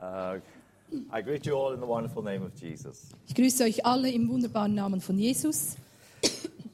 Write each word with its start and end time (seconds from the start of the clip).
Uh, 0.00 0.38
I 1.12 1.20
greet 1.22 1.44
you 1.46 1.54
all 1.56 1.74
in 1.74 1.80
the 1.80 1.86
wonderful 1.86 2.22
name 2.22 2.42
of 2.44 2.52
Jesus. 2.60 3.08
Ich 3.26 3.34
grüße 3.34 3.64
euch 3.64 3.84
alle 3.84 4.10
im 4.10 4.28
wunderbaren 4.28 4.74
Namen 4.74 5.00
von 5.00 5.18
Jesus. 5.18 5.76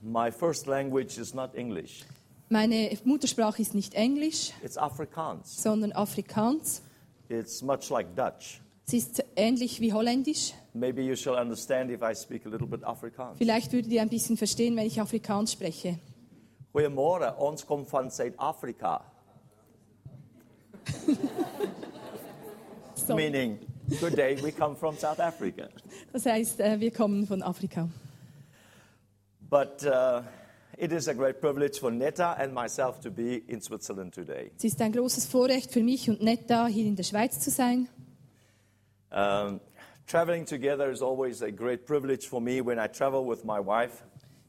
My 0.03 0.31
first 0.31 0.67
language 0.67 1.19
is 1.19 1.33
not 1.35 1.55
English, 1.55 2.05
Meine 2.51 2.91
Muttersprache 3.05 3.63
ist 3.63 3.75
nicht 3.75 3.95
Englisch, 3.95 4.53
it's 4.63 4.77
Afrikaans. 4.77 5.63
sondern 5.63 5.93
Afrikaans. 5.93 6.83
It's 7.31 7.63
much 7.63 7.89
like 7.91 8.15
Dutch. 8.15 8.61
Es 8.87 8.93
ist 8.93 9.25
ähnlich 9.35 9.81
wie 9.81 9.93
Holländisch. 9.95 10.53
Maybe 10.75 11.01
you 11.03 11.17
shall 11.17 11.37
understand 11.37 11.91
if 11.91 12.03
I 12.03 12.15
speak 12.15 12.45
a 12.45 12.51
little 12.51 12.67
bit 12.67 12.85
Afrikaans. 12.85 13.39
Vielleicht 13.39 13.73
würdet 13.73 13.91
ihr 13.91 14.03
ein 14.03 14.11
bisschen 14.11 14.37
verstehen, 14.37 14.77
wenn 14.77 14.87
ich 14.87 15.01
Afrikaans 15.01 15.53
spreche. 15.53 15.99
Goeiemôre, 16.75 17.35
ons 17.39 17.65
kom 17.65 17.87
van 17.91 18.11
Suid-Afrika, 18.11 19.03
So, 23.07 23.15
meaning 23.17 23.59
good 24.01 24.17
day, 24.17 24.37
we 24.43 24.51
come 24.51 24.75
from 24.75 24.97
South 24.97 25.21
Africa. 25.21 25.69
das 26.13 26.25
heißt, 26.25 26.59
wir 26.59 26.91
kommen 26.91 27.27
von 27.27 27.43
Afrika. 27.43 27.87
But 29.51 29.85
uh, 29.85 30.23
it 30.79 30.91
is 30.91 31.07
a 31.07 31.13
great 31.13 31.39
privilege 31.39 31.79
for 31.79 31.91
Netta 31.91 32.35
and 32.39 32.55
myself 32.55 33.01
to 33.01 33.11
be 33.11 33.43
in 33.47 33.61
Switzerland 33.61 34.15
today. 34.15 34.51
Es 34.57 34.65
ist 34.65 34.81
ein 34.81 34.93
großes 34.93 35.27
Vorrecht 35.27 35.71
für 35.71 35.83
mich 35.83 36.09
und 36.09 36.23
Netta, 36.23 36.67
hier 36.67 36.87
in 36.87 36.97
der 36.97 37.03
Schweiz 37.03 37.41
zu 37.41 37.51
sein. 37.51 37.89
Um, 39.11 39.61
traveling 40.07 40.47
together 40.47 40.91
is 40.91 41.03
always 41.03 41.43
a 41.43 41.51
great 41.51 41.85
privilege 41.85 42.27
for 42.27 42.41
me 42.41 42.65
when 42.65 42.79
I 42.79 42.89
travel 42.89 43.29
with 43.29 43.45
my 43.45 43.61
wife. 43.61 44.03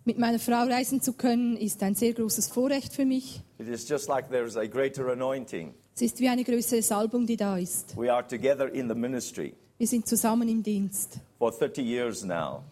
Mit 0.06 0.18
meiner 0.18 0.40
Frau 0.40 0.64
reisen 0.64 1.02
zu 1.02 1.12
können, 1.14 1.58
ist 1.58 1.84
ein 1.84 1.96
sehr 1.96 2.14
großes 2.14 2.48
Vorrecht 2.48 2.94
für 2.94 3.06
mich. 3.06 3.42
It 3.60 3.68
is 3.68 3.86
just 3.90 4.08
like 4.08 4.30
there's 4.30 4.56
a 4.56 4.66
greater 4.66 5.10
anointing. 5.12 5.74
Es 5.98 6.02
ist 6.02 6.20
wie 6.20 6.28
eine 6.28 6.44
größere 6.44 6.82
Salbung, 6.82 7.26
die 7.26 7.38
da 7.38 7.58
ist. 7.58 7.96
We 7.96 8.12
are 8.12 8.22
together 8.28 8.70
in 8.74 8.90
the 8.90 8.96
ministry 8.96 9.54
Wir 9.78 9.88
sind 9.88 10.06
zusammen 10.06 10.50
im 10.50 10.62
Dienst, 10.62 11.20
for 11.38 11.58
30 11.58 11.86
years 11.86 12.26
now. 12.26 12.64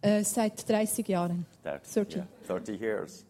äh, 0.00 0.24
seit 0.24 0.68
30 0.68 1.06
Jahren. 1.06 1.46
That, 1.62 1.82
30. 1.94 2.16
yeah, 2.16 2.26
30 2.48 2.80
years. 2.80 3.24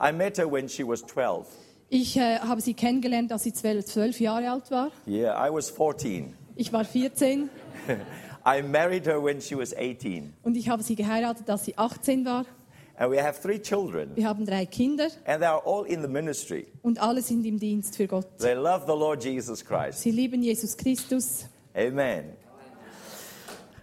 I 0.00 0.10
met 0.10 0.36
her 0.38 0.50
when 0.50 0.68
she 0.68 0.82
was 0.84 1.02
12. 1.06 1.46
Ich 1.88 2.16
äh, 2.16 2.40
habe 2.40 2.60
sie 2.60 2.74
kennengelernt, 2.74 3.30
als 3.30 3.44
sie 3.44 3.52
zwölf, 3.52 3.84
zwölf 3.84 4.18
Jahre 4.18 4.50
alt 4.50 4.72
war. 4.72 4.90
Yeah, 5.06 5.36
I 5.48 5.52
was 5.52 5.70
14. 5.70 6.34
Ich 6.56 6.72
war 6.72 6.84
14 6.84 7.48
I 8.44 8.60
married 8.60 9.06
her 9.06 9.22
when 9.22 9.40
she 9.40 9.56
was 9.56 9.72
18. 9.72 10.34
und 10.42 10.56
ich 10.56 10.68
habe 10.68 10.82
sie 10.82 10.96
geheiratet, 10.96 11.48
als 11.48 11.64
sie 11.64 11.78
18 11.78 12.24
war. 12.24 12.44
And 12.98 13.12
we 13.12 13.20
have 13.20 13.38
three 13.42 13.60
children, 13.60 14.12
Wir 14.14 14.26
haben 14.26 14.46
drei 14.46 14.64
Kinder 14.64 15.08
and 15.26 15.40
they 15.42 15.46
are 15.46 15.60
all 15.66 15.84
in 15.84 16.00
the 16.00 16.08
ministry. 16.08 16.66
und 16.82 16.98
alle 17.00 17.20
sind 17.20 17.44
im 17.44 17.58
Dienst 17.58 17.96
für 17.96 18.06
Gott. 18.06 18.26
They 18.38 18.54
love 18.54 18.84
the 18.86 18.92
Lord 18.98 19.22
Jesus 19.22 19.62
Christ. 19.64 20.00
Sie 20.00 20.10
lieben 20.10 20.42
Jesus 20.42 20.76
Christus. 20.76 21.46
Amen. 21.74 22.32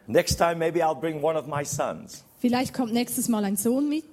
Next 0.07 0.37
time, 0.37 0.55
maybe 0.57 0.81
I'll 0.83 0.99
bring 0.99 1.21
one 1.21 1.37
of 1.37 1.47
my 1.47 1.63
sons. 1.63 2.23
Vielleicht 2.39 2.73
kommt 2.73 2.91
nächstes 2.91 3.29
Mal 3.29 3.45
ein 3.45 3.55
Sohn 3.55 3.87
mit 3.87 4.03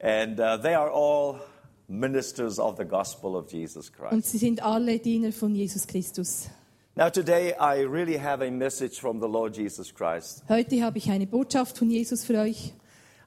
And 0.00 0.40
uh, 0.40 0.56
they 0.56 0.74
are 0.74 0.90
all 0.90 1.38
ministers 1.86 2.58
of 2.58 2.76
the 2.76 2.84
gospel 2.84 3.36
of 3.36 3.52
Jesus 3.52 3.90
und 3.90 3.96
Christ. 4.10 4.30
sie 4.30 4.38
sind 4.38 4.62
alle 4.62 4.98
Diener 4.98 5.30
von 5.30 5.54
Jesus 5.54 5.86
Christus. 5.86 6.48
Now, 6.96 7.08
today, 7.08 7.54
I 7.58 7.84
really 7.84 8.18
have 8.18 8.42
a 8.44 8.50
message 8.50 8.98
from 9.00 9.20
the 9.20 9.28
Lord 9.28 9.56
Jesus 9.56 9.94
Christ. 9.94 10.42
Heute 10.48 10.82
habe 10.82 10.98
ich 10.98 11.10
eine 11.10 11.26
Botschaft 11.26 11.78
von 11.78 11.90
Jesus 11.90 12.24
für 12.24 12.38
euch. 12.38 12.72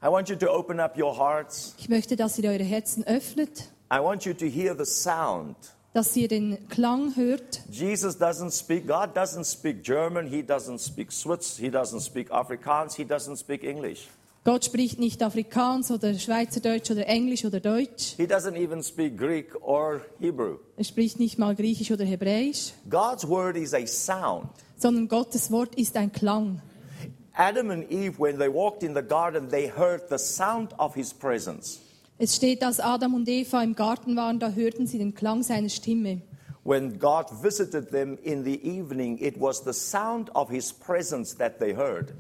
I 0.05 0.07
want 0.09 0.29
you 0.29 0.35
to 0.35 0.51
open 0.51 0.79
up 0.79 0.95
your 0.99 1.17
hearts. 1.17 1.73
Ich 1.79 1.89
möchte, 1.89 2.15
dass 2.15 2.37
ihr 2.37 2.47
eure 2.47 2.63
Herzen 2.63 3.07
öffnet, 3.07 3.71
I 3.91 3.97
want 3.99 4.23
you 4.23 4.33
to 4.35 4.45
hear 4.45 4.75
the 4.77 4.85
sound. 4.85 5.55
dass 5.93 6.15
ihr 6.15 6.27
den 6.27 6.67
Klang 6.69 7.15
hört. 7.15 7.61
Jesus 7.71 8.15
doesn't 8.19 8.51
speak, 8.51 8.85
God 8.85 9.17
doesn't 9.17 9.45
speak 9.51 9.81
German, 9.83 10.27
He 10.27 10.43
doesn't 10.43 10.77
speak 10.85 11.11
Swiss, 11.11 11.57
He 11.57 11.69
doesn't 11.69 12.01
speak 12.01 12.29
Afrikaans, 12.31 12.95
He 12.95 13.03
doesn't 13.03 13.37
speak 13.37 13.63
English. 13.63 14.07
Gott 14.43 14.63
spricht 14.63 14.99
nicht 14.99 15.23
Afrikaans 15.23 15.89
oder 15.89 16.13
Schweizerdeutsch 16.13 16.91
oder 16.91 17.07
Englisch 17.07 17.43
oder 17.43 17.59
Deutsch. 17.59 18.13
He 18.15 18.25
doesn't 18.27 18.55
even 18.55 18.83
speak 18.83 19.17
Greek 19.17 19.55
or 19.61 20.01
Hebrew. 20.19 20.57
Er 20.77 20.83
spricht 20.83 21.17
nicht 21.17 21.39
mal 21.39 21.55
Griechisch 21.55 21.89
oder 21.89 22.05
Hebräisch, 22.05 22.73
God's 22.91 23.27
word 23.27 23.57
is 23.57 23.73
a 23.73 23.87
sound. 23.87 24.49
sondern 24.77 25.07
Gottes 25.07 25.49
Wort 25.49 25.73
ist 25.73 25.97
ein 25.97 26.11
Klang. 26.11 26.61
Adam 27.37 27.69
and 27.69 27.91
Eve, 27.91 28.17
when 28.17 28.37
they 28.37 28.47
walked 28.47 28.83
in 28.83 28.93
the 28.93 29.01
garden, 29.01 29.49
they 29.49 29.67
heard 29.67 30.07
the 30.09 30.17
sound 30.17 30.73
of 30.79 30.95
His 30.95 31.13
presence. 31.13 31.79
Es 32.17 32.35
steht, 32.35 32.63
als 32.63 32.79
Adam 32.79 33.13
und 33.13 33.27
Eva 33.27 33.61
im 33.61 33.75
Garten 33.75 34.15
waren, 34.15 34.39
da 34.39 34.49
hörten 34.49 34.87
sie 34.87 34.97
den 34.97 35.13
Klang 35.13 35.43
seiner 35.43 35.69
Stimme. 35.69 36.21
When 36.63 36.97
God 36.97 37.25
visited 37.43 37.91
them 37.91 38.17
in 38.23 38.43
the 38.43 38.59
evening, 38.63 39.17
it 39.19 39.39
was 39.39 39.63
the 39.63 39.73
sound 39.73 40.33
of 40.33 40.49
His 40.49 40.71
presence 40.71 41.35
that 41.35 41.59
they 41.59 41.75
heard. 41.75 42.13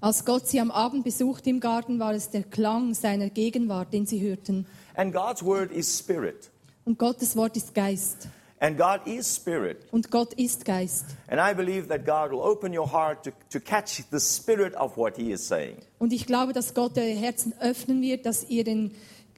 Als 0.00 0.24
Gott 0.24 0.48
sie 0.48 0.58
am 0.58 0.70
Abend 0.70 1.04
besuchte 1.04 1.50
im 1.50 1.60
Garten, 1.60 2.00
war 2.00 2.14
es 2.14 2.30
der 2.30 2.42
Klang 2.42 2.94
seiner 2.94 3.28
Gegenwart, 3.28 3.92
den 3.92 4.06
sie 4.06 4.20
hörten. 4.20 4.66
And 4.96 5.14
God's 5.14 5.44
word 5.44 5.70
is 5.70 5.98
spirit. 5.98 6.50
Und 6.84 6.98
Gottes 6.98 7.36
Wort 7.36 7.56
ist 7.56 7.74
Geist. 7.74 8.28
And 8.62 8.78
God 8.78 9.00
is 9.06 9.34
spirit. 9.34 9.88
Und 9.90 10.12
Gott 10.12 10.34
ist 10.34 10.64
Geist. 10.64 11.16
And 11.26 11.40
I 11.40 11.52
believe 11.52 11.88
that 11.88 12.06
God 12.06 12.30
will 12.30 12.40
open 12.40 12.72
your 12.72 12.86
heart 12.92 13.24
to, 13.24 13.32
to 13.50 13.58
catch 13.58 14.04
the 14.12 14.20
spirit 14.20 14.72
of 14.76 14.96
what 14.96 15.16
He 15.16 15.32
is 15.32 15.44
saying. 15.44 15.78
Und 15.98 16.12
ich 16.12 16.26
glaube, 16.26 16.52
dass 16.52 16.72
Gott 16.72 16.96
eure 16.96 17.08
Herzen 17.08 17.54
öffnen 17.60 18.00
wird, 18.00 18.24
dass 18.24 18.48
ihr 18.48 18.62
den 18.62 18.92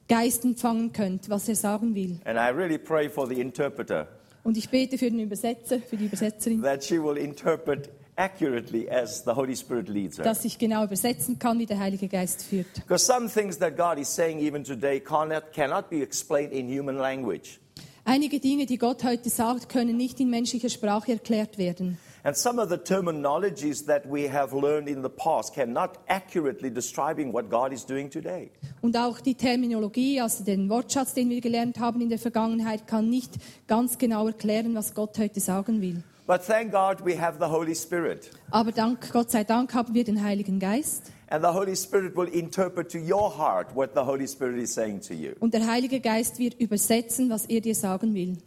Geist 0.07 0.45
empfangen 0.45 0.93
könnt, 0.93 1.27
was 1.27 1.49
er 1.49 1.55
sagen 1.55 1.95
will. 1.95 2.19
And 2.25 2.37
I 2.37 2.55
really 2.55 2.77
pray 2.77 3.09
for 3.09 3.27
the 3.27 3.41
interpreter 3.41 4.07
Und 4.43 4.57
ich 4.57 4.69
bete 4.69 4.99
für 4.99 5.09
den 5.09 5.19
Übersetzer, 5.19 5.79
für 5.79 5.97
die 5.97 6.05
Übersetzerin, 6.05 6.61
that 6.61 6.83
she 6.83 7.01
will 7.01 7.17
interpret 7.17 7.89
accurately 8.17 8.87
as 8.87 9.23
the 9.25 9.31
Holy 9.31 9.55
Spirit 9.55 9.89
leads 9.89 10.19
her. 10.19 10.23
dass 10.23 10.45
ich 10.45 10.59
genau 10.59 10.83
übersetzen 10.83 11.39
kann, 11.39 11.57
wie 11.57 11.65
der 11.65 11.79
Heilige 11.79 12.07
Geist 12.07 12.43
führt. 12.43 12.71
Because 12.75 13.03
some 13.03 13.27
things 13.27 13.57
that 13.57 13.75
God 13.75 13.97
is 13.97 14.07
saying 14.07 14.37
even 14.37 14.63
today 14.63 14.99
cannot, 14.99 15.51
cannot 15.51 15.89
be 15.89 16.03
explained 16.03 16.53
in 16.53 16.67
human 16.67 16.97
language. 16.97 17.59
Einige 18.07 18.39
Dinge, 18.39 18.67
die 18.67 18.77
Gott 18.77 19.03
heute 19.03 19.31
sagt, 19.31 19.67
können 19.67 19.97
nicht 19.97 20.19
in 20.19 20.29
menschlicher 20.29 20.69
Sprache 20.69 21.13
erklärt 21.13 21.57
werden. 21.57 21.97
And 22.23 22.37
some 22.37 22.61
of 22.61 22.69
the 22.69 22.77
terminologies 22.77 23.83
that 23.87 24.03
we 24.05 24.31
have 24.31 24.55
learned 24.55 24.87
in 24.87 25.01
the 25.01 25.09
past 25.09 25.55
cannot 25.55 25.97
accurately 26.07 26.71
describing 26.71 27.33
what 27.33 27.49
God 27.49 27.73
is 27.73 27.83
doing 27.83 28.07
today. 28.07 28.51
Und 28.83 28.95
auch 28.95 29.19
die 29.19 29.33
Terminologie, 29.33 30.21
also 30.21 30.43
den 30.43 30.69
Wortschatz, 30.69 31.15
den 31.15 31.31
wir 31.31 31.41
gelernt 31.41 31.79
haben 31.79 31.99
in 31.99 32.09
der 32.09 32.19
Vergangenheit, 32.19 32.85
kann 32.85 33.09
nicht 33.09 33.33
ganz 33.65 33.97
genau 33.97 34.27
erklären, 34.27 34.75
was 34.75 34.93
Gott 34.93 35.17
heute 35.17 35.39
sagen 35.39 35.81
will. 35.81 36.03
But 36.27 36.45
thank 36.45 36.71
God 36.71 37.03
we 37.03 37.19
have 37.19 37.39
the 37.39 37.49
Holy 37.49 37.73
Spirit. 37.73 38.29
Aber 38.51 38.71
dank, 38.71 39.11
Gott 39.13 39.31
sei 39.31 39.43
Dank 39.43 39.73
haben 39.73 39.95
wir 39.95 40.03
den 40.03 40.23
Heiligen 40.23 40.59
Geist. 40.59 41.11
And 41.27 41.43
the 41.43 41.51
Holy 41.51 41.75
Spirit 41.75 42.15
will 42.15 42.27
interpret 42.31 42.91
to 42.91 42.99
your 42.99 43.31
heart 43.35 43.75
what 43.75 43.95
the 43.95 44.01
Holy 44.01 44.27
Spirit 44.27 44.59
is 44.59 44.73
saying 44.73 45.01
to 45.01 45.13
you. 45.13 45.33
Und 45.39 45.53
der 45.53 45.65
Heilige 45.65 45.99
Geist 45.99 46.37
wird 46.37 46.53
übersetzen, 46.59 47.29
was 47.29 47.45
er 47.45 47.61
dir 47.61 47.73
sagen 47.73 48.13
will. 48.13 48.37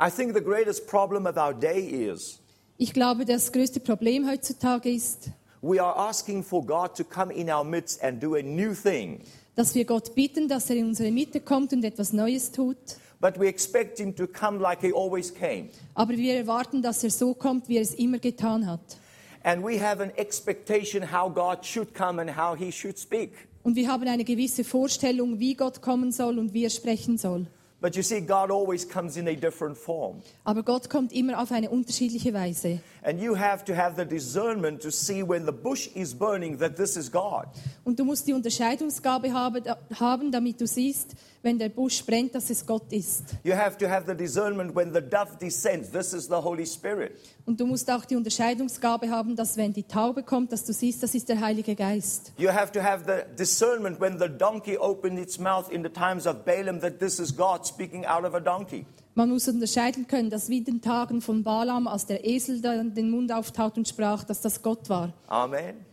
I 0.00 0.10
think 0.10 0.34
the 0.34 0.40
greatest 0.40 0.86
problem 0.86 1.26
of 1.26 1.36
our 1.36 1.52
day 1.52 1.80
is 1.80 2.38
Ich 2.76 2.92
glaube, 2.92 3.24
das 3.24 3.50
größte 3.50 3.80
Problem 3.80 4.28
heutzutage 4.30 4.88
ist, 4.88 5.30
we 5.62 5.82
are 5.82 5.96
asking 5.96 6.44
for 6.44 6.64
God 6.64 6.94
to 6.96 7.02
come 7.02 7.32
in 7.34 7.50
our 7.50 7.64
midst 7.64 8.00
and 8.04 8.22
do 8.22 8.36
a 8.36 8.42
new 8.42 8.72
thing. 8.72 9.20
dass 9.56 9.74
wir 9.74 9.84
Gott 9.84 10.14
bitten, 10.14 10.46
dass 10.46 10.70
er 10.70 10.76
in 10.76 10.86
unsere 10.86 11.10
Mitte 11.10 11.40
kommt 11.40 11.72
und 11.72 11.84
etwas 11.84 12.12
Neues 12.12 12.52
tut. 12.52 12.76
But 13.20 13.40
we 13.40 13.48
expect 13.48 13.98
him 13.98 14.14
to 14.14 14.28
come 14.28 14.60
like 14.60 14.80
he 14.80 14.92
always 14.92 15.34
came. 15.34 15.70
Aber 15.94 16.16
wir 16.16 16.36
erwarten, 16.36 16.82
dass 16.82 17.02
er 17.02 17.10
so 17.10 17.34
kommt, 17.34 17.68
wie 17.68 17.78
er 17.78 17.82
es 17.82 17.94
immer 17.94 18.18
getan 18.20 18.68
hat. 18.68 18.96
And 19.42 19.64
we 19.64 19.80
have 19.80 20.02
an 20.02 20.12
expectation 20.16 21.02
how 21.12 21.28
God 21.28 21.64
should 21.64 21.94
come 21.94 22.20
and 22.20 22.36
how 22.36 22.56
he 22.56 22.72
should 22.72 22.98
speak. 22.98 23.32
Und 23.62 23.76
wir 23.76 23.88
haben 23.88 24.08
eine 24.08 24.24
gewisse 24.24 24.64
Vorstellung, 24.64 25.38
wie 25.38 25.54
Gott 25.54 25.82
kommen 25.82 26.10
soll 26.10 26.38
und 26.38 26.54
wie 26.54 26.64
er 26.64 26.70
sprechen 26.70 27.18
soll. 27.18 27.46
But 27.80 27.94
you 27.94 28.02
see, 28.02 28.20
God 28.20 28.50
always 28.50 28.84
comes 28.88 29.16
in 29.16 29.28
a 29.28 29.34
different 29.36 29.78
form. 29.78 30.20
Aber 30.42 30.64
Gott 30.64 30.90
kommt 30.90 31.12
immer 31.12 31.40
auf 31.40 31.52
eine 31.52 31.70
unterschiedliche 31.70 32.34
Weise. 32.34 32.80
And 33.04 33.20
you 33.20 33.38
have 33.38 33.64
to 33.66 33.76
have 33.76 33.94
the 33.96 34.04
discernment 34.04 34.82
to 34.82 34.90
see 34.90 35.22
when 35.22 35.46
the 35.46 35.52
bush 35.52 35.88
is 35.94 36.12
burning 36.12 36.58
that 36.58 36.76
this 36.76 36.96
is 36.96 37.10
God. 37.12 37.46
Und 37.84 38.00
du 38.00 38.04
musst 38.04 38.26
die 38.26 38.32
Unterscheidungsgabe 38.32 39.32
haben, 39.32 39.62
haben, 39.94 40.32
damit 40.32 40.60
du 40.60 40.66
siehst, 40.66 41.14
wenn 41.42 41.58
der 41.58 41.68
Busch 41.68 42.04
brennt, 42.04 42.34
dass 42.34 42.50
es 42.50 42.66
Gott 42.66 42.92
ist. 42.92 43.36
You 43.44 43.54
have 43.54 43.78
to 43.78 43.88
have 43.88 44.04
the 44.08 44.16
discernment 44.16 44.74
when 44.74 44.92
the 44.92 45.00
dove 45.00 45.38
descends, 45.40 45.90
this 45.90 46.12
is 46.12 46.26
the 46.26 46.34
Holy 46.34 46.66
Spirit. 46.66 47.12
Und 47.46 47.60
du 47.60 47.66
musst 47.66 47.88
auch 47.90 48.04
die 48.04 48.16
Unterscheidungsgabe 48.16 49.08
haben, 49.08 49.36
dass 49.36 49.56
wenn 49.56 49.72
die 49.72 49.84
Taube 49.84 50.24
kommt, 50.24 50.50
dass 50.50 50.64
du 50.64 50.72
siehst, 50.72 51.02
das 51.02 51.14
ist 51.14 51.28
der 51.28 51.40
Heilige 51.40 51.76
Geist. 51.76 52.32
You 52.38 52.50
have 52.50 52.72
to 52.72 52.82
have 52.82 53.04
the 53.06 53.22
discernment 53.36 54.00
when 54.00 54.18
the 54.18 54.28
donkey 54.28 54.76
opened 54.76 55.18
its 55.20 55.38
mouth 55.38 55.70
in 55.70 55.84
the 55.84 55.88
times 55.88 56.26
of 56.26 56.44
Balaam 56.44 56.80
that 56.80 56.98
this 56.98 57.20
is 57.20 57.34
God 57.34 57.64
speaking 57.68 58.06
out 58.06 58.24
of 58.24 58.34
a 58.34 58.40
donkey. 58.40 58.84
Man 59.14 59.30
muss 59.30 59.48
unterscheiden 59.48 60.06
können, 60.06 60.30
dass 60.30 60.48
wie 60.48 60.58
in 60.58 60.64
den 60.64 60.80
Tagen 60.80 61.20
von 61.20 61.42
Balaam, 61.42 61.88
als 61.88 62.06
der 62.06 62.24
Esel 62.24 62.60
dann 62.60 62.94
den 62.94 63.10
Mund 63.10 63.32
auftat 63.32 63.76
und 63.76 63.88
sprach, 63.88 64.22
dass 64.24 64.40
das 64.40 64.62
Gott 64.62 64.88
war. 64.88 65.12
Amen. 65.26 65.84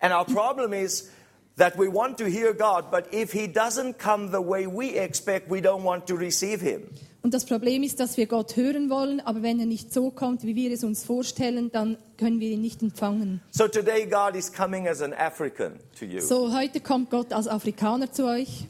And 0.00 0.14
our 0.14 0.24
problem 0.24 0.72
is 0.72 1.10
that 1.58 1.78
we 1.78 1.92
want 1.92 2.16
to 2.18 2.24
hear 2.24 2.54
God, 2.54 2.90
but 2.90 3.12
if 3.12 3.32
He 3.32 3.46
doesn't 3.46 3.98
come 3.98 4.28
the 4.28 4.42
way 4.42 4.66
we 4.66 4.96
expect, 4.96 5.50
we 5.50 5.60
don't 5.60 5.84
want 5.84 6.06
to 6.06 6.14
receive 6.14 6.60
Him. 6.62 6.88
Und 7.22 7.34
das 7.34 7.44
Problem 7.44 7.82
ist, 7.82 8.00
dass 8.00 8.16
wir 8.16 8.26
Gott 8.26 8.56
hören 8.56 8.88
wollen, 8.88 9.20
aber 9.20 9.42
wenn 9.42 9.60
er 9.60 9.66
nicht 9.66 9.92
so 9.92 10.10
kommt, 10.10 10.42
wie 10.44 10.54
wir 10.56 10.72
es 10.72 10.82
uns 10.84 11.04
vorstellen, 11.04 11.70
dann 11.70 11.98
können 12.16 12.40
wir 12.40 12.48
ihn 12.48 12.62
nicht 12.62 12.82
empfangen. 12.82 13.42
So 13.50 13.68
today, 13.68 14.06
God 14.06 14.34
is 14.34 14.50
coming 14.50 14.88
as 14.88 15.02
an 15.02 15.12
African 15.12 15.80
to 15.98 16.06
you. 16.06 16.20
So, 16.20 16.56
heute 16.56 16.80
kommt 16.80 17.10
Gott 17.10 17.34
als 17.34 17.46
Afrikaner 17.46 18.10
zu 18.10 18.24
euch. 18.24 18.68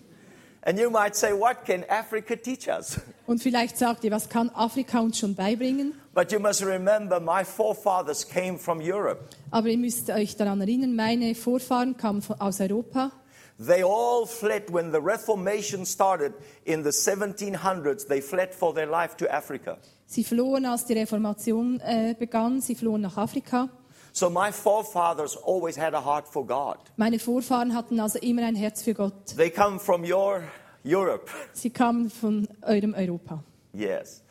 And 0.63 0.79
you 0.79 0.91
might 0.91 1.17
say, 1.17 1.33
What 1.33 1.65
can 1.65 1.85
Africa 1.89 2.37
teach 2.37 2.69
us? 2.69 3.01
Und 3.27 3.43
vielleicht 3.43 3.79
sagt 3.79 4.05
ihr, 4.05 4.11
was 4.11 4.29
kann 4.29 4.51
Afrika 4.51 5.01
uns 5.01 5.19
schon 5.19 5.35
beibringen? 5.35 5.95
But 6.13 6.33
you 6.33 6.41
must 6.41 6.63
remember, 6.63 7.21
my 7.21 7.45
forefathers 7.45 8.29
came 8.29 8.59
from 8.59 8.81
Europe. 8.81 9.21
Aber 9.51 9.69
ihr 9.69 9.79
müsst 9.79 10.11
euch 10.11 10.37
daran 10.37 10.61
erinnern, 10.61 10.95
meine 10.95 11.35
Vorfahren 11.35 11.97
kamen 11.97 12.23
aus 12.39 12.61
Europa. 12.61 13.13
They 13.59 13.83
all 13.83 14.27
fled 14.27 14.73
when 14.73 14.91
the 14.91 15.01
Reformation 15.01 15.85
started 15.87 16.33
in 16.65 16.83
the 16.83 16.91
1700s. 16.91 18.07
They 18.07 18.21
fled 18.21 18.55
for 18.55 18.75
their 18.75 18.87
life 18.87 19.17
to 19.19 19.31
Africa. 19.31 19.79
Sie 20.07 20.25
flohen, 20.25 20.67
als 20.67 20.87
die 20.87 20.95
Reformation 20.95 21.79
äh, 21.81 22.15
begann. 22.19 22.61
Sie 22.61 22.75
flohen 22.75 23.03
nach 23.03 23.17
Afrika. 23.17 23.69
So 24.13 24.29
my 24.31 24.51
forefathers 24.53 25.37
always 25.37 25.77
had 25.79 25.95
a 25.95 26.05
heart 26.05 26.27
for 26.27 26.45
God. 26.45 26.79
Meine 26.97 27.19
Vorfahren 27.19 27.75
hatten 27.75 28.01
also 28.01 28.19
immer 28.19 28.45
ein 28.45 28.55
Herz 28.57 28.83
für 28.83 28.95
Gott. 28.95 29.37
They 29.37 29.51
come 29.51 29.79
from 29.79 30.03
your 30.05 30.43
Europe, 30.85 31.31
Sie 31.53 31.71
kamen 31.71 32.11
von 32.11 32.49
eurem 32.63 32.95
Europa. 32.95 33.43
yes. 33.73 34.23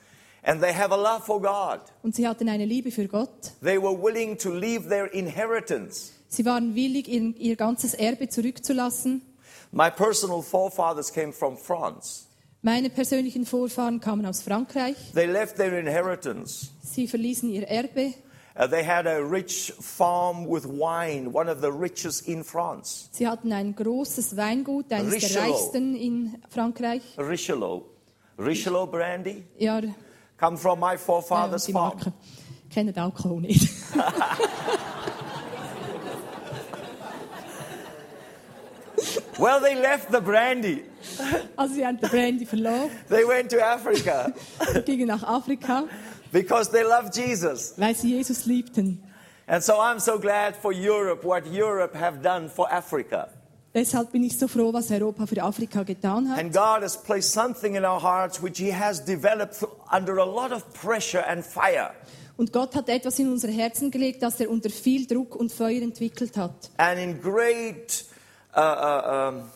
And 0.41 0.61
they 0.61 0.73
have 0.73 0.91
a 0.93 0.95
love 0.95 1.25
for 1.25 1.41
God. 1.41 1.81
Und 2.01 2.15
sie 2.15 2.25
hatten 2.27 2.47
eine 2.47 2.65
Liebe 2.65 2.91
für 2.91 3.07
Gott. 3.09 3.51
They 3.61 3.77
were 3.77 3.93
willing 3.93 4.37
to 4.37 4.49
leave 4.53 4.87
their 4.87 5.13
inheritance. 5.13 6.11
Sie 6.29 6.45
waren 6.45 6.75
willig, 6.75 7.07
ihr, 7.09 7.35
ihr 7.37 7.55
ganzes 7.57 7.93
Erbe 7.93 8.29
zurückzulassen. 8.29 9.21
My 9.71 9.89
personal 9.91 10.41
forefathers 10.41 11.11
came 11.11 11.33
from 11.33 11.57
France. 11.57 12.23
Meine 12.61 12.89
persönlichen 12.89 13.45
Vorfahren 13.45 13.99
kamen 13.99 14.25
aus 14.25 14.41
Frankreich. 14.41 14.95
They 15.13 15.25
left 15.27 15.57
their 15.57 15.77
inheritance. 15.77 16.69
Sie 16.83 17.07
verließen 17.07 17.49
ihr 17.49 17.67
Erbe. 17.67 18.13
Uh, 18.59 18.67
they 18.67 18.83
had 18.83 19.07
a 19.07 19.23
rich 19.23 19.71
farm 19.79 20.45
with 20.45 20.65
wine, 20.65 21.31
one 21.31 21.47
of 21.47 21.61
the 21.61 21.71
richest 21.71 22.27
in 22.27 22.43
France. 22.43 23.07
Sie 23.13 23.25
hatten 23.25 23.53
ein 23.53 23.73
großes 23.73 24.35
Weingut, 24.35 24.91
eines 24.91 25.11
der 25.11 25.21
Richelieu. 25.21 25.41
reichsten 25.53 25.95
in 25.95 26.43
Frankreich. 26.49 27.01
Richelieu. 27.17 27.83
Richelieu 28.37 28.85
brandy 28.85 29.45
Ja, 29.57 29.81
come 30.37 30.57
from 30.57 30.79
my 30.81 30.97
forefather's 30.97 31.67
die 31.67 31.71
farm. 31.73 31.99
Kennen 32.69 32.97
Alkohol 32.97 33.39
nicht. 33.41 33.69
Well, 39.39 39.61
they 39.61 39.73
left 39.75 40.11
the 40.11 40.19
brandy. 40.19 40.83
Also 41.55 41.75
sie 41.75 41.85
haben 41.85 41.97
den 41.97 42.09
Brandy 42.09 42.45
verloren, 42.45 42.91
They 43.07 43.25
went 43.25 43.49
to 43.51 43.65
Africa 43.65 44.33
gingen 44.85 45.07
nach 45.07 45.23
Afrika, 45.23 45.85
because 46.31 46.71
they 46.71 46.83
love 46.83 47.11
Jesus. 47.11 47.73
weil 47.77 47.95
sie 47.95 48.09
Jesus 48.15 48.45
liebten. 48.45 49.03
And 49.47 49.63
so 49.63 49.73
I'm 49.79 49.99
so 49.99 50.19
glad 50.19 50.55
for 50.55 50.71
Europe, 50.71 51.23
what 51.23 51.45
Europe 51.47 51.95
have 51.95 52.21
done 52.21 52.49
for 52.49 52.71
Africa. 52.71 53.29
Deshalb 53.73 54.11
bin 54.11 54.23
ich 54.23 54.37
so 54.37 54.47
froh, 54.47 54.73
was 54.73 54.89
Europa 54.91 55.25
für 55.27 55.43
Afrika 55.43 55.83
getan 55.83 56.29
hat. 56.29 56.39
And 56.39 56.51
God 56.53 56.81
has 56.81 57.01
placed 57.01 57.31
something 57.33 57.75
in 57.75 57.85
our 57.85 58.01
hearts 58.01 58.41
which 58.41 58.59
He 58.59 58.71
has 58.71 59.03
developed 59.03 59.63
under 59.91 60.17
a 60.17 60.25
lot 60.25 60.51
of 60.51 60.63
pressure 60.73 61.23
and 61.27 61.45
fire. 61.45 61.91
Und 62.37 62.53
Gott 62.53 62.73
hat 62.75 62.89
etwas 62.89 63.19
in 63.19 63.29
unsere 63.31 63.51
Herzen 63.51 63.91
gelegt, 63.91 64.23
das 64.23 64.39
er 64.39 64.49
unter 64.49 64.69
viel 64.69 65.05
Druck 65.05 65.35
und 65.35 65.51
Feuer 65.51 65.81
entwickelt 65.81 66.37
hat. 66.37 66.71
And 66.77 66.99
in 66.99 67.21
great, 67.21 68.05
uh, 68.55 68.59
uh, 68.59 69.29
um, 69.29 69.51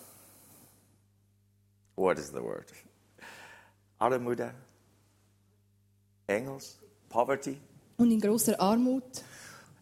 what 1.96 2.20
is 2.20 2.28
the 2.28 2.42
word? 2.42 2.66
Armuda? 4.00 4.54
Engels? 6.28 6.78
Poverty? 7.10 7.58
Und 7.98 8.12
in 8.12 8.20
großer 8.20 8.60
Armut 8.60 9.04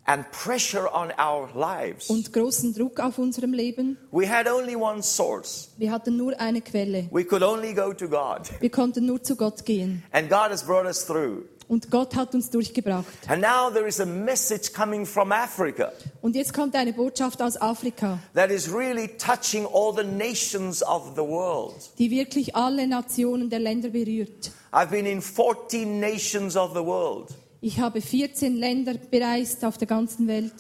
And 0.03 0.25
pressure 0.31 0.89
on 0.93 1.11
our 1.19 1.47
lives. 1.55 2.09
und 2.09 2.33
großen 2.33 2.73
Druck 2.73 2.99
auf 2.99 3.19
unserem 3.19 3.53
Leben. 3.53 3.97
We 4.11 4.27
had 4.27 4.47
only 4.51 4.75
one 4.75 5.03
source. 5.03 5.69
Wir 5.77 5.91
hatten 5.91 6.17
nur 6.17 6.38
eine 6.39 6.61
Quelle. 6.61 7.07
We 7.11 7.23
could 7.23 7.43
only 7.43 7.73
go 7.73 7.93
to 7.93 8.07
God. 8.09 8.49
Wir 8.59 8.71
konnten 8.71 9.05
nur 9.05 9.21
zu 9.21 9.35
Gott 9.35 9.63
gehen. 9.63 10.03
And 10.11 10.27
God 10.27 10.49
has 10.49 10.65
brought 10.65 10.85
us 10.88 11.05
through. 11.05 11.43
Und 11.71 11.89
Gott 11.89 12.18
hat 12.18 12.35
uns 12.35 12.50
durchgebracht. 12.50 13.07
And 13.29 13.41
now 13.41 13.71
there 13.73 13.88
is 13.88 14.01
a 14.01 14.06
message 14.06 14.73
coming 14.73 15.06
from 15.06 15.31
Africa 15.31 15.94
Und 16.21 16.35
jetzt 16.35 16.53
kommt 16.53 16.75
eine 16.75 16.91
Botschaft 16.91 17.41
aus 17.41 17.56
Afrika, 17.56 18.19
that 18.35 18.51
is 18.51 18.69
really 18.69 19.07
touching 19.18 19.65
all 19.65 19.95
the 19.95 20.03
nations 20.03 20.83
of 20.83 21.13
the 21.15 21.21
world. 21.21 21.75
die 21.97 22.12
wirklich 22.12 22.57
alle 22.57 22.85
Nationen 22.88 23.50
der 23.50 23.59
Länder 23.59 23.88
berührt. 23.88 24.51
I've 24.73 24.89
been 24.89 25.06
in 25.06 25.21
14 25.21 25.97
nations 26.01 26.57
of 26.57 26.71
the 26.73 26.83
world. 26.83 27.29
Ich 27.62 27.79
habe 27.79 28.01
14 28.01 28.57
Länder 28.57 28.95
bereist 28.95 29.63
auf 29.63 29.77
der 29.77 29.88
ganzen 29.88 30.27
Welt. 30.27 30.53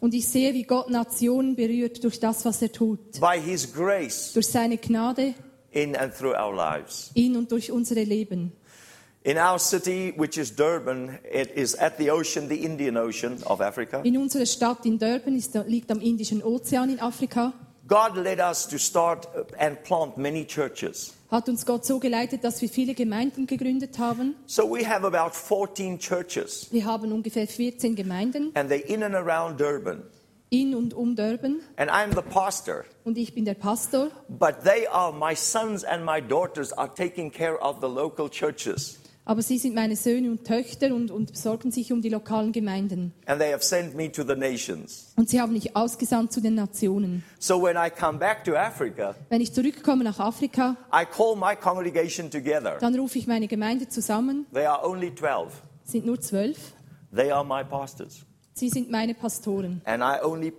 Und 0.00 0.14
ich 0.14 0.28
sehe, 0.28 0.54
wie 0.54 0.62
Gott 0.62 0.88
Nationen 0.88 1.56
berührt 1.56 2.02
durch 2.04 2.18
das, 2.18 2.44
was 2.46 2.62
er 2.62 2.72
tut. 2.72 3.00
Durch 3.20 4.46
seine 4.46 4.78
Gnade 4.78 5.34
in 5.72 5.96
and 5.96 6.12
through 6.14 6.34
our 6.34 6.54
lives. 6.54 7.10
in 7.14 7.36
und 7.36 7.50
durch 7.50 7.70
unsere 7.70 8.04
Leben. 8.04 8.52
In 9.24 9.38
our 9.38 9.58
city, 9.58 10.12
which 10.16 10.36
is 10.36 10.54
Durban, 10.54 11.18
it 11.32 11.52
is 11.54 11.76
at 11.76 11.96
the 11.96 12.10
ocean, 12.10 12.48
the 12.48 12.64
Indian 12.64 12.96
Ocean 12.96 13.40
of 13.44 13.60
Africa. 13.60 14.00
In 14.02 14.16
unserer 14.16 14.46
Stadt 14.46 14.84
in 14.84 14.98
Durban 14.98 15.36
ist, 15.36 15.54
liegt 15.66 15.90
am 15.92 16.00
Indischen 16.00 16.42
Ozean 16.42 16.90
in 16.90 16.98
Afrika. 16.98 17.52
God 17.86 18.16
led 18.16 18.40
us 18.40 18.66
to 18.68 18.78
start 18.78 19.28
and 19.58 19.80
plant 19.84 20.16
many 20.16 20.44
churches. 20.44 21.14
Hat 21.30 21.48
uns 21.48 21.64
Gott 21.64 21.84
so 21.84 21.98
geleitet, 21.98 22.42
dass 22.44 22.60
wir 22.62 22.68
viele 22.68 22.94
Gemeinden 22.94 23.46
gegründet 23.46 23.98
haben. 23.98 24.34
So 24.46 24.64
we 24.68 24.84
have 24.86 25.06
about 25.06 25.34
14 25.34 25.98
churches, 25.98 26.68
Wir 26.72 26.84
haben 26.84 27.12
ungefähr 27.12 27.46
14 27.46 27.94
Gemeinden 27.94 28.50
and 28.54 28.70
they're 28.70 28.84
in 28.86 29.02
and 29.04 29.14
around 29.14 29.58
Durban. 29.60 30.02
In 30.52 30.74
und 30.74 30.94
um 30.94 31.16
Durban. 31.16 31.60
And 31.76 31.90
I'm 31.90 32.14
the 32.14 32.22
pastor, 32.22 32.84
Und 33.04 33.16
ich 33.18 33.34
bin 33.34 33.44
der 33.44 33.54
Pastor. 33.54 34.10
but 34.28 34.62
they 34.64 34.86
are 34.86 35.12
my 35.12 35.34
sons 35.34 35.82
and 35.84 36.04
my 36.04 36.20
daughters 36.20 36.72
are 36.72 36.92
taking 36.94 37.32
care 37.32 37.58
of 37.60 37.78
the 37.80 37.88
local 37.88 38.28
churches. 38.28 38.98
Aber 39.24 39.40
sie 39.40 39.56
sind 39.56 39.76
meine 39.76 39.94
Söhne 39.94 40.28
und 40.32 40.44
Töchter 40.44 40.92
und, 40.92 41.12
und 41.12 41.36
sorgen 41.36 41.70
sich 41.70 41.92
um 41.92 42.02
die 42.02 42.08
lokalen 42.08 42.50
Gemeinden. 42.50 43.12
And 43.26 43.40
they 43.40 43.52
have 43.52 43.62
sent 43.62 43.94
me 43.94 44.10
to 44.10 44.24
the 44.24 44.34
nations. 44.34 45.12
Und 45.16 45.28
sie 45.30 45.40
haben 45.40 45.52
mich 45.52 45.76
ausgesandt 45.76 46.32
zu 46.32 46.40
den 46.40 46.56
Nationen. 46.56 47.22
So 47.38 47.62
when 47.62 47.76
I 47.76 47.88
come 47.88 48.18
back 48.18 48.44
to 48.44 48.56
Africa, 48.56 49.14
Wenn 49.30 49.40
ich 49.40 49.52
zurückkomme 49.52 50.02
nach 50.02 50.18
Afrika, 50.18 50.76
I 50.92 51.04
call 51.06 51.36
my 51.36 51.54
congregation 51.54 52.30
together. 52.32 52.78
dann 52.80 52.96
rufe 52.98 53.16
ich 53.16 53.28
meine 53.28 53.46
Gemeinde 53.46 53.88
zusammen. 53.88 54.44
They 54.52 54.66
are 54.66 54.84
only 54.84 55.14
12. 55.14 55.52
Es 55.86 55.92
sind 55.92 56.04
nur 56.04 56.20
zwölf. 56.20 56.58
They 57.14 57.30
are 57.30 57.44
my 57.44 57.62
pastors. 57.62 58.26
Sie 58.54 58.68
sind 58.68 58.90
meine 58.90 59.14
Pastoren. 59.14 59.80
And 59.84 60.02
I 60.02 60.24
only 60.24 60.52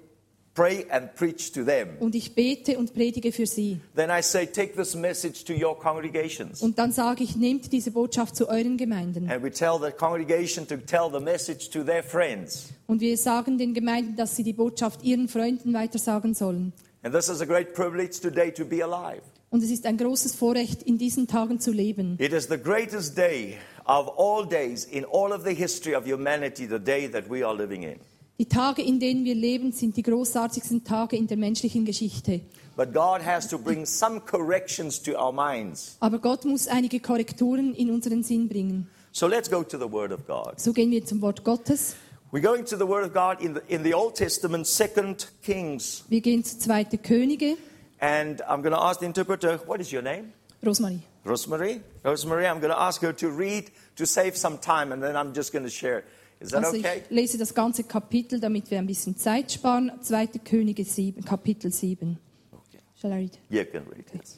pray 0.54 0.86
and 0.90 1.14
preach 1.16 1.52
to 1.52 1.64
them. 1.64 1.98
Und 2.00 2.16
ich 2.16 2.36
bete 2.36 2.78
und 2.78 2.94
predige 2.94 3.32
für 3.32 3.46
sie. 3.46 3.80
Then 3.96 4.10
I 4.10 4.22
say, 4.22 4.46
take 4.46 4.76
this 4.76 4.96
message 4.96 5.44
to 5.46 5.54
your 5.54 5.78
congregations. 5.78 6.62
Und 6.62 6.78
dann 6.78 6.92
sage 6.92 7.24
ich, 7.24 7.36
nehmt 7.36 7.72
diese 7.72 7.92
Botschaft 7.92 8.36
zu 8.36 8.50
euren 8.50 8.78
Gemeinden. 8.78 9.30
And 9.30 9.44
we 9.44 9.52
tell 9.52 9.80
the 9.82 9.92
congregation 9.92 10.68
to 10.68 10.78
tell 10.78 11.10
the 11.12 11.24
message 11.24 11.70
to 11.72 11.84
their 11.84 12.04
friends. 12.04 12.70
Und 12.88 13.02
wir 13.02 13.18
sagen 13.18 13.58
den 13.58 13.74
Gemeinden, 13.74 14.16
dass 14.16 14.36
sie 14.36 14.44
die 14.44 14.54
Botschaft 14.54 15.04
ihren 15.04 15.28
Freunden 15.28 15.74
weitersagen 15.74 16.34
sollen. 16.34 16.74
And 17.04 17.14
this 17.14 17.28
is 17.28 17.42
a 17.42 17.46
great 17.46 17.74
privilege 17.74 18.22
today 18.22 18.52
to 18.52 18.64
be 18.66 18.84
alive. 18.84 19.22
Und 19.50 19.62
es 19.62 19.70
ist 19.70 19.86
ein 19.86 19.98
großes 19.98 20.34
Vorrecht, 20.34 20.82
in 20.82 20.98
diesen 20.98 21.28
Tagen 21.28 21.60
zu 21.60 21.72
leben. 21.72 22.18
It 22.20 22.34
is 22.34 22.48
the 22.48 22.58
greatest 22.58 23.18
day 23.18 23.58
of 23.86 24.08
all 24.18 24.46
days 24.46 24.86
in 24.86 25.04
all 25.06 25.34
of 25.34 25.44
the 25.44 25.54
history 25.54 25.94
of 25.94 26.06
humanity, 26.06 26.68
the 26.68 26.80
day 26.80 27.08
that 27.08 27.30
we 27.30 27.44
are 27.44 27.54
living 27.54 27.84
in. 27.84 28.00
Die 28.40 28.46
Tage, 28.46 28.82
in 28.82 29.00
denen 29.00 29.26
wir 29.26 29.36
leben, 29.36 29.72
sind 29.72 29.96
die 29.96 30.02
großartigsten 30.02 30.84
Tage 30.84 31.16
in 31.16 31.28
der 31.28 31.38
menschlichen 31.38 31.86
Geschichte. 31.86 32.42
But 32.76 32.92
God 32.92 33.22
has 33.24 33.48
to 33.50 33.60
bring 33.60 33.86
some 33.86 34.20
corrections 34.20 35.02
to 35.04 35.16
our 35.16 35.32
minds. 35.32 35.98
Aber 36.00 36.18
Gott 36.18 36.44
muss 36.44 36.68
einige 36.68 37.00
Korrekturen 37.00 37.76
in 37.76 37.92
unseren 37.92 38.24
Sinn 38.24 38.50
bringen. 38.50 38.88
So 39.12 39.28
let's 39.28 39.50
go 39.50 39.62
to 39.62 39.78
the 39.78 39.92
Word 39.92 40.12
of 40.12 40.26
God. 40.26 40.60
So 40.60 40.74
gehen 40.74 40.90
wir 40.90 41.06
zum 41.06 41.22
Wort 41.22 41.44
Gottes. 41.44 41.96
We're 42.32 42.42
going 42.42 42.66
to 42.66 42.76
the 42.76 42.88
Word 42.88 43.06
of 43.06 43.14
God 43.14 43.42
in 43.42 43.54
the, 43.54 43.62
in 43.68 43.84
the 43.84 43.94
Old 43.94 44.16
Testament, 44.16 44.66
Second 44.66 45.32
Kings. 45.44 46.04
Wir 46.10 46.22
gehen 46.22 46.44
zu 46.44 46.58
2. 46.58 46.98
Könige. 46.98 47.58
And 48.00 48.42
I'm 48.42 48.64
going 48.64 48.74
to 48.74 48.82
ask 48.82 49.00
the 49.00 49.06
interpreter, 49.06 49.60
what 49.68 49.80
is 49.80 49.92
your 49.94 50.02
name? 50.02 50.34
Rosmarie. 50.64 51.02
Rosemary? 51.26 51.82
Rosemary, 52.04 52.46
I'm 52.48 52.60
going 52.60 52.74
to 52.74 52.80
ask 52.80 53.02
her 53.02 53.14
to 53.14 53.30
read 53.30 53.72
to 53.96 54.06
save 54.06 54.36
some 54.36 54.58
time, 54.60 54.92
and 54.92 55.02
then 55.02 55.16
I'm 55.16 55.34
just 55.34 55.52
going 55.54 55.64
to 55.66 55.72
share. 55.72 56.04
Is 56.42 56.50
that 56.52 56.66
Also 56.66 56.78
okay? 56.78 57.04
ich 57.06 57.10
lese 57.10 57.38
das 57.38 57.54
ganze 57.54 57.84
Kapitel, 57.84 58.40
damit 58.40 58.70
wir 58.70 58.78
ein 58.80 58.88
bisschen 58.88 59.16
Zeit 59.16 59.52
sparen. 59.52 59.92
2. 60.02 60.28
Könige 60.44 60.84
7, 60.84 61.24
Kapitel 61.24 61.72
7. 61.72 62.18
Okay. 62.52 62.80
Shall 63.00 63.12
I 63.12 63.16
read? 63.16 63.38
You 63.50 63.64
can 63.64 63.84
read 63.88 64.06
it. 64.14 64.38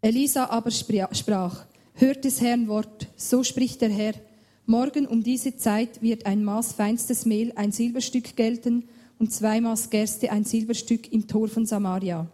Elisa 0.00 0.48
aber 0.50 0.70
spra- 0.70 1.12
sprach, 1.14 1.64
hört 1.94 2.24
des 2.24 2.40
Herrn 2.40 2.68
Wort, 2.68 3.08
so 3.16 3.42
spricht 3.42 3.80
der 3.80 3.90
Herr, 3.90 4.14
morgen 4.66 5.06
um 5.06 5.24
diese 5.24 5.56
Zeit 5.56 6.00
wird 6.02 6.24
ein 6.26 6.44
Maß 6.44 6.72
feinstes 6.74 7.26
Mehl 7.26 7.52
ein 7.56 7.72
Silberstück 7.72 8.36
gelten 8.36 8.88
und 9.18 9.32
zwei 9.32 9.60
Maß 9.60 9.90
Gerste 9.90 10.30
ein 10.30 10.44
Silberstück 10.44 11.12
im 11.12 11.26
Tor 11.26 11.48
von 11.48 11.66
Samaria. 11.66 12.28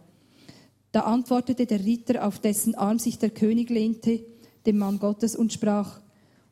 Da 0.95 1.01
antwortete 1.01 1.65
der 1.65 1.83
Ritter, 1.83 2.25
auf 2.25 2.39
dessen 2.39 2.73
Arm 2.73 2.99
sich 2.99 3.19
der 3.19 3.29
König 3.29 3.69
lehnte, 3.69 4.23
dem 4.65 4.77
Mann 4.77 4.97
Gottes 4.97 5.35
und 5.35 5.51
sprach, 5.51 5.99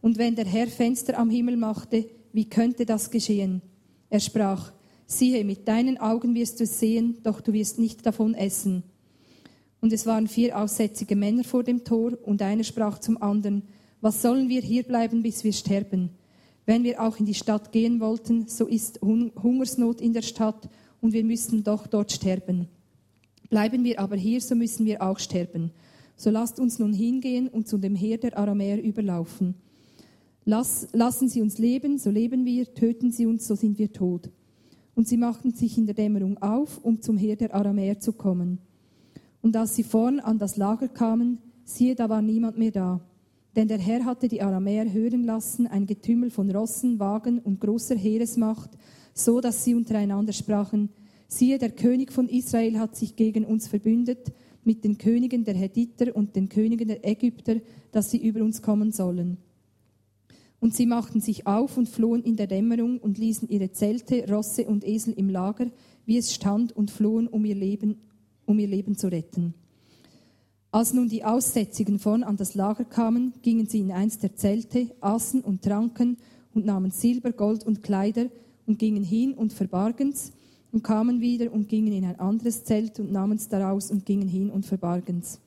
und 0.01 0.17
wenn 0.17 0.35
der 0.35 0.43
Herr 0.43 0.67
Fenster 0.67 1.17
am 1.17 1.29
Himmel 1.29 1.55
machte, 1.55 2.09
wie 2.33 2.49
könnte 2.49 2.85
das 2.85 3.09
geschehen? 3.09 3.61
Er 4.09 4.19
sprach, 4.19 4.73
siehe, 5.05 5.45
mit 5.45 5.65
deinen 5.69 5.97
Augen 5.97 6.35
wirst 6.35 6.59
du 6.59 6.65
es 6.65 6.77
sehen, 6.77 7.19
doch 7.23 7.39
du 7.39 7.53
wirst 7.53 7.79
nicht 7.79 8.05
davon 8.05 8.33
essen. 8.33 8.83
Und 9.79 9.93
es 9.93 10.05
waren 10.05 10.27
vier 10.27 10.59
aussätzige 10.59 11.15
Männer 11.15 11.45
vor 11.45 11.63
dem 11.63 11.85
Tor, 11.85 12.11
und 12.25 12.41
einer 12.41 12.65
sprach 12.65 12.99
zum 12.99 13.21
anderen, 13.21 13.63
was 14.01 14.21
sollen 14.21 14.49
wir 14.49 14.59
hier 14.59 14.83
bleiben, 14.83 15.23
bis 15.23 15.45
wir 15.45 15.53
sterben? 15.53 16.09
Wenn 16.65 16.83
wir 16.83 17.01
auch 17.01 17.17
in 17.17 17.25
die 17.25 17.33
Stadt 17.33 17.71
gehen 17.71 18.01
wollten, 18.01 18.49
so 18.49 18.67
ist 18.67 18.99
Hungersnot 19.01 20.01
in 20.01 20.11
der 20.11 20.21
Stadt, 20.21 20.67
und 20.99 21.13
wir 21.13 21.23
müssten 21.23 21.63
doch 21.63 21.87
dort 21.87 22.11
sterben. 22.11 22.67
Bleiben 23.49 23.83
wir 23.83 23.99
aber 23.99 24.15
hier, 24.15 24.41
so 24.41 24.55
müssen 24.55 24.85
wir 24.85 25.01
auch 25.01 25.19
sterben. 25.19 25.71
So 26.15 26.29
lasst 26.29 26.59
uns 26.59 26.79
nun 26.79 26.93
hingehen 26.93 27.47
und 27.47 27.67
zu 27.67 27.77
dem 27.77 27.95
Heer 27.95 28.17
der 28.17 28.37
Aramäer 28.37 28.81
überlaufen. 28.81 29.55
Lass, 30.45 30.89
lassen 30.91 31.29
Sie 31.29 31.41
uns 31.41 31.57
leben, 31.57 31.97
so 31.97 32.09
leben 32.09 32.45
wir, 32.45 32.73
töten 32.73 33.11
Sie 33.11 33.25
uns, 33.25 33.47
so 33.47 33.55
sind 33.55 33.77
wir 33.77 33.91
tot. 33.91 34.29
Und 34.95 35.07
sie 35.07 35.17
machten 35.17 35.53
sich 35.53 35.77
in 35.77 35.85
der 35.85 35.95
Dämmerung 35.95 36.37
auf, 36.41 36.79
um 36.83 37.01
zum 37.01 37.17
Heer 37.17 37.35
der 37.35 37.55
Aramäer 37.55 37.99
zu 37.99 38.13
kommen. 38.13 38.59
Und 39.41 39.55
als 39.57 39.75
sie 39.75 39.83
vorn 39.83 40.19
an 40.19 40.37
das 40.37 40.55
Lager 40.55 40.87
kamen, 40.87 41.39
siehe, 41.63 41.95
da 41.95 42.09
war 42.09 42.21
niemand 42.21 42.57
mehr 42.57 42.71
da. 42.71 43.01
Denn 43.55 43.67
der 43.67 43.79
Herr 43.79 44.05
hatte 44.05 44.27
die 44.27 44.41
Aramäer 44.41 44.91
hören 44.91 45.23
lassen, 45.23 45.67
ein 45.67 45.85
Getümmel 45.85 46.29
von 46.29 46.49
Rossen, 46.49 46.99
Wagen 46.99 47.39
und 47.39 47.59
großer 47.59 47.95
Heeresmacht, 47.95 48.71
so 49.13 49.41
dass 49.41 49.63
sie 49.63 49.75
untereinander 49.75 50.33
sprachen, 50.33 50.89
siehe, 51.37 51.57
der 51.57 51.71
König 51.71 52.11
von 52.11 52.29
Israel 52.29 52.79
hat 52.79 52.95
sich 52.95 53.15
gegen 53.15 53.45
uns 53.45 53.67
verbündet 53.67 54.33
mit 54.63 54.83
den 54.83 54.97
Königen 54.97 55.43
der 55.43 55.55
Hethiter 55.55 56.15
und 56.15 56.35
den 56.35 56.49
Königen 56.49 56.87
der 56.87 57.05
Ägypter, 57.05 57.57
dass 57.91 58.11
sie 58.11 58.17
über 58.17 58.41
uns 58.41 58.61
kommen 58.61 58.91
sollen. 58.91 59.37
Und 60.59 60.73
sie 60.73 60.85
machten 60.85 61.19
sich 61.19 61.45
auf 61.45 61.77
und 61.77 61.89
flohen 61.89 62.23
in 62.23 62.37
der 62.37 62.47
Dämmerung 62.47 62.97
und 62.99 63.17
ließen 63.17 63.49
ihre 63.49 63.71
Zelte, 63.71 64.25
Rosse 64.31 64.65
und 64.65 64.87
Esel 64.87 65.13
im 65.13 65.29
Lager, 65.29 65.67
wie 66.05 66.17
es 66.17 66.33
stand, 66.33 66.71
und 66.73 66.89
flohen, 66.89 67.27
um 67.27 67.43
ihr 67.43 67.55
Leben, 67.55 67.97
um 68.45 68.57
ihr 68.59 68.67
Leben 68.67 68.95
zu 68.95 69.07
retten. 69.07 69.53
Als 70.71 70.93
nun 70.93 71.09
die 71.09 71.23
Aussätzigen 71.25 71.99
vorn 71.99 72.23
an 72.23 72.37
das 72.37 72.55
Lager 72.55 72.85
kamen, 72.85 73.33
gingen 73.41 73.67
sie 73.67 73.79
in 73.79 73.91
eins 73.91 74.19
der 74.19 74.35
Zelte, 74.35 74.89
aßen 75.01 75.41
und 75.41 75.61
tranken 75.61 76.17
und 76.53 76.65
nahmen 76.65 76.91
Silber, 76.91 77.31
Gold 77.31 77.65
und 77.65 77.83
Kleider 77.83 78.27
und 78.65 78.79
gingen 78.79 79.03
hin 79.03 79.33
und 79.33 79.53
verbargen's 79.53 80.31
und 80.73 80.83
kamen 80.83 81.21
wieder 81.21 81.53
und 81.53 81.69
gingen 81.69 81.93
in 81.93 82.03
ein 82.03 82.19
anderes 82.19 82.63
Zelt 82.63 82.99
und 82.99 83.11
nahmen's 83.11 83.47
daraus 83.47 83.91
und 83.91 84.05
gingen 84.05 84.27
hin 84.27 84.49
und 84.49 84.65
verbargen's. 84.65 85.39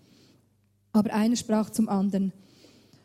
Aber 0.92 1.12
einer 1.12 1.36
sprach 1.36 1.68
zum 1.68 1.88
anderen, 1.88 2.32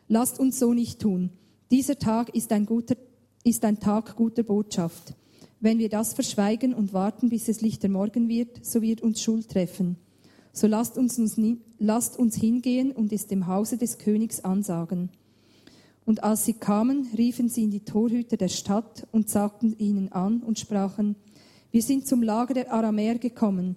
lasst 0.08 0.38
uns 0.38 0.58
so 0.58 0.72
nicht 0.72 1.00
tun. 1.00 1.30
Dieser 1.72 1.98
Tag 1.98 2.34
ist 2.34 2.52
ein, 2.52 2.64
guter, 2.64 2.94
ist 3.42 3.64
ein 3.64 3.80
Tag 3.80 4.14
guter 4.14 4.44
Botschaft. 4.44 5.14
Wenn 5.58 5.78
wir 5.78 5.88
das 5.88 6.14
verschweigen 6.14 6.74
und 6.74 6.92
warten, 6.92 7.28
bis 7.28 7.48
es 7.48 7.60
lichter 7.60 7.88
Morgen 7.88 8.28
wird, 8.28 8.64
so 8.64 8.82
wird 8.82 9.00
uns 9.00 9.20
Schuld 9.20 9.48
treffen. 9.48 9.96
So 10.52 10.68
lasst 10.68 10.98
uns, 10.98 11.18
uns, 11.18 11.36
lasst 11.78 12.18
uns 12.18 12.36
hingehen 12.36 12.92
und 12.92 13.12
es 13.12 13.26
dem 13.26 13.48
Hause 13.48 13.78
des 13.78 13.98
Königs 13.98 14.44
ansagen. 14.44 15.10
Und 16.04 16.22
als 16.22 16.44
sie 16.44 16.54
kamen, 16.54 17.08
riefen 17.16 17.48
sie 17.48 17.64
in 17.64 17.70
die 17.70 17.84
Torhüter 17.84 18.36
der 18.36 18.48
Stadt 18.48 19.06
und 19.12 19.28
sagten 19.28 19.74
ihnen 19.78 20.12
an 20.12 20.42
und 20.42 20.58
sprachen, 20.58 21.16
wir 21.72 21.82
sind 21.82 22.06
zum 22.06 22.22
Lager 22.22 22.54
der 22.54 22.72
Aramäer 22.72 23.18
gekommen. 23.18 23.76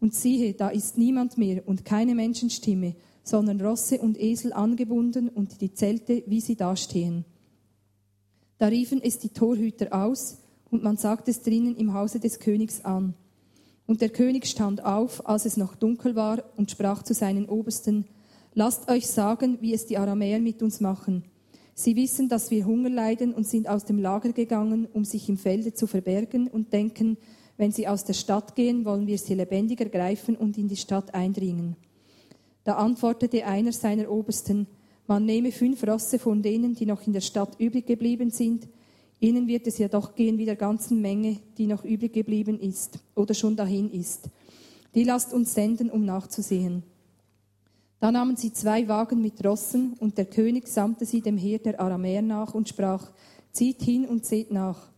Und 0.00 0.14
siehe, 0.14 0.52
da 0.52 0.68
ist 0.68 0.98
niemand 0.98 1.38
mehr 1.38 1.66
und 1.66 1.86
keine 1.86 2.14
Menschenstimme, 2.14 2.96
sondern 3.22 3.60
Rosse 3.60 3.98
und 3.98 4.20
Esel 4.20 4.52
angebunden 4.52 5.30
und 5.30 5.60
die 5.62 5.72
Zelte, 5.72 6.22
wie 6.26 6.40
sie 6.42 6.56
dastehen. 6.56 7.24
Da 8.58 8.66
riefen 8.66 9.00
es 9.02 9.18
die 9.18 9.30
Torhüter 9.30 9.94
aus, 9.94 10.38
und 10.70 10.82
man 10.82 10.96
sagte 10.96 11.30
es 11.30 11.42
drinnen 11.42 11.76
im 11.76 11.94
Hause 11.94 12.18
des 12.20 12.40
Königs 12.40 12.84
an. 12.84 13.14
Und 13.86 14.00
der 14.00 14.08
König 14.08 14.46
stand 14.46 14.84
auf, 14.84 15.26
als 15.28 15.46
es 15.46 15.56
noch 15.56 15.76
dunkel 15.76 16.16
war, 16.16 16.42
und 16.56 16.70
sprach 16.70 17.02
zu 17.02 17.14
seinen 17.14 17.48
Obersten, 17.48 18.04
Lasst 18.54 18.90
euch 18.90 19.06
sagen, 19.06 19.58
wie 19.60 19.74
es 19.74 19.86
die 19.86 19.98
Aramäer 19.98 20.40
mit 20.40 20.62
uns 20.62 20.80
machen. 20.80 21.24
Sie 21.74 21.94
wissen, 21.94 22.30
dass 22.30 22.50
wir 22.50 22.64
Hunger 22.64 22.88
leiden 22.88 23.34
und 23.34 23.46
sind 23.46 23.68
aus 23.68 23.84
dem 23.84 23.98
Lager 23.98 24.32
gegangen, 24.32 24.88
um 24.90 25.04
sich 25.04 25.28
im 25.28 25.36
Felde 25.36 25.74
zu 25.74 25.86
verbergen 25.86 26.48
und 26.48 26.72
denken, 26.72 27.18
wenn 27.56 27.72
sie 27.72 27.88
aus 27.88 28.04
der 28.04 28.12
Stadt 28.12 28.54
gehen, 28.54 28.84
wollen 28.84 29.06
wir 29.06 29.18
sie 29.18 29.34
lebendiger 29.34 29.86
greifen 29.86 30.36
und 30.36 30.58
in 30.58 30.68
die 30.68 30.76
Stadt 30.76 31.14
eindringen. 31.14 31.76
Da 32.64 32.74
antwortete 32.74 33.46
einer 33.46 33.72
seiner 33.72 34.10
Obersten, 34.10 34.66
man 35.06 35.24
nehme 35.24 35.52
fünf 35.52 35.86
Rosse 35.86 36.18
von 36.18 36.42
denen, 36.42 36.74
die 36.74 36.86
noch 36.86 37.06
in 37.06 37.12
der 37.12 37.20
Stadt 37.20 37.60
übrig 37.60 37.86
geblieben 37.86 38.30
sind, 38.30 38.68
ihnen 39.20 39.46
wird 39.46 39.66
es 39.66 39.78
ja 39.78 39.88
doch 39.88 40.14
gehen 40.14 40.36
wie 40.38 40.44
der 40.44 40.56
ganzen 40.56 41.00
Menge, 41.00 41.38
die 41.58 41.66
noch 41.66 41.84
übrig 41.84 42.12
geblieben 42.12 42.58
ist 42.58 42.98
oder 43.14 43.34
schon 43.34 43.56
dahin 43.56 43.90
ist. 43.90 44.28
Die 44.94 45.04
lasst 45.04 45.32
uns 45.32 45.54
senden, 45.54 45.90
um 45.90 46.04
nachzusehen. 46.04 46.82
Da 48.00 48.10
nahmen 48.10 48.36
sie 48.36 48.52
zwei 48.52 48.88
Wagen 48.88 49.22
mit 49.22 49.44
Rossen, 49.44 49.94
und 50.00 50.18
der 50.18 50.26
König 50.26 50.68
sandte 50.68 51.06
sie 51.06 51.22
dem 51.22 51.38
Heer 51.38 51.58
der 51.58 51.80
Aramäer 51.80 52.22
nach 52.22 52.54
und 52.54 52.68
sprach, 52.68 53.10
zieht 53.52 53.82
hin 53.82 54.06
und 54.06 54.26
seht 54.26 54.50
nach. 54.50 54.90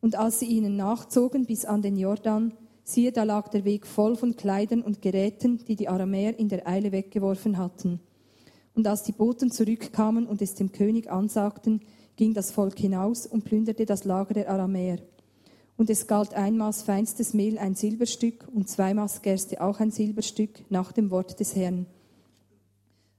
Und 0.00 0.16
als 0.16 0.40
sie 0.40 0.46
ihnen 0.46 0.76
nachzogen 0.76 1.46
bis 1.46 1.64
an 1.64 1.82
den 1.82 1.96
Jordan, 1.96 2.52
siehe, 2.84 3.12
da 3.12 3.24
lag 3.24 3.48
der 3.48 3.64
Weg 3.64 3.86
voll 3.86 4.16
von 4.16 4.36
Kleidern 4.36 4.82
und 4.82 5.02
Geräten, 5.02 5.64
die 5.66 5.76
die 5.76 5.88
Aramäer 5.88 6.38
in 6.38 6.48
der 6.48 6.66
Eile 6.66 6.92
weggeworfen 6.92 7.58
hatten. 7.58 8.00
Und 8.74 8.86
als 8.86 9.02
die 9.02 9.12
Boten 9.12 9.50
zurückkamen 9.50 10.26
und 10.26 10.42
es 10.42 10.54
dem 10.54 10.72
König 10.72 11.10
ansagten, 11.10 11.80
ging 12.16 12.34
das 12.34 12.50
Volk 12.50 12.78
hinaus 12.78 13.26
und 13.26 13.44
plünderte 13.44 13.86
das 13.86 14.04
Lager 14.04 14.34
der 14.34 14.50
Aramäer. 14.50 14.98
Und 15.76 15.88
es 15.88 16.06
galt 16.06 16.34
ein 16.34 16.58
Maß 16.58 16.82
feinstes 16.82 17.32
Mehl 17.32 17.58
ein 17.58 17.74
Silberstück 17.74 18.46
und 18.54 18.68
zwei 18.68 18.92
Maß 18.92 19.22
Gerste 19.22 19.60
auch 19.62 19.80
ein 19.80 19.90
Silberstück 19.90 20.64
nach 20.70 20.92
dem 20.92 21.10
Wort 21.10 21.40
des 21.40 21.56
Herrn. 21.56 21.86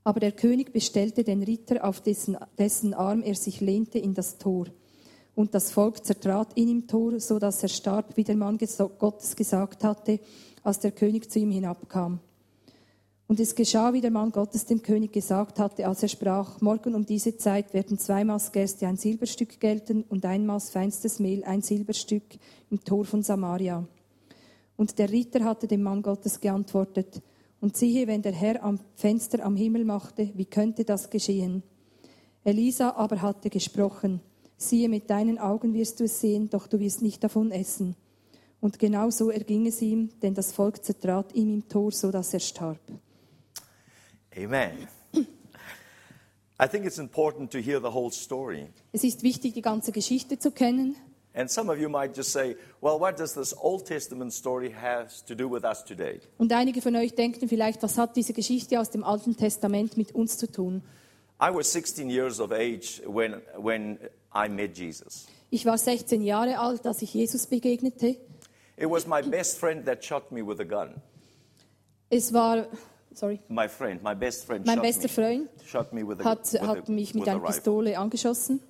Aber 0.04 0.20
der 0.20 0.32
König 0.32 0.74
bestellte 0.74 1.24
den 1.24 1.44
Ritter, 1.44 1.84
auf 1.84 2.02
dessen, 2.02 2.38
dessen 2.58 2.94
Arm 2.94 3.24
er 3.24 3.36
sich 3.36 3.62
lehnte, 3.62 4.00
in 4.00 4.14
das 4.14 4.38
Tor. 4.38 4.68
Und 5.36 5.54
das 5.54 5.72
Volk 5.72 6.06
zertrat 6.06 6.50
ihn 6.56 6.70
im 6.70 6.88
Tor, 6.88 7.20
so 7.20 7.40
dass 7.40 7.64
er 7.64 7.70
starb, 7.70 8.18
wie 8.18 8.24
der 8.24 8.36
Mann 8.36 8.58
Gottes 9.00 9.36
gesagt 9.36 9.84
hatte, 9.84 10.20
als 10.64 10.80
der 10.80 10.92
König 10.92 11.32
zu 11.32 11.40
ihm 11.40 11.52
hinabkam. 11.52 12.20
Und 13.28 13.40
es 13.40 13.56
geschah, 13.56 13.94
wie 13.94 14.02
der 14.02 14.12
Mann 14.12 14.32
Gottes 14.32 14.66
dem 14.66 14.82
König 14.82 15.14
gesagt 15.14 15.58
hatte, 15.58 15.88
als 15.88 16.04
er 16.04 16.10
sprach, 16.10 16.60
morgen 16.60 16.94
um 16.94 17.06
diese 17.06 17.38
Zeit 17.38 17.74
werden 17.74 17.98
zwei 17.98 18.26
Maß 18.26 18.52
Gerste 18.52 18.88
ein 18.88 18.98
Silberstück 18.98 19.58
gelten 19.62 20.04
und 20.04 20.26
ein 20.26 20.46
Maß 20.46 20.70
feinstes 20.70 21.20
Mehl 21.20 21.46
ein 21.46 21.62
Silberstück 21.62 22.24
im 22.70 22.84
Tor 22.84 23.06
von 23.06 23.24
Samaria. 23.24 23.88
Und 24.76 25.00
der 25.00 25.10
Ritter 25.10 25.46
hatte 25.46 25.68
dem 25.68 25.82
Mann 25.82 26.02
Gottes 26.02 26.42
geantwortet, 26.42 27.22
und 27.62 27.78
siehe, 27.78 28.08
wenn 28.08 28.24
der 28.24 28.34
Herr 28.34 28.64
am 28.64 28.80
Fenster 28.96 29.46
am 29.46 29.56
Himmel 29.56 29.86
machte, 29.86 30.32
wie 30.34 30.46
könnte 30.46 30.84
das 30.84 31.10
geschehen? 31.10 31.64
Elisa 32.44 32.96
aber 32.96 33.22
hatte 33.22 33.50
gesprochen, 33.50 34.20
siehe, 34.62 34.89
mit 34.89 35.10
deinen 35.10 35.39
Augen 35.39 35.74
wirst 35.74 36.00
du 36.00 36.06
es 36.06 36.20
sehen, 36.22 36.50
doch 36.50 36.68
du 36.68 36.80
wirst 36.80 37.01
nicht 37.01 37.24
davon 37.24 37.51
essen. 37.51 37.96
Und 38.60 38.77
genau 38.77 39.10
so 39.10 39.30
erging 39.32 39.65
es 39.65 39.82
ihm, 39.82 40.10
denn 40.22 40.36
das 40.36 40.51
Volk 40.51 40.84
zertrat 40.84 41.34
ihm 41.34 41.53
im 41.53 41.68
Tor, 41.68 41.91
so 41.91 42.12
dass 42.12 42.34
er 42.34 42.39
starb. 42.39 42.80
Amen. 44.38 44.88
I 46.63 46.68
think 46.68 46.86
it's 46.86 47.00
important 47.00 47.51
to 47.51 47.58
hear 47.58 47.80
the 47.80 47.91
whole 47.91 48.12
story. 48.12 48.68
Es 48.91 49.03
ist 49.03 49.24
wichtig, 49.24 49.56
die 49.56 49.63
ganze 49.63 49.91
Geschichte 49.91 50.38
zu 50.38 50.51
kennen. 50.51 50.96
And 51.34 51.50
some 51.50 51.72
of 51.72 51.80
you 51.80 51.89
might 51.89 52.15
just 52.15 52.32
say, 52.32 52.56
well, 52.82 53.00
what 53.00 53.18
does 53.18 53.34
this 53.34 53.56
Old 53.58 53.86
Testament 53.86 54.32
story 54.32 54.70
has 54.70 55.24
to 55.25 55.34
do 55.34 55.50
with 55.50 55.63
us 55.63 55.84
today? 55.84 56.20
Und 56.38 56.51
einige 56.51 56.82
von 56.82 56.96
euch 56.96 57.15
denken 57.15 57.48
vielleicht, 57.48 57.82
was 57.82 57.98
hat 57.98 58.15
diese 58.15 58.34
Geschichte 58.34 58.80
aus 58.80 58.89
dem 58.91 59.03
Alten 59.03 59.36
Testament 59.36 59.98
mit 59.98 60.13
uns 60.13 60.38
zu 60.38 60.51
tun? 60.51 60.84
I 61.41 61.50
was 61.51 61.72
16 61.72 62.10
years 62.10 62.39
of 62.39 62.51
age 62.51 63.01
when, 63.08 63.41
when 63.58 63.98
I 64.34 64.50
met 64.50 64.78
Jesus. 64.78 65.28
Ich 65.50 65.66
war 65.66 65.78
16 65.78 66.22
Jahre 66.22 66.60
alt, 66.60 66.86
als 66.86 67.02
ich 67.02 67.14
Jesus 67.14 67.48
begegnete. 67.48 68.18
It 68.78 68.90
was 68.90 69.06
my 69.06 69.22
best 69.22 69.60
friend 69.60 69.86
that 69.86 70.04
shot 70.04 70.32
me 70.32 70.42
with 70.46 70.60
a 70.60 70.64
gun. 70.64 71.02
Es 72.10 72.34
war, 72.34 72.68
sorry, 73.14 73.40
My 73.48 73.68
friend, 73.68 74.02
my 74.02 74.16
best 74.16 74.46
friend 74.46 74.66
mein 74.66 74.78
shot, 74.78 74.84
bester 74.84 75.08
me, 75.08 75.10
Freund 75.10 75.50
shot 75.66 75.94
me 75.94 76.04
with 76.04 76.22
a, 76.22 76.24
hat, 76.24 76.52
with 76.52 76.62
a, 76.62 76.68
hat 76.68 76.90
mich 76.90 77.14
mit 77.14 77.28
a 77.28 77.32
einer. 77.32 77.42
Pistole 77.42 77.98
angeschossen. 77.98 78.62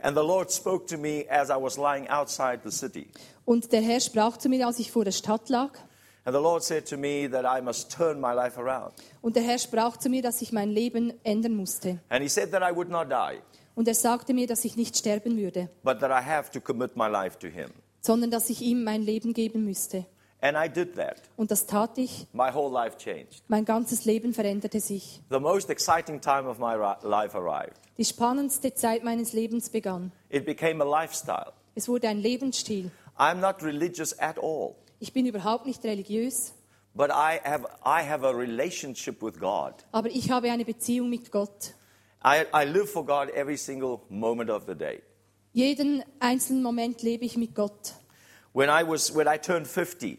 And 0.00 0.16
the 0.16 0.22
Lord 0.22 0.50
spoke 0.50 0.86
to 0.88 0.96
me 0.96 1.26
as 1.28 1.48
I 1.50 1.56
was 1.56 1.76
lying 1.76 2.08
outside 2.08 2.60
the 2.64 2.72
city. 2.72 3.08
Und 3.44 3.72
der 3.72 3.82
Herr 3.82 4.00
sprach 4.00 4.36
zu 4.36 4.48
mir, 4.48 4.66
als 4.66 4.78
ich 4.78 4.90
vor 4.90 5.04
der 5.04 5.12
Stadt 5.12 5.48
lag. 5.48 5.78
And 6.24 6.34
the 6.34 6.40
Lord 6.40 6.62
said 6.62 6.88
to 6.88 6.96
me 6.96 7.28
that 7.30 7.44
I 7.44 7.60
must 7.60 7.90
turn 7.90 8.20
my 8.20 8.32
life 8.32 8.58
around. 8.58 8.94
Und 9.20 9.36
der 9.36 9.42
Herr 9.42 9.58
sprach 9.58 9.96
zu 9.96 10.08
mir, 10.08 10.22
dass 10.22 10.40
ich 10.40 10.52
mein 10.52 10.70
Leben 10.70 11.12
ändern 11.24 11.56
musste. 11.56 12.00
And 12.08 12.22
He 12.22 12.28
said 12.28 12.52
that 12.52 12.62
I 12.62 12.74
would 12.74 12.88
not 12.88 13.10
die, 13.10 13.42
Und 13.74 13.88
er 13.88 13.94
sagte 13.94 14.34
mir, 14.34 14.46
dass 14.46 14.64
ich 14.64 14.76
nicht 14.76 14.96
sterben 14.96 15.36
würde, 15.36 15.68
but 15.82 16.00
that 16.00 16.10
I 16.10 16.24
have 16.24 16.50
to 16.52 16.60
commit 16.60 16.96
my 16.96 17.08
life 17.08 17.38
to 17.38 17.46
Him. 17.48 17.70
sondern 18.00 18.30
dass 18.30 18.50
ich 18.50 18.60
ihm 18.62 18.84
mein 18.84 19.02
Leben 19.02 19.32
geben 19.32 19.64
müsste. 19.64 20.06
And 20.40 20.56
I 20.56 20.68
did 20.68 20.96
that. 20.96 21.22
Und 21.36 21.52
das 21.52 21.66
tat 21.66 21.96
ich. 21.98 22.26
My 22.32 22.52
whole 22.52 22.72
life 22.72 22.96
changed. 22.98 23.44
Mein 23.46 23.64
ganzes 23.64 24.04
Leben 24.04 24.34
veränderte 24.34 24.80
sich. 24.80 25.20
The 25.30 25.38
most 25.38 25.70
exciting 25.70 26.20
time 26.20 26.48
of 26.48 26.58
my 26.58 26.74
life 27.02 27.36
arrived. 27.38 27.76
Die 27.96 28.04
spannendste 28.04 28.74
Zeit 28.74 29.04
meines 29.04 29.32
Lebens 29.32 29.70
begann. 29.70 30.10
It 30.30 30.44
became 30.44 30.82
a 30.84 31.02
lifestyle. 31.02 31.52
Es 31.76 31.88
wurde 31.88 32.08
ein 32.08 32.18
Lebensstil. 32.18 32.90
I'm 33.16 33.36
not 33.36 33.62
religious 33.62 34.18
at 34.18 34.36
all, 34.42 34.74
Ich 34.98 35.12
bin 35.12 35.26
überhaupt 35.26 35.64
nicht 35.66 35.84
religiös, 35.84 36.54
but 36.94 37.10
I 37.10 37.38
have, 37.44 37.64
I 37.84 38.02
have 38.02 38.26
a 38.26 38.30
relationship 38.30 39.22
with 39.22 39.38
God. 39.38 39.74
aber 39.92 40.08
ich 40.10 40.30
habe 40.30 40.50
eine 40.50 40.64
Beziehung 40.64 41.08
mit 41.08 41.30
Gott. 41.30 41.74
I, 42.24 42.46
I 42.52 42.64
live 42.64 42.88
for 42.88 43.04
God 43.04 43.30
every 43.30 43.56
single 43.56 44.02
moment 44.08 44.50
of 44.50 44.66
the 44.66 44.74
day. 44.74 45.02
Jeden 45.52 46.02
einzelnen 46.20 46.62
Moment 46.62 47.02
lebe 47.02 47.24
ich 47.24 47.36
mit 47.36 47.54
Gott. 47.54 47.94
When 48.54 48.68
I, 48.68 48.82
was, 48.86 49.14
when 49.14 49.26
I 49.26 49.38
turned 49.38 49.66
50, 49.66 50.18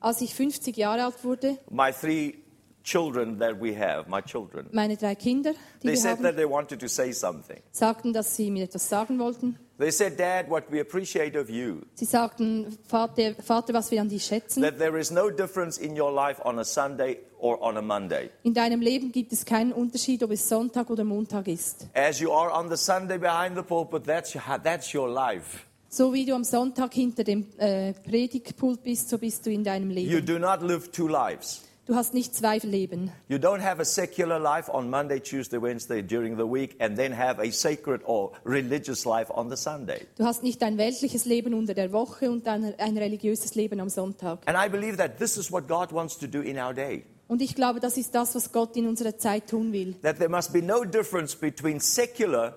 Als 0.00 0.20
ich 0.22 0.34
50 0.34 0.76
Jahre 0.76 1.04
alt 1.04 1.24
wurde, 1.24 1.58
my 1.70 1.92
three 1.92 2.38
children 2.82 3.38
that 3.38 3.60
we 3.60 3.74
have, 3.76 4.08
my 4.08 4.22
children, 4.22 4.68
meine 4.72 4.96
drei 4.96 5.14
Kinder, 5.14 5.52
die 5.82 5.88
they 5.88 5.90
wir 5.92 5.96
said 5.96 6.22
that 6.22 6.36
they 6.36 6.48
wanted 6.48 6.80
to 6.80 6.88
say 6.88 7.12
something. 7.12 7.60
sagten, 7.72 8.12
dass 8.12 8.36
sie 8.36 8.50
mir 8.50 8.64
etwas 8.64 8.88
sagen 8.88 9.18
wollten. 9.18 9.58
They 9.80 9.90
said, 9.90 10.18
Dad, 10.18 10.50
what 10.50 10.70
we 10.70 10.78
appreciate 10.78 11.36
of 11.36 11.48
you, 11.48 11.80
Sie 11.94 12.04
sagten, 12.04 12.76
Vater, 12.86 13.34
Vater, 13.42 13.72
was 13.72 13.90
wir 13.90 14.02
an 14.02 14.10
dich 14.10 14.26
schätzen. 14.26 14.62
that 14.62 14.78
there 14.78 14.98
is 14.98 15.10
no 15.10 15.30
difference 15.30 15.78
in 15.78 15.98
your 15.98 16.12
life 16.12 16.38
on 16.44 16.58
a 16.58 16.64
Sunday 16.64 17.16
or 17.38 17.58
on 17.62 17.78
a 17.78 17.82
Monday. 17.82 18.28
In 18.42 18.52
deinem 18.52 18.82
Leben 18.82 19.10
gibt 19.10 19.32
es 19.32 19.46
keinen 19.46 19.72
Unterschied, 19.72 20.22
ob 20.22 20.32
es 20.32 20.46
Sonntag 20.46 20.90
oder 20.90 21.02
Montag 21.04 21.48
ist. 21.48 21.86
As 21.94 22.20
you 22.20 22.30
are 22.30 22.52
on 22.52 22.68
the 22.68 22.76
Sunday 22.76 23.16
behind 23.16 23.56
the 23.56 23.62
pulpit, 23.62 24.04
that's 24.04 24.34
your, 24.34 24.42
that's 24.62 24.92
your 24.94 25.08
life. 25.08 25.64
So 25.88 26.12
wie 26.12 26.26
du 26.26 26.34
am 26.34 26.44
Sonntag 26.44 26.92
hinter 26.92 27.24
dem 27.24 27.46
äh, 27.56 27.94
Predigtpult 27.94 28.82
bist, 28.82 29.08
so 29.08 29.16
bist 29.16 29.46
du 29.46 29.50
in 29.50 29.64
deinem 29.64 29.88
Leben. 29.88 30.10
You 30.10 30.20
do 30.20 30.38
not 30.38 30.62
live 30.62 30.90
two 30.92 31.08
lives. 31.08 31.62
Du 31.90 31.96
hast 31.96 32.14
nicht 32.14 32.36
zwei 32.36 32.58
Leben. 32.58 33.10
You 33.26 33.38
don't 33.38 33.60
have 33.62 33.80
a 33.80 33.84
secular 33.84 34.38
life 34.38 34.70
on 34.72 34.88
Monday, 34.88 35.18
Tuesday, 35.18 35.60
Wednesday 35.60 36.02
during 36.02 36.36
the 36.36 36.44
week, 36.44 36.76
and 36.78 36.96
then 36.96 37.12
have 37.12 37.42
a 37.42 37.50
sacred 37.50 38.00
or 38.04 38.30
religious 38.44 39.04
life 39.04 39.28
on 39.34 39.50
the 39.50 39.56
Sunday. 39.56 40.06
Du 40.16 40.24
hast 40.24 40.44
nicht 40.44 40.62
ein 40.62 40.78
weltliches 40.78 41.24
Leben 41.24 41.52
unter 41.52 41.74
der 41.74 41.90
Woche 41.90 42.30
und 42.30 42.46
ein, 42.46 42.76
ein 42.78 42.96
religiöses 42.96 43.56
Leben 43.56 43.80
am 43.80 43.88
Sonntag. 43.88 44.38
And 44.46 44.56
I 44.56 44.68
believe 44.68 44.98
that 44.98 45.18
this 45.18 45.36
is 45.36 45.50
what 45.50 45.66
God 45.66 45.90
wants 45.90 46.16
to 46.18 46.28
do 46.28 46.42
in 46.42 46.60
our 46.60 46.72
day. 46.72 47.02
Und 47.26 47.42
ich 47.42 47.56
glaube, 47.56 47.80
das 47.80 47.96
ist 47.96 48.14
das, 48.14 48.36
was 48.36 48.52
Gott 48.52 48.76
in 48.76 48.86
unserer 48.86 49.18
Zeit 49.18 49.48
tun 49.48 49.72
will. 49.72 49.94
That 50.02 50.18
there 50.18 50.30
must 50.30 50.52
be 50.52 50.62
no 50.62 50.84
difference 50.84 51.34
between 51.34 51.80
secular 51.80 52.54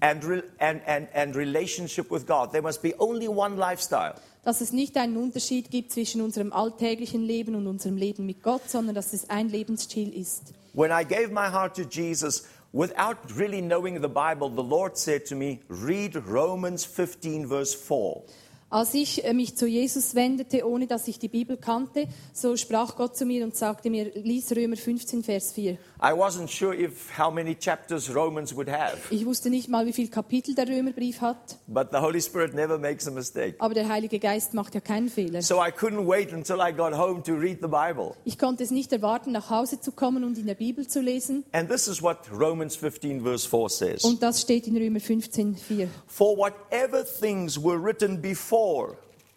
and, 0.00 0.24
and, 0.58 0.80
and, 0.86 1.06
and 1.12 1.36
relationship 1.36 2.10
with 2.10 2.26
God. 2.26 2.52
There 2.52 2.62
must 2.62 2.80
be 2.80 2.94
only 2.98 3.28
one 3.28 3.58
lifestyle. 3.58 4.14
Dass 4.42 4.60
es 4.60 4.72
nicht 4.72 4.96
einen 4.96 5.16
Unterschied 5.16 5.70
gibt 5.70 5.92
zwischen 5.92 6.22
unserem 6.22 6.52
alltäglichen 6.52 7.22
Leben 7.22 7.54
und 7.54 7.66
unserem 7.66 7.96
Leben 7.96 8.24
mit 8.26 8.42
Gott, 8.42 8.68
sondern 8.68 8.94
dass 8.94 9.12
es 9.12 9.28
ein 9.28 9.48
Lebensstil 9.48 10.12
ist. 10.14 10.54
When 10.72 10.90
I 10.90 11.04
gave 11.04 11.28
my 11.28 11.50
heart 11.50 11.76
to 11.76 11.82
Jesus, 11.82 12.46
without 12.72 13.16
really 13.36 13.60
knowing 13.60 14.00
the 14.00 14.08
Bible, 14.08 14.48
the 14.48 14.62
Lord 14.62 14.96
said 14.96 15.26
to 15.26 15.34
me, 15.34 15.60
Read 15.68 16.16
Romans 16.16 16.84
15, 16.84 17.48
verse 17.48 17.74
4. 17.74 18.22
Als 18.70 18.94
ich 18.94 19.24
äh, 19.24 19.34
mich 19.34 19.56
zu 19.56 19.66
Jesus 19.66 20.14
wendete, 20.14 20.64
ohne 20.64 20.86
dass 20.86 21.08
ich 21.08 21.18
die 21.18 21.28
Bibel 21.28 21.56
kannte, 21.56 22.06
so 22.32 22.56
sprach 22.56 22.94
Gott 22.94 23.16
zu 23.16 23.26
mir 23.26 23.42
und 23.42 23.56
sagte 23.56 23.90
mir, 23.90 24.12
lies 24.14 24.54
Römer 24.54 24.76
15, 24.76 25.24
Vers 25.24 25.52
4. 25.52 25.72
I 25.72 25.76
wasn't 26.12 26.48
sure 26.48 26.72
if 26.72 27.18
how 27.18 27.32
many 27.32 27.56
chapters 27.56 28.14
Romans 28.14 28.54
would 28.54 28.70
have, 28.70 28.96
Ich 29.10 29.26
wusste 29.26 29.50
nicht 29.50 29.68
mal, 29.68 29.86
wie 29.86 29.92
viel 29.92 30.06
Kapitel 30.08 30.54
der 30.54 30.68
Römerbrief 30.68 31.20
hat, 31.20 31.58
but 31.66 31.88
the 31.90 31.98
Holy 31.98 32.20
Spirit 32.22 32.54
never 32.54 32.78
makes 32.78 33.08
a 33.08 33.10
mistake. 33.10 33.56
aber 33.58 33.74
der 33.74 33.88
Heilige 33.88 34.20
Geist 34.20 34.54
macht 34.54 34.72
ja 34.76 34.80
keinen 34.80 35.08
Fehler. 35.08 35.42
So 35.42 35.56
I 35.56 35.70
couldn't 35.70 36.06
wait 36.06 36.32
until 36.32 36.58
I 36.60 36.72
got 36.72 36.96
home 36.96 37.24
to 37.24 37.32
read 37.34 37.58
the 37.60 37.66
Bible. 37.68 38.14
Ich 38.24 38.38
konnte 38.38 38.62
es 38.62 38.70
nicht 38.70 38.92
erwarten, 38.92 39.32
nach 39.32 39.50
Hause 39.50 39.80
zu 39.80 39.90
kommen 39.90 40.22
und 40.22 40.38
in 40.38 40.46
der 40.46 40.54
Bibel 40.54 40.86
zu 40.86 41.00
lesen. 41.00 41.44
And 41.50 41.68
this 41.68 41.88
is 41.88 42.00
what 42.00 42.18
Romans 42.32 42.76
15, 42.76 43.22
verse 43.22 43.48
4 43.48 43.68
says 43.68 44.04
Und 44.04 44.22
das 44.22 44.40
steht 44.40 44.68
in 44.68 44.76
Römer 44.76 45.00
15, 45.00 45.56
4. 45.56 45.88
For 46.06 46.36
whatever 46.38 47.04
things 47.04 47.60
were 47.60 47.76
written 47.82 48.22
before, 48.22 48.59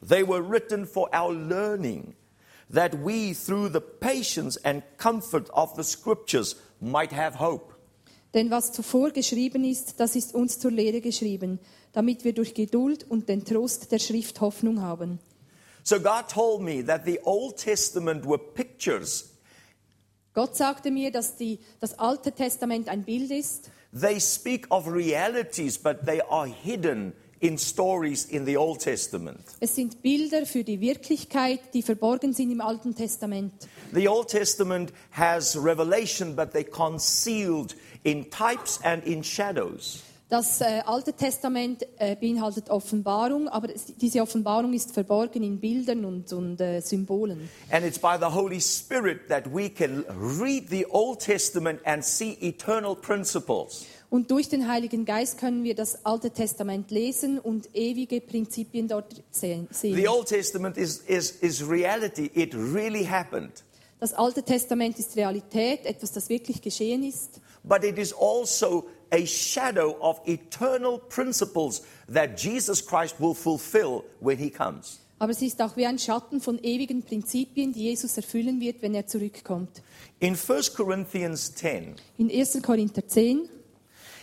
they 0.01 0.23
were 0.23 0.41
written 0.41 0.86
for 0.86 1.09
our 1.13 1.31
learning, 1.31 2.15
that 2.69 2.95
we, 2.95 3.33
through 3.33 3.69
the 3.69 3.81
patience 3.81 4.57
and 4.63 4.83
comfort 4.97 5.49
of 5.53 5.75
the 5.75 5.83
scriptures, 5.83 6.55
might 6.81 7.12
have 7.12 7.36
hope. 7.36 7.73
Denn 8.33 8.49
was 8.49 8.71
zuvor 8.71 9.12
geschrieben 9.12 9.63
ist, 9.63 9.99
das 9.99 10.15
ist 10.15 10.33
uns 10.33 10.59
zur 10.59 10.71
Lehre 10.71 11.01
geschrieben, 11.01 11.59
damit 11.91 12.23
wir 12.23 12.33
durch 12.33 12.55
Geduld 12.55 13.05
und 13.09 13.29
den 13.29 13.45
Trost 13.45 13.91
der 13.91 13.99
Schrift 13.99 14.41
Hoffnung 14.41 14.81
haben. 14.81 15.19
So 15.83 15.99
God 15.99 16.29
told 16.29 16.62
me 16.62 16.83
that 16.83 17.05
the 17.05 17.19
Old 17.23 17.57
Testament 17.57 18.25
were 18.25 18.39
pictures. 18.39 19.29
Gott 20.33 20.55
sagte 20.55 20.89
mir, 20.89 21.12
dass 21.12 21.36
die, 21.36 21.59
das 21.79 21.99
Alte 21.99 22.31
Testament 22.31 22.89
ein 22.89 23.03
Bild 23.03 23.29
ist. 23.29 23.69
They 23.93 24.19
speak 24.19 24.65
of 24.71 24.88
realities, 24.88 25.77
but 25.77 26.05
they 26.05 26.21
are 26.21 26.47
hidden 26.47 27.13
in 27.43 27.58
stories 27.58 28.25
in 28.25 28.45
the 28.45 28.56
Old 28.58 28.79
Testament. 28.79 29.41
Es 29.60 29.75
sind 29.75 30.01
Bilder 30.01 30.45
für 30.45 30.63
die 30.63 30.79
Wirklichkeit, 30.79 31.60
die 31.73 31.84
verborgen 31.84 32.34
sind 32.34 32.51
im 32.51 32.62
Alten 32.62 32.95
Testament. 32.95 33.51
The 33.93 34.08
Old 34.08 34.29
Testament 34.29 34.93
has 35.12 35.58
revelation, 35.58 36.36
but 36.38 36.53
they 36.53 36.63
concealed 36.63 37.75
in 38.03 38.29
types 38.32 38.79
and 38.84 39.06
in 39.06 39.23
shadows. 39.23 40.03
Das 40.29 40.62
äh, 40.62 40.82
Alte 40.86 41.13
Testament 41.13 41.86
äh, 41.97 42.15
beinhaltet 42.15 42.69
Offenbarung, 42.69 43.49
aber 43.49 43.69
es, 43.75 43.86
diese 44.01 44.21
Offenbarung 44.21 44.73
ist 44.73 44.93
verborgen 44.93 45.43
in 45.43 45.60
Bildern 45.60 46.06
und, 46.06 46.32
und 46.32 46.62
äh, 46.62 46.79
Symbolen. 46.79 47.49
And 47.69 47.86
it's 47.86 47.99
by 47.99 48.15
the 48.17 48.34
Holy 48.34 48.62
Spirit 48.62 49.27
that 49.27 49.43
we 49.53 49.69
can 49.69 50.06
read 50.10 50.69
the 50.69 50.86
Old 50.89 51.19
Testament 51.19 51.82
and 51.86 52.03
see 52.03 52.38
eternal 52.41 52.95
principles. 52.95 53.86
Und 54.13 54.30
durch 54.30 54.47
den 54.47 54.67
Heiligen 54.67 55.06
Geist 55.06 55.39
können 55.39 55.63
wir 55.63 55.73
das 55.73 56.06
Alte 56.06 56.30
Testament 56.30 56.91
lesen 56.91 57.39
und 57.39 57.67
ewige 57.73 58.21
Prinzipien 58.21 58.88
dort 58.88 59.23
sehen. 59.32 59.67
The. 59.71 60.08
Old 60.08 60.28
Testament 60.28 60.78
is, 60.78 60.99
is, 61.08 61.32
is 61.41 61.67
reality, 61.67 62.30
it 62.36 62.54
really 62.54 63.06
happened. 63.06 63.63
Das 63.99 64.13
Alte 64.13 64.43
Testament 64.43 64.99
ist 64.99 65.15
Realität, 65.15 65.88
etwas, 65.88 66.12
das 66.12 66.30
wirklich 66.30 66.62
geschehen 66.62 67.04
ist. 67.04 67.41
But 67.63 67.84
it 67.84 67.97
is 67.97 68.13
also 68.13 68.86
a 69.10 69.26
shadow 69.26 69.95
of 69.99 70.21
eternal 70.28 70.99
principles 71.10 71.82
that 72.13 72.39
Jesus 72.39 72.86
Christ 72.86 73.19
will 73.19 73.34
fulfill 73.34 74.04
when 74.21 74.38
he 74.38 74.52
comes. 74.52 74.99
Aber 75.17 75.32
es 75.32 75.41
ist 75.41 75.60
auch 75.60 75.76
wie 75.76 75.88
ein 75.88 75.97
Schatten 75.97 76.39
von 76.39 76.60
ewigen 76.63 77.02
Prinzipien, 77.02 77.73
die 77.73 77.86
Jesus 77.86 78.15
erfüllen 78.15 78.62
wird, 78.62 78.84
wenn 78.84 78.93
er 78.93 79.08
zurückkommt. 79.08 79.82
In 80.19 80.38
1 80.38 80.76
Corinthians 80.76 81.56
10, 81.56 81.95
In 82.19 82.30
1. 82.30 82.62
Korinther 82.62 83.08
10 83.08 83.49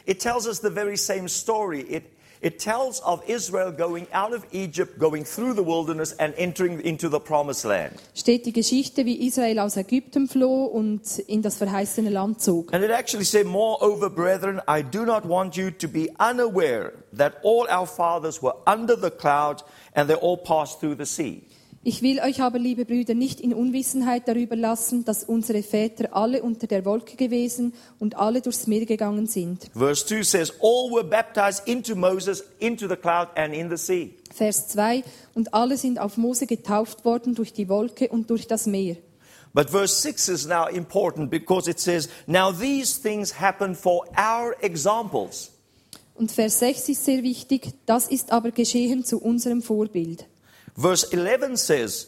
it 0.07 0.21
tells 0.21 0.47
us 0.47 0.61
the 0.61 0.71
very 0.71 0.97
same 0.97 1.29
story. 1.29 1.81
It, 1.83 2.05
it 2.43 2.59
tells 2.59 3.01
of 3.01 3.23
Israel 3.29 3.71
going 3.71 4.07
out 4.13 4.33
of 4.33 4.47
Egypt, 4.51 4.99
going 4.99 5.25
through 5.25 5.55
the 5.55 5.63
wilderness, 5.63 6.13
and 6.19 6.33
entering 6.39 6.81
into 6.81 7.11
the 7.11 7.21
promised 7.21 7.67
land. 7.67 8.01
steht 8.15 8.47
die 8.47 8.53
Geschichte, 8.53 9.05
wie 9.05 9.27
Israel 9.27 9.59
aus 9.59 9.77
Ägypten 9.77 10.27
floh 10.27 10.65
und 10.65 11.19
in 11.19 11.43
das 11.43 11.59
verheißene 11.59 12.09
Land 12.09 12.41
zog. 12.41 12.73
And 12.73 12.83
it 12.83 12.91
actually 12.91 13.27
said, 13.27 13.47
Moreover, 13.47 14.09
brethren, 14.09 14.61
I 14.67 14.83
do 14.83 15.05
not 15.05 15.27
want 15.27 15.57
you 15.57 15.71
to 15.71 15.89
be 15.89 16.09
unaware 16.19 16.93
that 17.13 17.35
all 17.43 17.67
our 17.69 17.87
fathers 17.87 18.41
were 18.41 18.55
under 18.67 18.97
the 18.97 19.11
cloud 19.11 19.63
and 19.95 20.09
they 20.09 20.17
all 20.17 20.39
passed 20.39 20.81
through 20.81 20.97
the 20.97 21.07
sea. 21.07 21.43
Ich 21.83 22.03
will 22.03 22.21
euch 22.21 22.43
aber, 22.43 22.59
liebe 22.59 22.85
Brüder, 22.85 23.15
nicht 23.15 23.41
in 23.41 23.55
Unwissenheit 23.55 24.29
darüber 24.29 24.55
lassen, 24.55 25.07
dass 25.07 25.25
unsere 25.25 25.63
Väter 25.63 26.15
alle 26.15 26.43
unter 26.43 26.67
der 26.67 26.85
Wolke 26.85 27.17
gewesen 27.17 27.73
und 27.99 28.19
alle 28.19 28.43
durchs 28.43 28.67
Meer 28.67 28.85
gegangen 28.85 29.27
sind. 29.27 29.71
Verse 29.73 30.05
2 30.05 30.23
says, 30.23 30.53
All 30.61 30.91
were 30.91 31.05
baptized 31.05 31.67
into 31.67 31.97
Moses, 31.97 32.45
into 32.59 32.87
the 32.87 32.97
cloud, 32.97 33.29
and 33.35 33.55
in 33.55 33.71
the 33.71 33.79
sea. 33.79 34.11
Vers 34.31 34.69
2 34.69 35.03
Und 35.33 35.55
alle 35.55 35.79
sind 35.79 35.99
auf 35.99 36.19
Mose 36.19 36.47
getauft 36.47 37.07
worden 37.07 37.35
durch 37.35 37.55
die 37.55 37.71
Wolke 37.71 38.09
und 38.09 38.29
durch 38.29 38.47
das 38.47 38.67
Meer. 38.67 38.97
But 39.55 39.71
verse 39.71 40.03
6 40.03 40.29
is 40.29 40.47
now 40.47 40.67
important 40.69 41.31
because 41.31 41.69
it 41.69 41.81
says, 41.81 42.11
Now 42.27 42.53
these 42.53 43.01
things 43.01 43.41
happen 43.41 43.75
for 43.75 44.05
our 44.19 44.55
examples. 44.61 45.51
Und 46.15 46.31
Vers 46.31 46.59
6 46.59 46.91
ist 46.91 47.07
sehr 47.07 47.23
wichtig, 47.23 47.73
das 47.87 48.07
ist 48.07 48.33
aber 48.33 48.51
geschehen 48.51 49.03
zu 49.03 49.19
unserem 49.19 49.63
Vorbild. 49.63 50.27
Verse 50.81 51.05
11 51.13 51.57
says, 51.59 52.07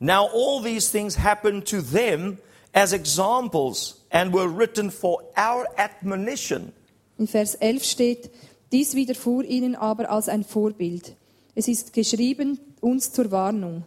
Now 0.00 0.26
all 0.32 0.62
these 0.62 0.90
things 0.90 1.16
happened 1.16 1.66
to 1.66 1.82
them 1.82 2.38
as 2.72 2.92
examples 2.92 4.00
and 4.10 4.32
were 4.32 4.48
written 4.48 4.90
for 4.90 5.22
our 5.36 5.66
admonition. 5.76 6.72
In 7.18 7.26
Vers 7.26 7.54
11 7.60 7.84
steht, 7.84 8.30
dies 8.72 8.94
widerfuhr 8.94 9.44
ihnen 9.44 9.74
aber 9.74 10.10
als 10.10 10.28
ein 10.28 10.44
Vorbild. 10.44 11.14
Es 11.54 11.68
ist 11.68 11.92
geschrieben 11.92 12.58
uns 12.80 13.12
zur 13.12 13.30
Warnung, 13.30 13.84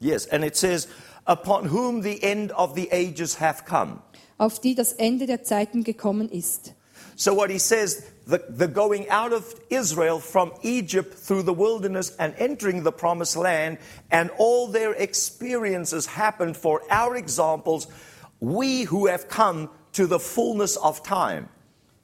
Yes, 0.00 0.26
and 0.30 0.44
it 0.44 0.56
says, 0.56 0.88
Upon 1.26 1.70
whom 1.70 2.02
the 2.02 2.22
end 2.22 2.52
of 2.52 2.74
the 2.76 2.90
ages 2.92 3.40
have 3.40 3.64
come. 3.66 3.98
auf 4.38 4.60
die 4.60 4.74
das 4.74 4.92
Ende 4.92 5.26
der 5.26 5.42
Zeiten 5.42 5.82
gekommen 5.84 6.30
ist. 6.30 6.74
So 7.16 7.34
what 7.34 7.50
he 7.50 7.58
says, 7.58 8.02
the, 8.26 8.42
the 8.48 8.68
going 8.68 9.08
out 9.08 9.32
of 9.32 9.54
Israel 9.70 10.18
from 10.18 10.52
Egypt 10.62 11.14
through 11.14 11.44
the 11.44 11.52
wilderness 11.52 12.14
and 12.18 12.34
entering 12.38 12.82
the 12.82 12.92
promised 12.92 13.36
land, 13.36 13.78
and 14.10 14.30
all 14.38 14.68
their 14.68 14.92
experiences 14.92 16.06
happened 16.06 16.56
for 16.56 16.82
our 16.90 17.16
examples, 17.16 17.86
we 18.40 18.82
who 18.82 19.06
have 19.06 19.28
come 19.28 19.70
to 19.92 20.06
the 20.06 20.18
fullness 20.18 20.76
of 20.76 21.02
time. 21.02 21.48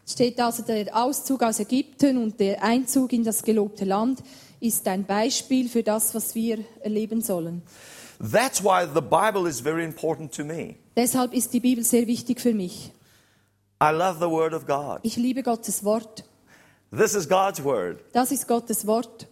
steht 0.05 0.41
also 0.41 0.63
der 0.63 0.95
Auszug 0.95 1.43
aus 1.43 1.61
Ägypten 1.61 2.19
und 2.19 2.39
der 2.39 2.63
Einzug 2.63 3.13
in 3.13 3.25
das 3.25 3.43
gelobte 3.43 3.85
Land 3.85 4.23
ist 4.61 4.87
ein 4.89 5.05
Beispiel 5.05 5.69
für 5.69 5.83
das, 5.83 6.15
was 6.15 6.35
wir 6.35 6.59
erleben 6.83 7.21
sollen. 7.21 7.63
That's 8.21 8.63
why 8.63 8.87
the 8.87 9.01
Bible 9.01 9.49
is 9.49 9.61
very 9.61 9.85
important 9.85 10.33
to 10.35 10.45
me. 10.45 10.77
Deshalb 10.97 11.33
ist 11.33 11.53
die 11.53 11.61
Bibel 11.61 11.83
sehr 11.85 12.07
wichtig 12.07 12.41
für 12.41 12.55
mich. 12.55 12.93
I 13.83 13.91
love 13.91 14.21
the 14.21 14.31
Word 14.31 14.55
of 14.55 14.65
God. 14.65 15.01
Ich 15.03 15.17
liebe 15.17 15.43
Gottes 15.43 15.83
Wort. 15.83 16.23
This 16.97 17.17
is 17.17 17.29
God's 17.29 17.65
Word. 17.65 17.99
Das 18.13 18.31
ist 18.31 18.47
Gottes 18.47 18.87
Wort. 18.87 19.27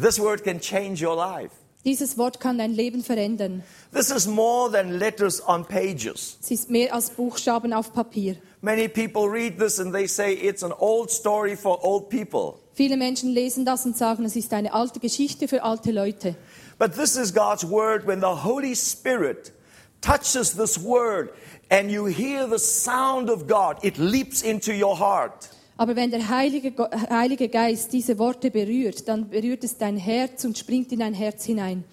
This 0.00 0.20
Word 0.20 0.44
can 0.44 0.60
change 0.60 1.04
your 1.04 1.16
life. 1.16 1.50
Dieses 1.84 2.16
Wort 2.16 2.38
kann 2.38 2.58
dein 2.58 2.70
Leben 2.70 3.02
verändern. 3.02 3.64
This 3.92 4.12
is 4.12 4.28
more 4.28 4.70
than 4.70 5.00
letters 5.00 5.42
on 5.48 5.64
pages. 5.64 6.38
Es 6.40 6.52
ist 6.52 6.70
mehr 6.70 6.94
als 6.94 7.10
Buchstaben 7.10 7.72
auf 7.72 7.92
Papier. 7.92 8.36
Many 8.60 8.86
people 8.86 9.28
read 9.28 9.58
this 9.58 9.80
and 9.80 9.92
they 9.92 10.06
say 10.06 10.34
it's 10.34 10.62
an 10.62 10.72
old 10.72 11.10
story 11.10 11.56
for 11.56 11.84
old 11.84 12.08
people. 12.10 12.60
Viele 12.72 12.96
Menschen 12.96 13.30
lesen 13.30 13.64
das 13.64 13.84
und 13.84 13.96
sagen, 13.96 14.24
es 14.24 14.36
ist 14.36 14.52
eine 14.52 14.72
alte 14.72 15.00
Geschichte 15.00 15.48
für 15.48 15.64
alte 15.64 15.90
Leute. 15.90 16.36
But 16.78 16.94
this 16.94 17.16
is 17.16 17.34
God's 17.34 17.68
word 17.68 18.06
when 18.06 18.20
the 18.20 18.44
Holy 18.44 18.76
Spirit 18.76 19.52
touches 20.00 20.54
this 20.54 20.80
word 20.80 21.30
and 21.70 21.90
you 21.90 22.06
hear 22.06 22.48
the 22.48 22.58
sound 22.58 23.30
of 23.30 23.46
God, 23.46 23.82
it 23.82 23.98
leaps 23.98 24.42
into 24.42 24.72
your 24.72 24.98
heart. 24.98 25.50
Aber 25.76 25.96
wenn 25.96 26.10
der 26.10 26.28
Heilige, 26.28 26.72
Heilige 27.10 27.48
Geist 27.48 27.92
diese 27.92 28.18
Worte 28.18 28.50
berührt, 28.50 29.08
dann 29.08 29.28
berührt 29.28 29.64
es 29.64 29.76
dein 29.76 29.96
Herz 29.96 30.44
und 30.44 30.56
springt 30.56 30.92
in 30.92 31.00
dein 31.00 31.14
Herz 31.14 31.44
hinein. 31.44 31.84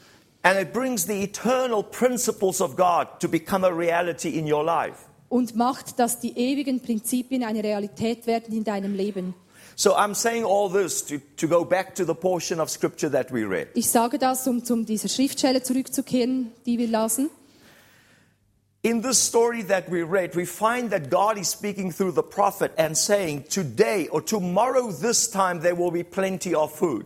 And 0.43 0.59
it 0.59 0.73
brings 0.73 1.05
the 1.05 1.23
eternal 1.23 1.83
principles 1.83 2.61
of 2.61 2.75
God 2.75 3.07
to 3.19 3.27
become 3.27 3.65
a 3.65 3.69
reality 3.69 4.29
in 4.29 4.51
your 4.51 4.63
life. 4.63 4.97
Und 5.29 5.55
macht, 5.55 5.97
dass 5.99 6.19
die 6.19 6.37
ewigen 6.37 6.81
Prinzipien 6.81 7.43
eine 7.43 7.63
Realität 7.63 8.27
werden 8.27 8.55
in 8.55 8.63
deinem 8.63 8.95
Leben. 8.95 9.33
So 9.75 9.95
I'm 9.95 10.13
saying 10.13 10.45
all 10.45 10.69
this 10.69 11.05
to, 11.05 11.15
to 11.37 11.47
go 11.47 11.63
back 11.63 11.95
to 11.95 12.05
the 12.05 12.13
portion 12.13 12.59
of 12.59 12.69
scripture 12.69 13.09
that 13.11 13.31
we 13.31 13.47
read. 13.47 13.69
Ich 13.73 13.89
sage 13.89 14.19
das, 14.19 14.47
um 14.47 14.63
zu 14.63 14.83
dieser 14.83 15.07
Schriftstelle 15.07 15.63
zurückzukehren, 15.63 16.51
die 16.65 16.77
wir 16.77 16.87
lasen. 16.87 17.29
In 18.83 19.03
this 19.03 19.19
story 19.19 19.61
that 19.67 19.87
we 19.91 20.01
read, 20.01 20.35
we 20.35 20.43
find 20.43 20.89
that 20.89 21.11
God 21.11 21.37
is 21.37 21.47
speaking 21.49 21.91
through 21.91 22.13
the 22.13 22.23
prophet 22.23 22.71
and 22.79 22.97
saying, 22.97 23.43
Today 23.47 24.07
or 24.07 24.21
tomorrow, 24.23 24.91
this 24.91 25.29
time, 25.29 25.61
there 25.61 25.75
will 25.75 25.91
be 25.91 26.01
plenty 26.03 26.55
of 26.55 26.71
food. 26.73 27.05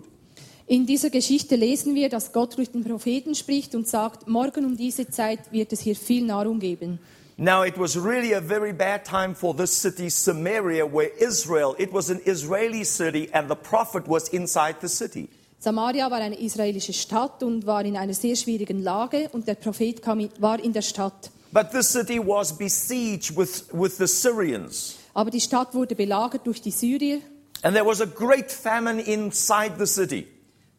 In 0.67 0.85
dieser 0.85 1.09
Geschichte 1.09 1.57
lesen 1.57 1.93
wir, 1.93 2.07
dass 2.07 2.31
Gott 2.31 2.57
durch 2.57 2.71
den 2.71 2.85
Propheten 2.85 3.35
spricht 3.35 3.75
und 3.75 3.89
sagt, 3.89 4.25
morgen 4.25 4.63
um 4.63 4.77
diese 4.77 5.09
Zeit 5.09 5.51
wird 5.51 5.73
es 5.73 5.81
hier 5.81 5.97
viel 5.97 6.23
Nahrung 6.23 6.59
geben. 6.59 6.97
Now, 7.35 7.65
it 7.65 7.77
was 7.77 7.97
really 7.97 8.33
a 8.33 8.39
very 8.39 8.71
bad 8.71 9.03
time 9.03 9.35
for 9.35 9.53
this 9.53 9.73
city, 9.73 10.09
Samaria, 10.09 10.85
where 10.85 11.11
Israel, 11.19 11.75
it 11.77 11.91
was 11.91 12.09
an 12.09 12.21
Israeli 12.23 12.85
city, 12.85 13.29
and 13.33 13.49
the 13.49 13.55
prophet 13.55 14.07
was 14.07 14.29
inside 14.29 14.77
the 14.79 14.87
city. 14.87 15.27
Samaria 15.59 16.09
war 16.09 16.21
eine 16.21 16.39
israelische 16.39 16.93
Stadt 16.93 17.43
und 17.43 17.65
war 17.65 17.83
in 17.83 17.97
einer 17.97 18.13
sehr 18.13 18.37
schwierigen 18.37 18.81
Lage 18.81 19.27
und 19.33 19.45
der 19.45 19.55
Prophet 19.55 20.01
kam 20.01 20.29
war 20.39 20.63
in 20.63 20.71
der 20.71 20.81
Stadt. 20.81 21.31
But 21.55 21.71
this 21.71 21.87
city 21.87 22.19
was 22.19 22.51
besieged 22.51 23.37
with, 23.37 23.63
with 23.71 23.95
the 23.97 24.07
Syrians. 24.07 24.97
Aber 25.13 25.31
die 25.31 25.39
Stadt 25.39 25.73
wurde 25.73 25.95
belagert 25.95 26.45
durch 26.45 26.61
die 26.61 26.71
Syrier 26.71 27.19
And 27.61 27.73
there 27.73 27.85
was 27.85 28.01
a 28.01 28.05
great 28.05 28.51
famine 28.51 29.01
inside 29.01 29.75
the 29.79 29.85
city. 29.85 30.27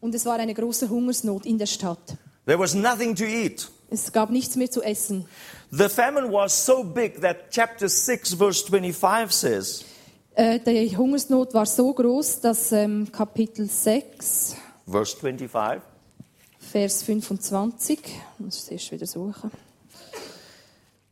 und 0.01 0.13
es 0.13 0.23
war 0.27 0.35
eine 0.37 0.53
große 0.53 0.87
Hungersnot 0.87 1.47
in 1.47 1.57
der 1.57 1.65
Stadt. 1.65 2.15
There 2.45 2.59
was 2.59 2.75
nothing 2.75 3.15
to 3.15 3.23
eat. 3.23 3.67
Es 3.89 4.13
gab 4.13 4.29
nichts 4.29 4.55
mehr 4.55 4.69
zu 4.69 4.83
essen. 4.83 5.25
The 5.71 5.89
famine 5.89 6.31
was 6.31 6.63
so 6.63 6.83
big 6.83 7.21
that 7.21 7.49
chapter 7.49 7.89
6, 7.89 8.35
verse 8.35 8.63
25 8.63 9.31
says, 9.31 9.83
Äh, 10.35 10.59
die 10.59 10.95
Hungersnot 10.95 11.55
war 11.55 11.65
so 11.65 11.91
groß, 11.91 12.41
dass 12.41 12.71
ähm, 12.71 13.11
Kapitel 13.11 13.67
6, 13.67 14.55
verse 14.87 15.17
25, 15.17 15.81
Vers 16.59 17.01
25, 17.01 17.99
muss 18.37 18.65
ich 18.67 18.71
erst 18.73 18.91
wieder 18.91 19.07
suchen. 19.07 19.49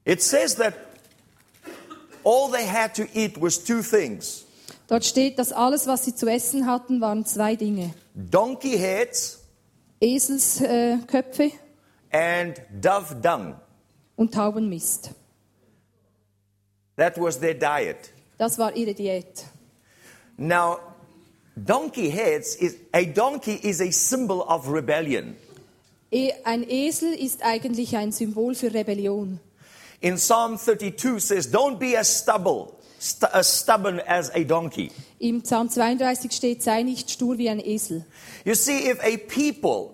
It 0.05 0.21
says 0.21 0.55
that 0.55 0.73
all 2.23 2.49
they 2.51 2.65
had 2.65 2.93
to 2.95 3.07
eat 3.13 3.39
was 3.41 3.57
two 3.63 3.81
things 3.81 4.43
Dort 4.87 5.03
steht, 5.03 5.39
dass 5.39 5.51
alles, 5.51 5.87
was 5.87 6.05
sie 6.05 6.13
zu 6.13 6.27
essen 6.27 6.67
hatten, 6.67 7.01
waren 7.01 7.25
zwei 7.25 7.55
Dinge. 7.55 7.93
donkey 8.13 8.77
heads 8.77 9.39
Eselsköpfe 9.99 11.07
Köpfe 11.07 11.51
and 12.11 12.61
dove 12.81 13.15
dung. 13.21 13.55
und 14.15 14.33
Taubenmist. 14.33 15.11
That 16.97 17.17
was 17.19 17.39
their 17.39 17.53
diet. 17.55 18.11
Das 18.37 18.57
war 18.59 18.75
ihre 18.75 18.93
Diät. 18.93 19.45
Now, 20.37 20.77
donkey 21.55 22.09
heads 22.11 22.55
is 22.55 22.77
a 22.93 23.03
donkey 23.05 23.55
is 23.63 23.81
a 23.81 23.91
symbol 23.91 24.41
of 24.41 24.69
rebellion. 24.69 25.35
E- 26.11 26.31
Ein 26.43 26.63
Esel 26.69 27.13
ist 27.13 27.41
eigentlich 27.43 27.95
ein 27.97 28.11
Symbol 28.11 28.53
für 28.55 28.73
Rebellion. 28.73 29.39
In 30.01 30.15
Psalm 30.15 30.57
32 30.57 31.19
says, 31.19 31.51
"Don't 31.51 31.77
be 31.79 31.97
as 31.97 32.19
stubble, 32.21 32.73
st- 32.99 33.33
as 33.33 33.61
stubborn 33.61 33.99
as 34.05 34.29
a 34.33 34.43
donkey." 34.43 34.91
Im 35.19 35.41
Psalm 35.41 35.69
32 35.69 36.31
steht, 36.31 36.61
sei 36.61 36.83
nicht 36.83 37.09
stur 37.09 37.37
wie 37.37 37.49
ein 37.49 37.59
Esel. 37.59 38.05
You 38.43 38.53
see, 38.55 38.89
if 38.89 38.99
a 38.99 39.17
people, 39.17 39.91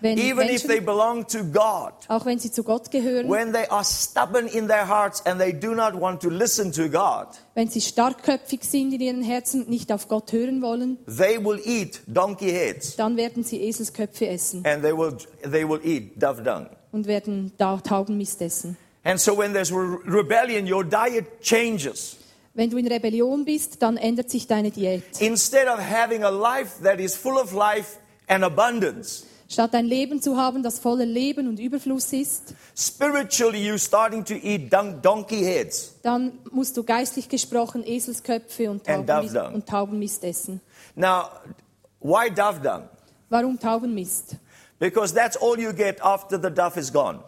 Wenn 0.00 0.18
even 0.18 0.48
if 0.48 0.62
they 0.66 0.80
Menschen, 0.80 0.84
belong 0.84 1.26
to 1.28 1.44
God, 1.44 1.92
auch 2.08 2.26
wenn 2.26 2.38
sie 2.40 2.50
zu 2.50 2.64
Gott 2.64 2.90
gehören, 2.90 3.28
when 3.30 3.52
they 3.52 3.66
are 3.68 3.84
stubborn 3.84 4.48
in 4.48 4.66
their 4.66 4.86
hearts 4.88 5.24
and 5.24 5.40
they 5.40 5.52
do 5.52 5.74
not 5.74 5.94
want 5.94 6.20
to 6.22 6.28
listen 6.28 6.72
to 6.72 6.88
God, 6.88 7.28
wenn 7.54 7.68
sie 7.68 7.80
starkköpfig 7.80 8.64
sind 8.64 8.92
in 8.92 9.00
ihren 9.00 9.22
Herzen 9.22 9.62
und 9.62 9.70
nicht 9.70 9.92
auf 9.92 10.08
Gott 10.08 10.32
hören 10.32 10.60
wollen, 10.60 10.98
they 11.06 11.38
will 11.42 11.60
eat 11.64 12.00
donkey 12.08 12.50
heads 12.50 12.96
dann 12.96 13.16
werden 13.16 13.44
sie 13.44 13.60
Eselsköpfe 13.62 14.26
essen 14.26 14.66
and 14.66 14.82
they 14.82 14.92
will 14.92 15.16
they 15.50 15.66
will 15.66 15.80
eat 15.84 16.20
dove 16.20 16.42
dung. 16.42 16.66
und 16.90 17.06
werden 17.06 17.52
da 17.56 17.76
Taubenmist 17.78 18.42
essen. 18.42 18.76
And 19.04 19.18
so 19.20 19.34
when 19.36 19.52
there's 19.52 19.72
re- 19.72 19.98
rebellion, 20.04 20.66
your 20.72 20.84
diet 20.84 21.40
changes. 21.40 22.16
Wenn 22.54 22.68
du 22.70 22.76
in 22.76 22.86
Rebellion 22.86 23.44
bist, 23.44 23.80
dann 23.82 23.96
ändert 23.96 24.30
sich 24.30 24.46
deine 24.46 24.70
Diät. 24.70 25.02
Instead 25.20 25.68
of 25.68 25.78
having 25.80 26.22
a 26.22 26.28
life 26.30 26.82
that 26.82 27.00
is 27.00 27.16
full 27.16 27.38
of 27.38 27.52
life 27.52 27.96
and 28.28 28.44
abundance, 28.44 29.24
Statt 29.48 29.74
ein 29.74 29.84
Leben 29.84 30.22
zu 30.22 30.36
haben, 30.38 30.62
das 30.62 30.78
voller 30.78 31.04
Leben 31.04 31.46
und 31.48 31.58
Überfluss 31.58 32.12
ist, 32.14 32.54
spiritually 32.74 33.58
you're 33.58 33.78
starting 33.78 34.24
to 34.24 34.34
eat 34.34 34.72
don- 34.72 35.00
donkey 35.02 35.42
heads. 35.44 35.94
dann 36.02 36.38
musst 36.50 36.76
du 36.76 36.82
geistlich 36.84 37.28
gesprochen 37.28 37.82
Eselsköpfe 37.84 38.70
und 38.70 38.84
Taubenmist, 38.86 39.36
und 39.36 39.66
Taubenmist 39.66 40.24
essen. 40.24 40.60
Now, 40.94 41.24
why 42.00 42.30
dove 42.30 42.60
dung? 42.62 42.84
Warum 43.30 43.58
Taubenmist? 43.58 44.36
Because 44.78 45.14
that's 45.14 45.36
all 45.36 45.58
you 45.58 45.72
get 45.72 46.02
after 46.02 46.38
the 46.40 46.50
dove 46.50 46.78
is 46.78 46.90
gone. 46.92 47.20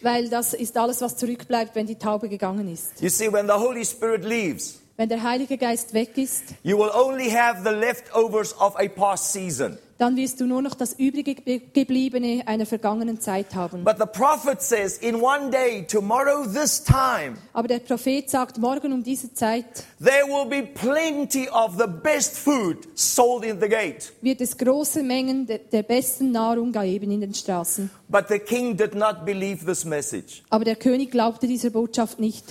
Weil 0.00 0.28
das 0.28 0.54
ist 0.54 0.76
alles, 0.76 1.00
was 1.00 1.16
zurückbleibt, 1.16 1.74
wenn 1.74 1.86
die 1.86 1.96
Taube 1.96 2.28
gegangen 2.28 2.72
ist. 2.72 3.00
You 3.00 3.08
see, 3.08 3.32
when 3.32 3.46
the 3.46 3.54
Holy 3.54 3.84
Spirit 3.84 4.24
leaves, 4.24 4.80
Wenn 4.96 5.08
der 5.08 5.22
Heilige 5.22 5.58
Geist 5.58 5.94
weg 5.94 6.16
ist, 6.18 6.44
you 6.62 6.76
will 6.76 6.90
only 6.94 7.30
have 7.30 7.62
the 7.62 7.74
leftovers 7.74 8.52
of 8.58 8.76
a 8.76 8.88
past 8.88 9.32
season. 9.32 9.78
Dann 9.98 10.16
wirst 10.16 10.40
du 10.40 10.46
nur 10.46 10.62
noch 10.62 10.74
das 10.74 10.94
übrige 10.98 11.34
gebliebene 11.34 12.42
einer 12.46 12.66
vergangenen 12.66 13.20
Zeit 13.20 13.54
haben. 13.54 13.84
But 13.84 13.96
the 13.98 14.06
prophet 14.06 14.62
says, 14.62 14.98
in 14.98 15.16
one 15.16 15.50
day, 15.50 15.84
tomorrow, 15.86 16.46
this 16.46 16.82
time, 16.82 17.34
Aber 17.52 17.68
der 17.68 17.80
Prophet 17.80 18.30
sagt, 18.30 18.58
morgen 18.58 18.92
um 18.92 19.02
diese 19.02 19.34
Zeit 19.34 19.64
there 20.02 20.26
will 20.26 20.48
be 20.48 20.62
plenty 20.62 21.48
of 21.50 21.76
the 21.76 21.86
best 21.86 22.36
food 22.36 22.88
sold 22.94 23.44
in 23.44 23.60
the 23.60 23.68
gate. 23.68 24.12
wird 24.22 24.40
es 24.40 24.56
große 24.56 25.02
Mengen 25.02 25.46
der, 25.46 25.58
der 25.58 25.82
besten 25.82 26.30
Nahrung 26.30 26.72
geben 26.72 27.10
in 27.10 27.20
den 27.20 27.34
Straßen. 27.34 27.90
But 28.08 28.28
the 28.28 28.38
king 28.38 28.76
did 28.76 28.94
not 28.94 29.24
believe 29.24 29.66
this 29.66 29.84
message. 29.84 30.42
Aber 30.48 30.64
der 30.64 30.76
König 30.76 31.10
glaubte 31.10 31.46
dieser 31.46 31.70
Botschaft 31.70 32.20
nicht. 32.20 32.44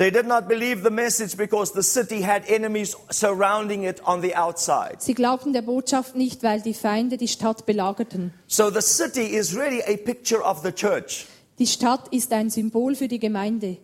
They 0.00 0.10
did 0.10 0.26
not 0.26 0.48
believe 0.48 0.82
the 0.82 0.90
message 0.90 1.36
because 1.36 1.72
the 1.72 1.82
city 1.82 2.22
had 2.22 2.44
enemies 2.48 2.96
surrounding 3.10 3.84
it 3.84 4.00
on 4.06 4.22
the 4.22 4.34
outside. 4.34 5.02
Sie 5.02 5.12
glaubten 5.12 5.52
der 5.52 5.60
Botschaft 5.60 6.16
nicht, 6.16 6.42
weil 6.42 6.62
die 6.62 6.72
Feinde 6.72 7.18
die 7.18 7.28
Stadt 7.28 7.66
belagerten. 7.66 8.32
So 8.46 8.70
the 8.70 8.80
city 8.80 9.36
is 9.36 9.54
really 9.54 9.82
a 9.82 9.98
picture 9.98 10.42
of 10.42 10.62
the 10.62 10.72
church. 10.72 11.26
Die 11.58 11.66
Stadt 11.66 12.08
ist 12.14 12.32
ein 12.32 12.48
Symbol 12.48 12.94
für 12.94 13.08
die 13.08 13.18
Gemeinde. 13.18 13.76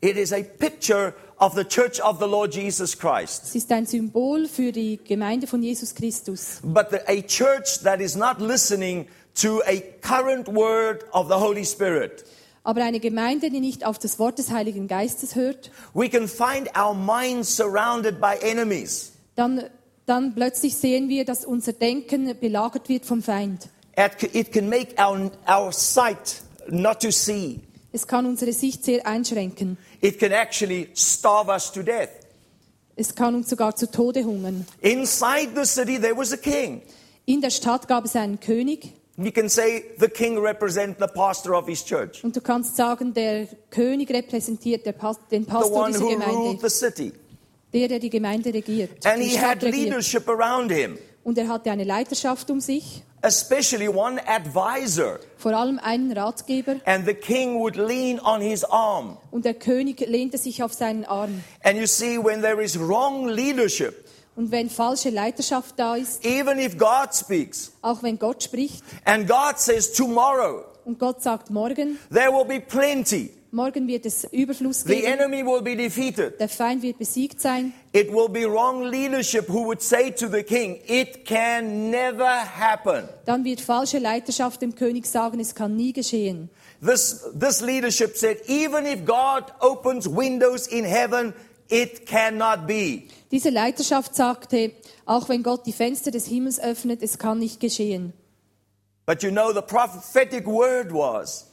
It 0.00 0.16
is 0.16 0.32
a 0.32 0.42
picture 0.42 1.12
of 1.38 1.54
the 1.54 1.64
church 1.64 2.00
of 2.00 2.18
the 2.18 2.26
Lord 2.26 2.54
Jesus 2.54 2.98
Christ. 2.98 3.42
Es 3.44 3.54
ist 3.54 3.70
ein 3.70 3.84
Symbol 3.84 4.48
für 4.48 4.72
die 4.72 4.98
Gemeinde 5.04 5.46
von 5.46 5.62
Jesus 5.62 5.94
Christus. 5.94 6.60
But 6.62 6.86
the, 6.92 7.00
a 7.06 7.20
church 7.20 7.82
that 7.82 8.00
is 8.00 8.16
not 8.16 8.40
listening 8.40 9.06
to 9.42 9.60
a 9.66 9.82
current 10.00 10.48
word 10.48 11.04
of 11.12 11.28
the 11.28 11.34
Holy 11.34 11.66
Spirit. 11.66 12.24
Aber 12.64 12.84
eine 12.84 13.00
Gemeinde, 13.00 13.50
die 13.50 13.60
nicht 13.60 13.86
auf 13.86 13.98
das 13.98 14.18
Wort 14.18 14.38
des 14.38 14.50
Heiligen 14.50 14.88
Geistes 14.88 15.34
hört, 15.34 15.70
we 15.94 16.08
can 16.08 16.28
find 16.28 16.68
our 16.76 16.94
minds 16.94 17.56
surrounded 17.56 18.20
by 18.20 18.34
enemies. 18.42 19.12
dann, 19.36 19.64
dann 20.06 20.34
plötzlich 20.34 20.76
sehen 20.76 21.08
wir, 21.08 21.24
dass 21.24 21.44
unser 21.44 21.72
Denken 21.72 22.36
belagert 22.38 22.88
wird 22.88 23.04
vom 23.06 23.22
Feind. 23.22 23.68
It 23.96 24.52
can 24.52 24.68
make 24.68 24.94
our, 24.98 25.30
our 25.48 25.72
sight 25.72 26.42
not 26.68 27.00
to 27.00 27.10
see. 27.10 27.60
Es 27.92 28.06
kann 28.06 28.26
unsere 28.26 28.52
Sicht 28.52 28.84
sehr 28.84 29.06
einschränken. 29.06 29.78
It 30.00 30.18
can 30.18 30.32
actually 30.32 30.90
starve 30.94 31.50
us 31.50 31.72
to 31.72 31.82
death. 31.82 32.10
Es 32.96 33.14
kann 33.14 33.34
uns 33.34 33.48
sogar 33.48 33.76
zu 33.76 33.90
Tode 33.90 34.24
hungern. 34.24 34.66
Inside 34.80 35.50
the 35.54 35.64
city, 35.64 35.98
there 36.00 36.16
was 36.16 36.32
a 36.32 36.36
king. 36.36 36.82
In 37.24 37.40
der 37.40 37.50
Stadt 37.50 37.88
gab 37.88 38.04
es 38.04 38.16
einen 38.16 38.40
König 38.40 38.92
You 39.20 39.32
can 39.32 39.48
say 39.48 39.82
the 39.98 40.06
king 40.08 40.38
represents 40.38 41.00
the 41.00 41.08
pastor 41.12 41.52
of 41.54 41.66
his 41.66 41.84
church, 41.84 42.22
und 42.22 42.36
du 42.36 42.40
kannst 42.40 42.76
sagen, 42.76 43.12
der 43.14 43.48
König 43.70 44.10
repräsentiert 44.10 44.86
der 44.86 44.92
Pas 44.92 45.16
den 45.30 45.42
the 45.44 45.50
Pastor 45.50 45.72
one 45.72 45.92
dieser 45.92 46.04
who 46.04 46.46
ruled 46.46 46.60
the 46.60 46.68
city. 46.70 47.12
der, 47.72 47.88
der 47.88 47.98
die 47.98 48.10
Gemeinde 48.10 48.54
regiert, 48.54 49.04
And 49.04 49.20
he 49.20 49.30
Stadt 49.30 49.42
had 49.44 49.62
regiert. 49.64 49.74
leadership 49.88 50.28
around 50.28 50.70
him, 50.70 50.98
Und 51.24 51.36
er 51.36 51.48
hatte 51.48 51.70
eine 51.72 51.82
Leiterschaft 51.82 52.48
um 52.48 52.60
sich, 52.60 53.02
especially 53.22 53.88
one 53.88 54.20
advisor. 54.28 55.18
vor 55.36 55.52
allem 55.52 55.80
einen 55.80 56.12
Ratgeber. 56.12 56.76
And 56.84 57.04
the 57.04 57.14
king 57.14 57.58
would 57.58 57.74
lean 57.74 58.20
on 58.20 58.40
his 58.40 58.62
arm. 58.62 59.18
Und 59.32 59.44
der 59.44 59.54
König 59.54 59.98
lehnte 60.06 60.38
sich 60.38 60.62
auf 60.62 60.72
seinen 60.74 61.04
Arm. 61.04 61.42
And 61.64 61.76
you 61.76 61.86
see, 61.86 62.18
when 62.22 62.40
there 62.40 62.62
is 62.62 62.78
wrong 62.78 63.26
leadership, 63.28 64.04
Und 64.38 64.52
wenn 64.52 64.70
falsche 64.70 65.10
Leiterschaft 65.10 65.74
da 65.76 65.96
ist, 65.96 66.24
even 66.24 66.60
if 66.60 66.78
God 66.78 67.12
speaks 67.12 67.72
auch 67.82 68.04
wenn 68.04 68.16
Gott 68.20 68.40
spricht 68.44 68.84
and 69.04 69.26
God 69.28 69.58
says 69.58 69.92
tomorrow 69.92 70.64
und 70.84 70.96
Gott 71.00 71.20
sagt 71.24 71.50
morgen, 71.50 71.98
there 72.14 72.30
will 72.30 72.44
be 72.44 72.60
plenty, 72.60 73.30
morgen 73.50 73.88
wird 73.88 74.06
es 74.06 74.22
Überfluss 74.30 74.84
the 74.84 74.94
geben, 74.94 75.06
enemy 75.18 75.44
will 75.44 75.60
be 75.60 75.74
defeated. 75.74 76.38
der 76.38 76.48
Feind 76.48 76.82
wird 76.82 76.98
besiegt 76.98 77.40
sein, 77.40 77.72
It 77.92 78.12
will 78.12 78.28
be 78.28 78.44
wrong 78.48 78.84
leadership 78.84 79.48
who 79.48 79.64
would 79.66 79.82
say 79.82 80.12
to 80.12 80.28
the 80.28 80.44
king, 80.44 80.78
It 80.86 81.24
can 81.24 81.90
never 81.90 82.24
happen. 82.28 83.08
dann 83.26 83.44
wird 83.44 83.60
falsche 83.60 83.98
Leiterschaft 83.98 84.62
dem 84.62 84.76
König 84.76 85.06
sagen, 85.06 85.40
es 85.40 85.56
kann 85.56 85.74
nie 85.74 85.92
geschehen. 85.92 86.48
This, 86.80 87.24
this 87.36 87.60
leadership 87.60 88.16
said, 88.16 88.38
even 88.46 88.86
if 88.86 89.04
God 89.04 89.52
opens 89.58 90.06
windows 90.08 90.68
in 90.68 90.84
heaven, 90.84 91.34
it 91.68 92.06
cannot 92.06 92.68
be. 92.68 93.08
Diese 93.30 93.50
Leiterschaft 93.50 94.14
sagte, 94.14 94.72
auch 95.04 95.28
wenn 95.28 95.42
Gott 95.42 95.66
die 95.66 95.72
Fenster 95.72 96.10
des 96.10 96.26
Himmels 96.26 96.58
öffnet, 96.58 97.02
es 97.02 97.18
kann 97.18 97.38
nicht 97.38 97.60
geschehen. 97.60 98.14
But 99.06 99.22
you 99.22 99.30
know, 99.30 99.52
the 99.52 99.62
prophetic 99.62 100.46
word 100.46 100.92
was, 100.92 101.46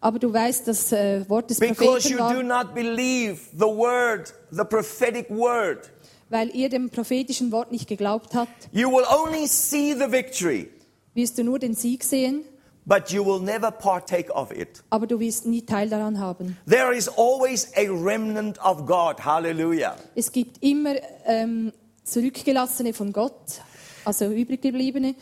Aber 0.00 0.18
du 0.18 0.32
weißt, 0.32 0.66
das 0.66 0.92
äh, 0.92 1.28
Wort 1.28 1.50
des 1.50 1.58
because 1.60 1.76
Propheten 1.76 2.12
you 2.12 2.18
do 2.18 2.48
war, 2.48 2.64
not 2.64 2.74
believe 2.74 3.40
the 3.52 3.66
word, 3.66 4.32
the 4.50 4.64
prophetic 4.64 5.28
word, 5.28 5.90
weil 6.30 6.54
ihr 6.54 6.68
dem 6.68 6.88
prophetischen 6.88 7.52
Wort 7.52 7.70
nicht 7.72 7.88
geglaubt 7.88 8.34
habt, 8.34 8.68
you 8.72 8.88
will 8.90 9.04
only 9.10 9.46
see 9.46 9.92
the 9.92 10.10
victory, 10.10 10.70
wirst 11.14 11.36
du 11.36 11.44
nur 11.44 11.58
den 11.58 11.74
Sieg 11.74 12.04
sehen, 12.04 12.44
but 12.90 13.12
you 13.12 13.24
will 13.24 13.38
never 13.40 13.70
partake 13.70 14.28
of 14.34 14.50
it. 14.50 14.82
aber 14.90 15.06
du 15.06 15.20
wirst 15.20 15.46
nie 15.46 15.62
Teil 15.64 15.88
daran 15.88 16.18
haben. 16.18 16.56
There 16.68 16.92
is 16.92 17.08
always 17.08 17.70
a 17.76 17.88
remnant 17.88 18.58
of 18.64 18.84
God. 18.84 19.24
Hallelujah. 19.24 19.94
Es 20.16 20.32
gibt 20.32 20.60
immer 20.60 20.96
ähm, 21.24 21.72
Zurückgelassene 22.02 22.92
von 22.92 23.12
Gott, 23.12 23.62
also 24.04 24.24
übriggebliebene. 24.26 25.14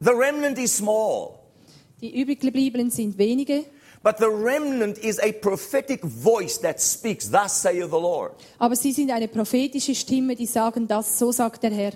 The 0.00 0.10
remnant 0.10 0.58
is 0.58 0.76
small. 0.76 1.38
Die 2.00 2.20
übriggebliebenen 2.20 2.90
sind 2.90 3.16
wenige, 3.16 3.64
But 4.02 4.18
the 4.18 4.26
remnant 4.26 4.98
is 4.98 5.18
a 5.20 5.32
prophetic 5.32 6.02
voice 6.04 6.60
that 6.60 6.78
speaks, 6.80 7.30
Thus 7.30 7.62
saith 7.62 7.84
the 7.90 7.96
Lord. 7.96 8.32
aber 8.58 8.74
sie 8.74 8.90
sind 8.92 9.12
eine 9.12 9.28
prophetische 9.28 9.94
Stimme, 9.94 10.34
die 10.34 10.46
sagen 10.46 10.88
das, 10.88 11.16
so 11.18 11.30
sagt 11.30 11.62
der 11.62 11.70
Herr. 11.70 11.92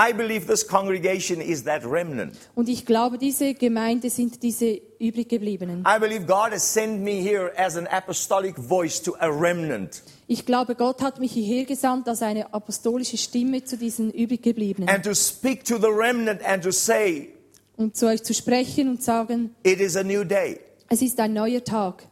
I 0.00 0.12
believe 0.12 0.46
this 0.46 0.64
congregation 0.64 1.40
is 1.40 1.64
that 1.64 1.82
remnant. 1.84 2.36
Und 2.54 2.68
ich 2.68 2.86
glaube, 2.86 3.18
diese 3.18 3.54
Gemeinde 3.54 4.10
sind 4.10 4.44
diese 4.44 4.80
übriggebliebenen. 5.00 5.80
I 5.84 5.98
believe 5.98 6.24
God 6.24 6.52
has 6.52 6.72
sent 6.72 7.02
me 7.02 7.20
here 7.20 7.50
as 7.56 7.76
an 7.76 7.88
apostolic 7.88 8.56
voice 8.56 9.02
to 9.02 9.16
a 9.18 9.26
remnant. 9.26 10.02
Ich 10.28 10.46
glaube, 10.46 10.76
Gott 10.76 11.02
hat 11.02 11.18
mich 11.18 11.32
hierher 11.32 11.64
gesandt 11.64 12.06
als 12.08 12.22
eine 12.22 12.54
apostolische 12.54 13.16
Stimme 13.16 13.64
zu 13.64 13.76
diesen 13.76 14.12
übriggebliebenen. 14.12 14.88
And 14.88 15.04
to 15.04 15.14
speak 15.14 15.64
to 15.64 15.78
the 15.78 15.88
remnant 15.88 16.44
and 16.44 16.62
to 16.62 16.70
say, 16.70 17.30
Und 17.76 17.96
zu 17.96 18.06
euch 18.06 18.22
zu 18.22 18.34
sprechen 18.34 18.88
und 18.90 19.02
sagen, 19.02 19.54
It 19.64 19.80
is 19.80 19.96
a 19.96 20.04
new 20.04 20.22
day. 20.22 20.60
es 20.88 21.02
ist 21.02 21.18
ein 21.18 21.32
neuer 21.32 21.64
Tag. 21.64 22.06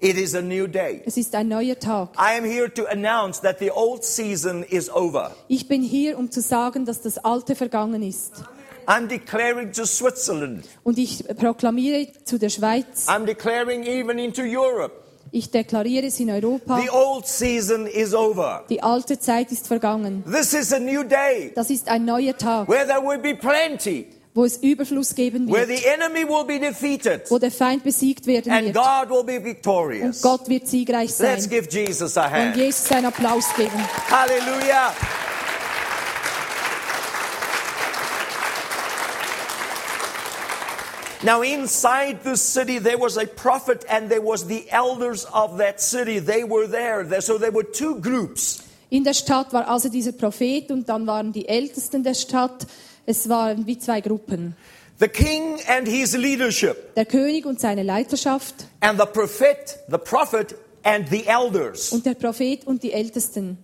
It 0.00 0.16
is 0.16 0.34
a 0.36 0.40
new 0.42 0.68
day. 0.68 1.02
Es 1.06 1.16
ist 1.16 1.34
ein 1.34 1.48
neuer 1.48 1.76
Tag. 1.76 2.10
I 2.16 2.38
am 2.38 2.44
here 2.44 2.72
to 2.72 2.84
announce 2.86 3.40
that 3.40 3.58
the 3.58 3.70
old 3.72 4.04
season 4.04 4.62
is 4.62 4.88
over. 4.88 5.32
Ich 5.48 5.66
bin 5.66 5.82
hier, 5.82 6.16
um 6.18 6.30
zu 6.30 6.40
sagen, 6.40 6.84
dass 6.84 7.02
das 7.02 7.18
Alte 7.18 7.56
vergangen 7.56 8.02
ist. 8.04 8.44
I'm 8.86 9.08
declaring 9.08 9.72
to 9.72 9.84
Switzerland. 9.84 10.64
Und 10.84 10.98
ich 10.98 11.24
proklamiere 11.36 12.06
zu 12.24 12.38
der 12.38 12.48
Schweiz, 12.48 13.08
I'm 13.08 13.26
declaring 13.26 13.82
even 13.84 14.18
into 14.20 14.42
Europe. 14.42 14.92
ich 15.32 15.50
deklariere 15.50 16.06
es 16.06 16.20
in 16.20 16.30
Europa, 16.30 16.80
The 16.80 16.90
old 16.90 17.26
season 17.26 17.86
is 17.88 18.14
over. 18.14 18.64
die 18.70 18.80
alte 18.82 19.18
Zeit 19.18 19.50
ist 19.50 19.66
vergangen. 19.66 20.22
This 20.24 20.54
is 20.54 20.72
a 20.72 20.78
new 20.78 21.02
day 21.02 21.50
Das 21.56 21.70
ist 21.70 21.88
ein 21.88 22.04
neuer 22.04 22.36
Tag, 22.36 22.68
where 22.68 22.86
there 22.86 23.02
will 23.02 23.18
be 23.18 23.34
plenty, 23.34 24.06
wo 24.38 24.44
es 24.44 24.56
Überfluss 24.58 25.16
geben 25.16 25.48
where 25.50 25.66
wird, 25.66 25.80
the 25.80 25.84
enemy 25.86 26.22
will 26.24 26.44
be 26.44 26.60
defeated 26.60 27.28
wo 27.28 27.38
der 27.40 27.50
Feind 27.50 27.82
besiegt 27.82 28.24
werden 28.28 28.52
and 28.52 28.66
wird 28.66 28.76
God 28.76 29.10
will 29.10 29.24
be 29.24 29.36
und 29.38 29.44
victorious. 29.44 30.22
Gott 30.22 30.48
wird 30.48 30.68
siegreich 30.68 31.08
Let's 31.18 31.42
sein. 31.44 31.50
give 31.50 31.68
Jesus 31.68 32.16
a 32.16 32.26
Und 32.26 32.30
hand. 32.32 32.56
Jesus 32.56 32.92
einen 32.92 33.06
Applaus 33.06 33.46
geben. 33.56 33.72
Hallelujah. 34.08 34.92
Now, 41.24 41.42
inside 41.42 42.20
the 42.22 42.36
city, 42.36 42.78
there 42.78 42.96
was 42.96 43.16
a 43.16 43.26
prophet 43.26 43.84
and 43.90 44.08
there 44.08 44.20
was 44.22 44.46
the 44.46 44.70
elders 44.70 45.24
of 45.34 45.58
that 45.58 45.80
city. 45.80 46.20
They 46.20 46.44
were 46.44 46.68
there. 46.68 47.02
There- 47.04 47.20
So 47.20 47.38
there 47.38 47.50
were 47.50 47.64
two 47.64 47.96
groups. 48.00 48.62
In 48.90 49.02
der 49.04 49.14
Stadt 49.14 49.52
war 49.52 49.66
also 49.68 49.88
dieser 49.88 50.12
Prophet 50.12 50.70
und 50.70 50.88
dann 50.88 51.06
waren 51.08 51.32
die 51.32 51.46
Ältesten 51.48 52.04
der 52.04 52.14
Stadt. 52.14 52.66
Es 53.10 53.26
waren 53.30 53.66
wie 53.66 53.78
zwei 53.78 54.02
Gruppen. 54.02 54.54
The 55.00 55.08
king 55.08 55.58
and 55.66 55.88
his 55.88 56.14
leadership, 56.14 56.94
Der 56.94 57.06
König 57.06 57.46
und 57.46 57.58
seine 57.58 57.82
Leiterschaft 57.82 58.66
and 58.80 59.00
the 59.00 59.06
prophet, 59.06 59.78
the 59.88 59.96
prophet 59.96 60.54
and 60.82 61.08
the 61.08 61.24
elders. 61.26 61.90
und 61.90 62.04
der 62.04 62.12
Prophet 62.14 62.66
und 62.66 62.82
die 62.82 62.92
Ältesten. 62.92 63.56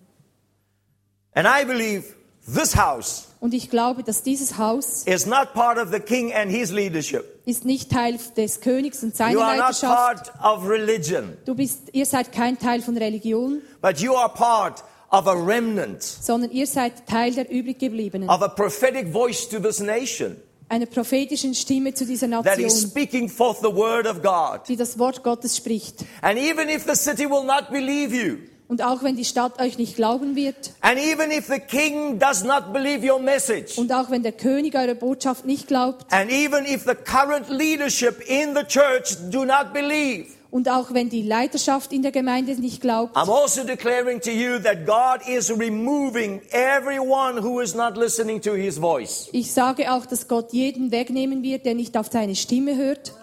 And 1.35 1.47
I 1.47 1.65
believe 1.67 2.05
this 2.47 2.75
house 2.75 3.27
Und 3.41 3.53
ich 3.53 3.69
glaube, 3.69 4.03
dass 4.03 4.23
dieses 4.23 4.57
Haus 4.57 5.03
is 5.07 5.27
not 5.27 5.53
part 5.53 5.77
of 5.77 5.93
the 5.93 6.01
king 6.01 6.33
and 6.33 6.51
his 6.51 6.71
leadership. 6.71 7.25
ist 7.45 7.67
nicht 7.67 7.91
Teil 7.91 8.19
des 8.39 8.63
Königs 8.63 9.03
und 9.03 9.11
You 9.11 9.17
seiner 9.17 9.41
are 9.43 9.57
not 9.59 9.67
Leiterschaft. 9.83 10.33
part 10.33 10.57
of 10.59 10.67
religion, 10.67 11.37
Du 11.45 11.55
bist, 11.55 11.91
ihr 11.93 12.07
seid 12.07 12.33
kein 12.33 12.59
Teil 12.59 12.81
von 12.81 12.97
Religion, 12.97 13.61
but 13.83 13.99
you 13.99 14.15
are 14.15 14.33
part 14.33 14.83
of 15.19 15.27
a 15.27 15.33
remnant, 15.35 16.03
sondern 16.03 16.51
ihr 16.51 16.67
seid 16.67 17.07
Teil 17.07 17.35
der 17.35 17.51
übriggebliebenen. 17.51 18.29
of 18.29 18.43
a 18.43 18.49
prophetic 18.49 19.09
voice 19.13 19.49
to 19.49 19.59
this 19.59 19.81
nation 19.81 20.37
Einer 20.69 20.87
prophetischen 20.87 21.55
Stimme 21.55 21.93
zu 21.93 22.07
dieser 22.07 22.29
that 22.43 22.59
is 22.59 22.75
Nation, 22.75 22.91
speaking 22.91 23.29
forth 23.29 23.59
the 23.61 23.75
word 23.75 24.07
of 24.07 24.23
God. 24.23 24.67
die 24.67 24.77
das 24.77 24.99
Wort 24.99 25.23
Gottes 25.23 25.57
spricht. 25.57 26.05
And 26.23 26.39
even 26.39 26.69
if 26.71 26.85
the 26.87 26.95
city 26.97 27.29
will 27.29 27.45
not 27.45 27.71
believe 27.71 28.15
you, 28.15 28.39
Und 28.67 28.81
auch 28.83 29.03
wenn 29.03 29.15
die 29.15 29.27
Stadt 29.27 29.61
euch 29.61 29.77
nicht 29.77 29.95
glauben 29.95 30.37
wird 30.37 30.73
and 30.81 30.99
even 30.99 31.31
if 31.31 31.47
the 31.49 31.61
king 31.61 32.19
does 32.19 32.43
not 32.45 32.73
believe 32.73 33.07
your 33.07 33.21
message, 33.21 33.77
und 33.77 33.93
auch 33.93 34.11
wenn 34.11 34.23
der 34.23 34.33
König 34.33 34.75
eure 34.75 34.95
Botschaft 34.95 35.45
nicht 35.45 35.69
glaubt 35.69 36.11
and 36.11 36.33
even 36.33 36.65
if 36.65 36.85
the 36.85 36.95
current 36.95 37.51
leadership 37.51 38.23
in 38.27 38.55
the 38.57 38.65
church 38.65 39.17
do 39.31 39.45
not 39.45 39.75
believe, 39.75 40.29
und 40.55 40.69
auch 40.69 40.95
wenn 40.95 41.09
die 41.09 41.23
Leiterschaft 41.23 41.93
in 41.93 42.03
der 42.03 42.13
Gemeinde 42.13 42.53
nicht 42.53 42.81
glaubt, 42.81 43.17
I'm 43.17 43.29
also 43.29 43.65
declaring 43.65 44.21
to 44.21 44.31
you 44.31 44.61
that 44.61 44.87
God 44.87 45.29
is 45.29 45.51
removing 45.51 46.43
everyone 46.53 47.43
who 47.43 47.61
is 47.61 47.75
not 47.75 47.97
listening 47.97 48.41
to 48.43 48.55
his 48.55 48.79
voice. 48.79 49.29
ich 49.33 49.53
sage 49.53 49.93
auch, 49.93 50.07
dass 50.07 50.29
Gott 50.29 50.53
jeden 50.53 50.93
wegnehmen 50.93 51.43
wird, 51.43 51.67
der 51.67 51.75
nicht 51.75 51.97
auf 51.97 52.07
seine 52.13 52.37
Stimme 52.37 52.77
hört. 52.77 53.15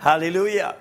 Hallelujah. 0.00 0.74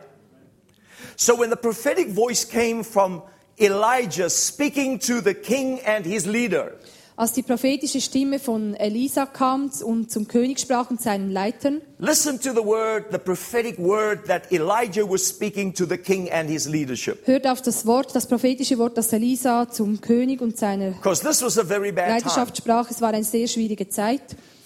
So 1.16 1.38
when 1.38 1.52
the 1.52 1.56
prophetic 1.56 2.10
voice 2.10 2.44
came 2.44 2.84
from 2.84 3.22
Elijah 3.60 4.32
speaking 4.32 5.00
to 5.02 5.22
the 5.22 5.36
king 5.36 5.80
and 5.86 6.08
his 6.08 6.26
leader, 6.26 6.72
Als 7.20 7.34
die 7.34 7.44
prophetische 7.44 8.00
Stimme 8.00 8.40
von 8.40 8.76
Elisa 8.76 9.26
kam 9.26 9.70
und 9.84 10.10
zum 10.10 10.30
König 10.30 10.58
sprach 10.58 10.90
und 10.90 11.02
seinen 11.02 11.30
Leitern, 11.32 11.82
Listen 11.98 12.40
to 12.40 12.52
the 12.52 12.66
word, 12.66 13.08
the 13.12 13.18
prophetic 13.18 13.78
word 13.78 14.26
that 14.26 14.50
Elijah 14.54 15.04
was 15.04 15.28
speaking 15.28 15.74
to 15.74 15.84
the 15.86 15.98
king 15.98 16.32
and 16.32 16.50
his 16.50 16.66
leadership. 16.66 17.28
hört 17.28 17.46
auf 17.46 17.62
das 17.62 17.86
Wort, 17.86 18.16
das 18.16 18.26
prophetische 18.26 18.78
Wort, 18.78 18.98
das 18.98 19.12
Elisa 19.12 19.70
zum 19.70 20.00
König 20.00 20.40
und 20.40 20.58
seiner 20.58 20.92
Because 20.92 21.22
this 21.22 21.42
was 21.42 21.58
a 21.58 21.66
very 21.66 21.92
bad 21.92 22.06
time. 22.06 22.20
Leiterschaft 22.20 22.56
sprach. 22.56 22.90
Es 22.90 23.02
war 23.02 23.10
eine 23.10 23.26
sehr 23.26 23.50
schwierige 23.50 23.90
Zeit. 23.90 24.22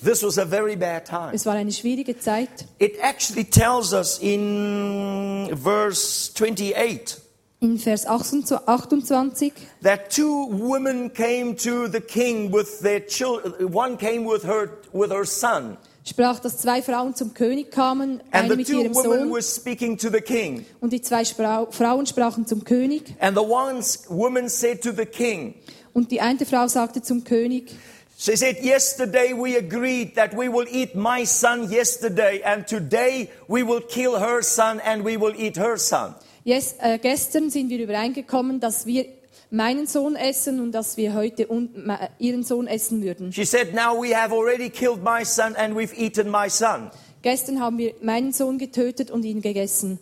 This 0.06 0.22
was 0.22 0.38
a 0.38 0.46
very 0.46 0.76
bad 0.76 1.06
time. 1.06 1.32
Es 1.34 1.48
war 1.48 1.56
eine 1.56 1.72
schwierige 1.72 2.20
Zeit. 2.20 2.50
It 2.78 3.00
actually 3.02 3.46
tells 3.46 3.94
us 3.94 4.20
in 4.20 5.50
verse 5.60 6.32
28 6.32 7.23
In 7.64 7.78
Vers 7.78 8.04
28 8.04 9.56
that 9.84 10.10
two 10.10 10.48
women 10.50 11.10
came 11.10 11.56
to 11.56 11.88
the 11.88 12.02
king 12.02 12.52
with 12.52 12.82
their 12.82 13.00
children. 13.00 13.54
One 13.72 13.96
came 13.98 14.26
with 14.26 14.44
her 14.44 14.80
with 14.92 15.12
her 15.12 15.24
son, 15.24 15.78
sprach, 16.04 16.42
dass 16.42 16.58
zwei 16.58 16.82
Frauen 16.82 17.16
zum 17.16 17.34
König 17.34 17.72
kamen, 17.72 18.20
and 18.32 18.44
eine 18.52 18.58
mit 18.58 18.68
ihrem 18.68 18.94
women 18.94 19.20
Sohn 19.20 19.32
were 19.32 19.42
speaking 19.42 19.98
to 19.98 20.10
the 20.10 20.20
king. 20.20 20.66
und 20.82 20.92
die 20.92 21.02
zwei 21.02 21.24
Sprau 21.24 21.68
Frauen 21.72 22.06
sprachen 22.06 22.46
zum 22.46 22.66
König. 22.66 23.16
And 23.22 23.38
the 23.38 23.44
one 23.46 23.82
woman 24.10 24.50
said 24.50 24.82
to 24.82 24.92
the 24.92 25.06
king, 25.06 25.56
Und 25.94 26.12
die 26.12 26.20
eine 26.20 26.46
Frau 26.46 26.68
sagte 26.68 27.02
zum 27.02 27.24
König, 27.24 27.72
She 28.18 28.36
said, 28.36 28.58
Yesterday 28.62 29.34
we 29.34 29.58
agreed 29.58 30.16
that 30.16 30.34
we 30.34 30.50
will 30.50 30.68
eat 30.70 30.96
my 30.96 31.26
son 31.26 31.72
yesterday, 31.72 32.42
and 32.44 32.68
today 32.68 33.30
we 33.48 33.64
will 33.64 33.82
kill 33.82 34.20
her 34.20 34.42
son 34.42 34.82
and 34.82 35.06
we 35.06 35.16
will 35.18 35.34
eat 35.38 35.56
her 35.56 35.78
son. 35.78 36.14
Yes, 36.44 36.76
äh, 36.80 36.98
gestern 37.00 37.50
sind 37.50 37.70
wir 37.70 37.80
übereingekommen, 37.84 38.60
dass 38.60 38.86
wir 38.86 39.06
meinen 39.50 39.86
Sohn 39.88 40.16
essen 40.16 40.60
und 40.60 40.72
dass 40.72 40.98
wir 40.98 41.14
heute 41.14 41.48
un 41.48 41.70
me- 41.86 42.10
ihren 42.20 42.44
Sohn 42.44 42.68
essen 42.68 43.04
würden. 43.04 43.32
She 43.32 43.46
said, 43.46 43.74
Now 43.74 43.96
we 44.02 44.16
have 44.16 44.34
already 44.34 44.70
killed 44.70 45.04
my 45.04 45.24
son 45.24 45.56
and 45.56 45.76
we've 45.76 45.94
eaten 45.96 46.30
my 46.32 46.50
son. 46.50 46.90
Gestern 47.22 47.60
haben 47.62 47.78
wir 47.78 47.94
meinen 48.02 48.34
Sohn 48.34 48.58
getötet 48.58 49.12
und 49.12 49.24
ihn 49.24 49.42
gegessen. 49.42 50.00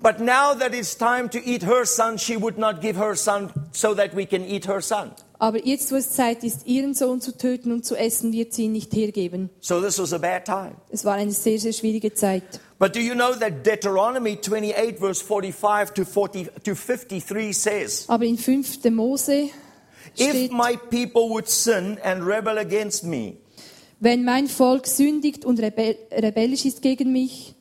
But 0.00 0.20
now 0.20 0.54
that 0.58 0.72
it's 0.74 0.96
time 0.96 1.28
to 1.30 1.38
eat 1.38 1.64
her 1.66 1.84
son, 1.84 2.18
she 2.18 2.40
would 2.40 2.56
not 2.56 2.80
give 2.80 2.96
her 2.98 3.14
son 3.16 3.50
so 3.72 3.94
that 3.94 4.14
we 4.16 4.24
can 4.26 4.44
eat 4.44 4.66
her 4.68 4.80
son. 4.80 5.10
Aber 5.40 5.64
jetzt, 5.64 5.92
wo 5.92 5.96
es 5.96 6.10
Zeit 6.10 6.42
ist, 6.44 6.66
ihren 6.66 6.94
Sohn 6.94 7.20
zu 7.20 7.36
töten 7.36 7.70
und 7.72 7.84
zu 7.84 7.94
essen, 7.96 8.32
wird 8.32 8.52
sie 8.52 8.64
ihn 8.64 8.72
nicht 8.72 8.92
hergeben. 8.94 9.50
So 9.60 9.80
this 9.80 9.98
was 10.00 10.12
a 10.12 10.18
bad 10.18 10.44
time. 10.44 10.72
Es 10.90 11.04
war 11.04 11.14
eine 11.14 11.32
sehr, 11.32 11.58
sehr 11.58 11.72
schwierige 11.72 12.12
Zeit. 12.14 12.42
But 12.78 12.92
do 12.92 13.00
you 13.00 13.14
know 13.14 13.34
that 13.34 13.64
Deuteronomy 13.64 14.36
28, 14.36 15.00
verse 15.00 15.20
45 15.20 15.94
to, 15.94 16.04
40, 16.04 16.48
to 16.62 16.74
53 16.76 17.52
says, 17.52 18.06
Aber 18.08 18.24
in 18.24 18.36
5. 18.36 18.84
Mose 18.92 19.50
If 20.16 20.50
my 20.52 20.76
people 20.90 21.28
would 21.30 21.48
sin 21.48 21.98
and 22.04 22.24
rebel 22.24 22.58
against 22.58 23.04
me, 23.04 23.38
wenn 24.00 24.24
mein 24.24 24.46
Volk 24.46 24.86
sündigt 24.86 25.44
und 25.44 25.60
rebell 25.60 25.96
rebellisch 26.12 26.64
ist 26.64 26.82
gegen 26.82 27.12
mich, 27.12 27.54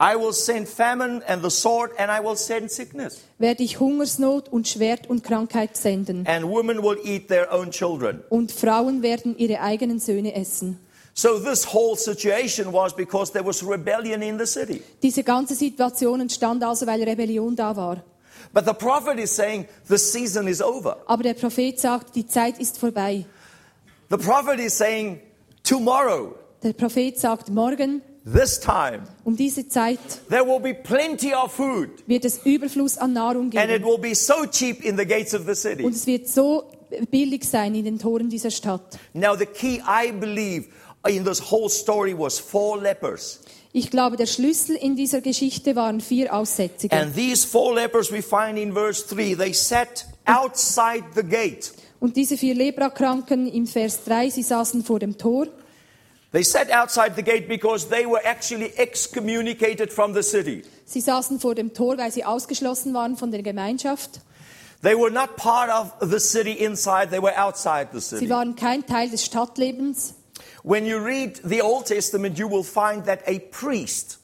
I 0.00 0.16
will 0.16 0.32
send 0.32 0.66
famine 0.66 1.22
and 1.28 1.42
the 1.42 1.50
sword, 1.50 1.92
and 1.98 2.10
I 2.10 2.20
will 2.20 2.36
send 2.36 2.70
sickness. 2.70 3.22
werde 3.38 3.62
ich 3.62 3.78
Hungersnot 3.80 4.48
und 4.48 4.66
Schwert 4.66 5.08
und 5.08 5.22
Krankheit 5.22 5.76
senden. 5.76 6.26
And 6.26 6.46
women 6.46 6.82
will 6.82 6.98
eat 7.04 7.28
their 7.28 7.52
own 7.52 7.70
children. 7.70 8.22
Und 8.30 8.50
Frauen 8.50 9.02
werden 9.02 9.36
ihre 9.36 9.60
eigenen 9.60 10.00
Söhne 10.00 10.34
essen. 10.34 10.80
So 11.16 11.38
this 11.38 11.64
whole 11.64 11.94
situation 11.96 12.72
was 12.72 12.92
because 12.92 13.30
there 13.32 13.44
was 13.44 13.62
rebellion 13.62 14.20
in 14.22 14.36
the 14.36 14.46
city. 14.46 14.82
Diese 15.00 15.22
ganze 15.22 15.54
Situation 15.54 16.20
entstand 16.20 16.62
also, 16.64 16.86
weil 16.86 17.02
Rebellion 17.04 17.54
da 17.54 17.74
war. 17.76 18.02
But 18.52 18.66
the 18.66 18.72
prophet 18.74 19.18
is 19.20 19.30
saying 19.34 19.66
the 19.88 19.96
season 19.96 20.48
is 20.48 20.60
over. 20.60 20.96
Aber 21.06 21.22
der 21.22 21.34
Prophet 21.34 21.78
sagt, 21.78 22.14
die 22.16 22.26
Zeit 22.26 22.58
ist 22.58 22.78
vorbei. 22.78 23.24
The 24.10 24.18
prophet 24.18 24.58
is 24.58 24.76
saying 24.76 25.20
tomorrow, 25.62 26.34
Der 26.62 26.72
Prophet 26.72 27.18
sagt, 27.18 27.48
morgen 27.50 28.02
this 28.24 28.58
time, 28.58 29.02
um 29.24 29.36
diese 29.36 29.68
Zeit 29.68 29.98
there 30.30 30.44
will 30.44 30.58
be 30.60 30.72
plenty 30.74 31.32
of 31.34 31.52
food, 31.52 31.90
wird 32.06 32.24
es 32.24 32.40
Überfluss 32.44 32.96
an 32.98 33.12
Nahrung 33.12 33.52
and 33.56 33.70
it 33.70 33.82
geben. 33.82 33.84
will 33.84 33.98
be 33.98 34.14
so 34.14 34.46
cheap 34.46 34.82
in 34.84 34.96
the 34.96 35.04
gates 35.06 35.34
of 35.34 35.46
the 35.46 35.54
city. 35.54 35.84
Und 35.84 35.94
es 35.94 36.06
wird 36.06 36.26
so 36.28 36.64
billig 37.10 37.44
sein 37.44 37.74
in 37.74 37.84
den 37.84 37.98
Toren 37.98 38.28
dieser 38.30 38.50
Stadt. 38.50 38.98
Now, 39.14 39.36
the 39.36 39.46
key, 39.46 39.80
I 39.86 40.10
believe, 40.12 40.68
in 41.08 41.24
this 41.24 41.50
whole 41.50 41.68
story 41.68 42.14
was 42.16 42.38
four 42.38 42.80
lepers. 42.80 43.40
Ich 43.72 43.90
glaube, 43.90 44.16
der 44.16 44.26
Schlüssel 44.26 44.76
in 44.76 44.94
dieser 44.94 45.20
Geschichte 45.20 45.74
waren 45.74 46.00
vier 46.00 46.32
Aussätzige. 46.32 46.94
And 46.96 47.14
these 47.14 47.44
four 47.46 47.74
lepers 47.74 48.12
we 48.12 48.22
find 48.22 48.56
in 48.56 48.72
verse 48.72 49.04
3, 49.12 49.34
they 49.34 49.52
sat 49.52 50.06
outside 50.26 51.04
the 51.14 51.24
gate. 51.24 51.72
Und 51.98 52.16
diese 52.16 52.36
vier 52.36 52.54
Leprakranken 52.54 53.46
im 53.48 53.66
Vers 53.66 54.04
3, 54.04 54.30
sie 54.30 54.42
saßen 54.42 54.84
vor 54.84 54.98
dem 55.00 55.18
Tor. 55.18 55.46
They 56.32 56.42
sat 56.42 56.70
outside 56.72 57.14
the 57.16 57.22
gate 57.22 57.48
because 57.48 57.88
they 57.88 58.06
were 58.06 58.20
actually 58.24 58.72
excommunicated 58.76 59.92
from 59.92 60.14
the 60.14 60.22
city. 60.22 60.62
Sie 60.84 61.00
saßen 61.00 61.40
vor 61.40 61.54
dem 61.54 61.72
Tor, 61.72 61.96
weil 61.98 62.12
sie 62.12 62.24
ausgeschlossen 62.24 62.92
waren 62.94 63.16
von 63.16 63.30
der 63.30 63.42
Gemeinschaft. 63.42 64.20
They 64.82 64.94
were 64.96 65.10
not 65.10 65.36
part 65.36 65.70
of 65.70 65.92
the 66.10 66.18
city 66.20 66.52
inside, 66.52 67.08
they 67.10 67.22
were 67.22 67.32
outside 67.36 67.88
the 67.92 68.00
Sie 68.00 68.18
city. 68.18 68.28
waren 68.28 68.54
kein 68.54 68.84
Teil 68.86 69.08
des 69.10 69.24
Stadtlebens. 69.24 70.14
When 70.66 70.86
you 70.86 70.98
read 70.98 71.42
the 71.44 71.60
Old 71.60 71.84
Testament, 71.84 72.38
you 72.38 72.48
will 72.48 72.64
find 72.64 73.04
that 73.04 73.20
a 73.28 73.38
priest, 73.50 74.18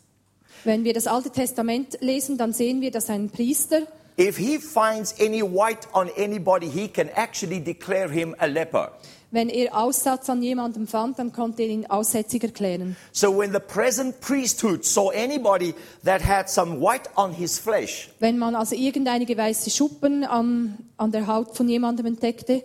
Wenn 0.64 0.85
wir 0.85 0.94
das 0.94 1.07
Alte 1.07 1.31
Testament 1.31 1.98
lesen, 2.00 2.38
dann 2.38 2.55
sehen 2.55 2.81
wir, 2.81 2.90
dass 2.90 3.11
ein 3.11 3.29
Priester, 3.29 3.83
if 4.18 4.38
he 4.38 4.57
finds 4.59 5.14
any 5.20 5.42
white 5.42 5.87
on 5.92 6.09
anybody, 6.16 6.66
he 6.66 6.88
can 6.88 7.11
actually 7.14 7.61
declare 7.61 8.09
him 8.11 8.35
a 8.38 8.46
leper. 8.46 8.90
wenn 9.33 9.50
er 9.50 9.76
Aussatz 9.76 10.31
an 10.31 10.42
jemandem 10.42 10.87
fand, 10.87 11.18
dann 11.18 11.31
konnte 11.33 11.62
er 11.62 11.68
ihn 11.68 11.87
aussätzig 11.87 12.42
erklären. 12.42 12.96
So 13.12 13.37
when 13.38 13.53
the 13.53 13.61
present 13.61 14.20
priesthood 14.22 14.85
saw 14.85 15.11
anybody 15.11 15.74
that 16.05 16.22
had 16.26 16.48
some 16.48 16.81
white 16.81 17.09
on 17.16 17.35
his 17.35 17.59
flesh, 17.59 18.09
Wenn 18.18 18.38
man 18.38 18.55
also 18.55 18.74
irgendeine 18.74 19.29
weiße 19.29 19.68
Schuppen 19.70 20.24
an, 20.24 20.79
an 20.96 21.12
der 21.12 21.26
Haut 21.26 21.55
von 21.55 21.68
jemandem 21.68 22.07
entdeckte, 22.07 22.64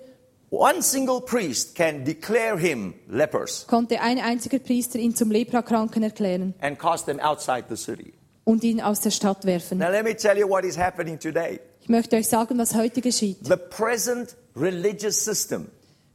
one 0.56 0.82
single 0.82 1.22
priest 1.22 1.76
can 1.76 2.04
declare 2.04 2.58
him 2.58 2.94
lepers 3.08 3.66
konnte 3.68 4.00
ein 4.02 4.20
einziger 4.20 4.60
Priester 4.60 4.98
ihn 5.00 5.16
zum 5.16 5.32
Leprakranken 5.32 6.04
erklären 6.04 6.54
and 6.62 6.80
cast 6.80 7.06
them 7.06 7.20
outside 7.20 7.66
the 7.70 7.76
city. 7.78 8.14
und 8.44 8.64
ihn 8.64 8.80
aus 8.82 9.02
der 9.02 9.12
Stadt 9.12 9.46
werfen. 9.46 9.80
Now 9.80 9.90
let 9.90 10.04
me 10.04 10.16
tell 10.16 10.38
you 10.38 10.48
what 10.48 10.64
is 10.64 10.78
happening 10.78 11.20
today. 11.20 11.60
Ich 11.82 11.90
möchte 11.90 12.16
euch 12.16 12.28
sagen, 12.28 12.58
was 12.58 12.74
heute 12.76 13.02
geschieht. 13.02 13.38
The 13.46 13.58
present 13.58 14.36
religious 14.56 15.24
system 15.24 15.68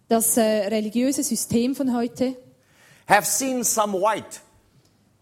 Das 0.09 0.37
äh, 0.37 0.43
religiöse 0.69 1.23
System 1.23 1.75
von 1.77 1.95
heute 1.97 2.37
have 3.09 3.25
seen 3.27 3.63
some 3.63 3.93
white. 3.99 4.41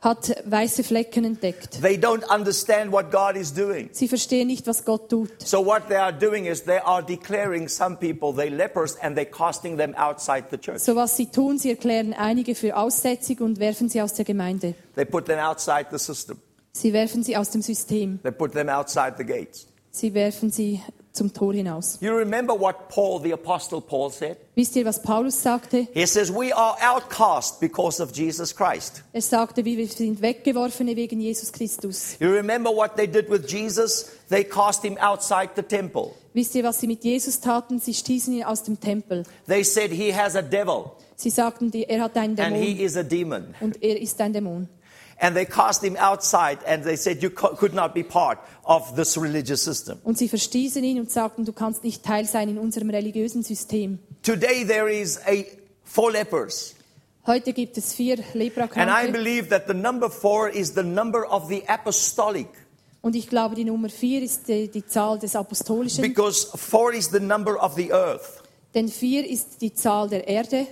Hat 0.01 0.43
weiße 0.45 0.85
Flecken 0.85 1.25
entdeckt. 1.25 1.81
They 1.83 1.97
don't 1.97 2.25
understand 2.33 2.93
what 2.93 3.11
God 3.11 3.37
is 3.37 3.53
doing. 3.53 3.89
Sie 3.93 4.07
verstehen 4.07 4.47
nicht, 4.47 4.67
was 4.67 4.85
Gott 4.85 5.09
tut. 5.09 5.31
So 5.45 5.65
what 5.65 5.89
they 5.89 5.97
are 5.97 6.13
doing 6.13 6.47
is 6.47 6.63
they 6.65 6.79
are 6.79 7.03
declaring 7.03 7.69
some 7.69 7.97
people 7.97 8.33
they 8.33 8.49
lepers 8.49 8.97
and 9.03 9.17
they're 9.17 9.25
casting 9.25 9.77
them 9.77 9.95
outside 9.97 10.45
the 10.51 10.59
church. 10.59 10.79
So 10.79 10.95
was 10.95 11.17
sie 11.17 11.27
tun, 11.27 11.59
sie 11.59 11.71
erklären 11.71 12.13
einige 12.13 12.55
für 12.55 12.77
aussätzig 12.77 13.41
und 13.41 13.59
werfen 13.59 13.89
sie 13.89 14.01
aus 14.01 14.15
der 14.15 14.25
Gemeinde. 14.25 14.75
They 14.95 15.05
put 15.05 15.27
them 15.27 15.41
outside 15.41 15.87
the 15.91 15.99
system. 15.99 16.39
Sie 16.73 16.93
werfen 16.93 17.25
sie 17.25 17.37
aus 17.37 17.51
dem 17.51 17.63
System. 17.63 18.21
They 18.23 18.31
put 18.31 18.53
them 18.53 18.69
outside 18.69 19.15
the 19.19 19.25
gates. 19.25 19.67
Sie 19.91 20.15
werfen 20.15 20.51
sie 20.51 20.81
zum 21.19 21.33
Tor 21.35 21.53
hinaus. 21.53 21.99
You 22.01 22.17
remember 22.17 22.59
what 22.59 22.89
Paul, 22.89 23.21
the 23.23 23.33
apostle 23.33 23.81
Paul 23.81 24.11
said? 24.11 24.37
Wisst 24.55 24.77
ihr, 24.77 24.85
was 24.87 25.03
Paulus 25.03 25.43
sagte? 25.43 25.87
He 25.93 26.07
says, 26.07 26.33
We 26.33 26.53
are 26.55 26.77
outcast 26.81 27.61
because 27.61 28.03
of 28.03 28.13
Jesus 28.17 28.55
Christ. 28.55 29.03
Er 29.13 29.21
sagte, 29.21 29.65
wir 29.65 29.87
sind 29.89 30.23
Weggeworfene 30.23 30.97
wegen 30.97 31.21
Jesus 31.21 31.53
Christus. 31.53 32.17
You 32.21 32.31
remember 32.31 32.71
what 32.71 32.97
they 32.97 33.07
did 33.07 33.29
with 33.29 33.47
Jesus? 33.49 34.11
They 34.31 34.45
cast 34.45 34.85
him 34.85 34.97
outside 34.99 35.51
the 35.57 35.63
temple. 35.63 36.15
Wisst 36.35 36.55
ihr, 36.55 36.65
was 36.65 36.81
sie 36.81 36.87
mit 36.87 37.03
Jesus 37.05 37.41
taten? 37.41 37.79
Sie 37.81 37.95
stießen 37.95 38.33
ihn 38.33 38.45
aus 38.45 38.63
dem 38.63 38.79
Tempel. 38.81 39.25
They 39.47 39.65
said 39.65 39.91
he 39.91 40.15
has 40.15 40.37
a 40.37 40.43
devil 40.43 40.93
Sie 41.17 41.31
sagten, 41.31 41.73
er 41.73 42.01
hat 42.03 42.17
einen 42.17 42.37
Dämon. 42.37 42.53
and 42.53 42.65
he 42.65 42.85
is 42.85 42.97
a 42.97 43.03
demon. 43.03 43.53
und 43.61 43.83
er 43.83 44.01
ist 44.01 44.21
ein 44.21 44.33
Dämon. 44.33 44.69
And 45.21 45.35
they 45.35 45.45
cast 45.47 45.83
him 45.83 45.97
outside 45.97 46.59
and 46.67 46.85
they 46.85 46.97
said 46.97 47.23
you 47.23 47.31
co- 47.31 47.55
could 47.57 47.75
not 47.75 47.93
be 47.93 48.05
part 48.05 48.39
of 48.65 48.95
this 48.95 49.17
religious 49.21 49.63
system. 49.65 49.99
Und 50.05 50.17
sie 50.17 50.29
verstießen 50.29 50.83
ihn 50.85 51.01
und 51.01 51.11
sagten, 51.11 51.45
du 51.45 51.53
kannst 51.53 51.83
nicht 51.83 52.05
Teil 52.05 52.25
sein 52.27 52.49
in 52.49 52.59
unserem 52.59 52.89
religiösen 52.91 53.43
System. 53.43 53.99
Today 54.23 54.65
there 54.65 54.89
is 54.93 55.19
a 55.27 55.45
four 55.83 56.13
lepers. 56.13 56.75
Heute 57.27 57.53
gibt 57.53 57.77
es 57.77 57.93
vier 57.95 58.19
And 58.19 58.35
I 58.35 58.39
Leprakranke. 58.39 59.13
believe 59.13 59.49
that 59.49 59.65
the 59.67 59.75
number 59.75 60.09
four 60.09 60.49
is 60.51 60.75
the 60.75 60.83
number 60.85 61.25
of 61.31 61.49
the 61.49 61.63
apostolic 61.69 62.47
Und 63.03 63.15
ich 63.17 63.29
glaube, 63.29 63.55
die 63.55 63.65
Nummer 63.65 63.89
vier 63.89 64.23
ist 64.23 64.49
die, 64.49 64.69
die 64.69 64.87
Zahl 64.87 65.19
des 65.19 65.35
Apostolischen. 65.37 66.03
because 66.03 66.49
four 66.57 66.93
is 66.93 67.11
the 67.11 67.21
number 67.21 67.57
of 67.63 67.75
the 67.75 67.93
earth. 67.93 68.43
Denn 68.75 68.89
vier 68.89 69.29
ist 69.29 69.61
die 69.63 69.73
Zahl 69.75 70.09
der 70.09 70.29
Erde. 70.29 70.67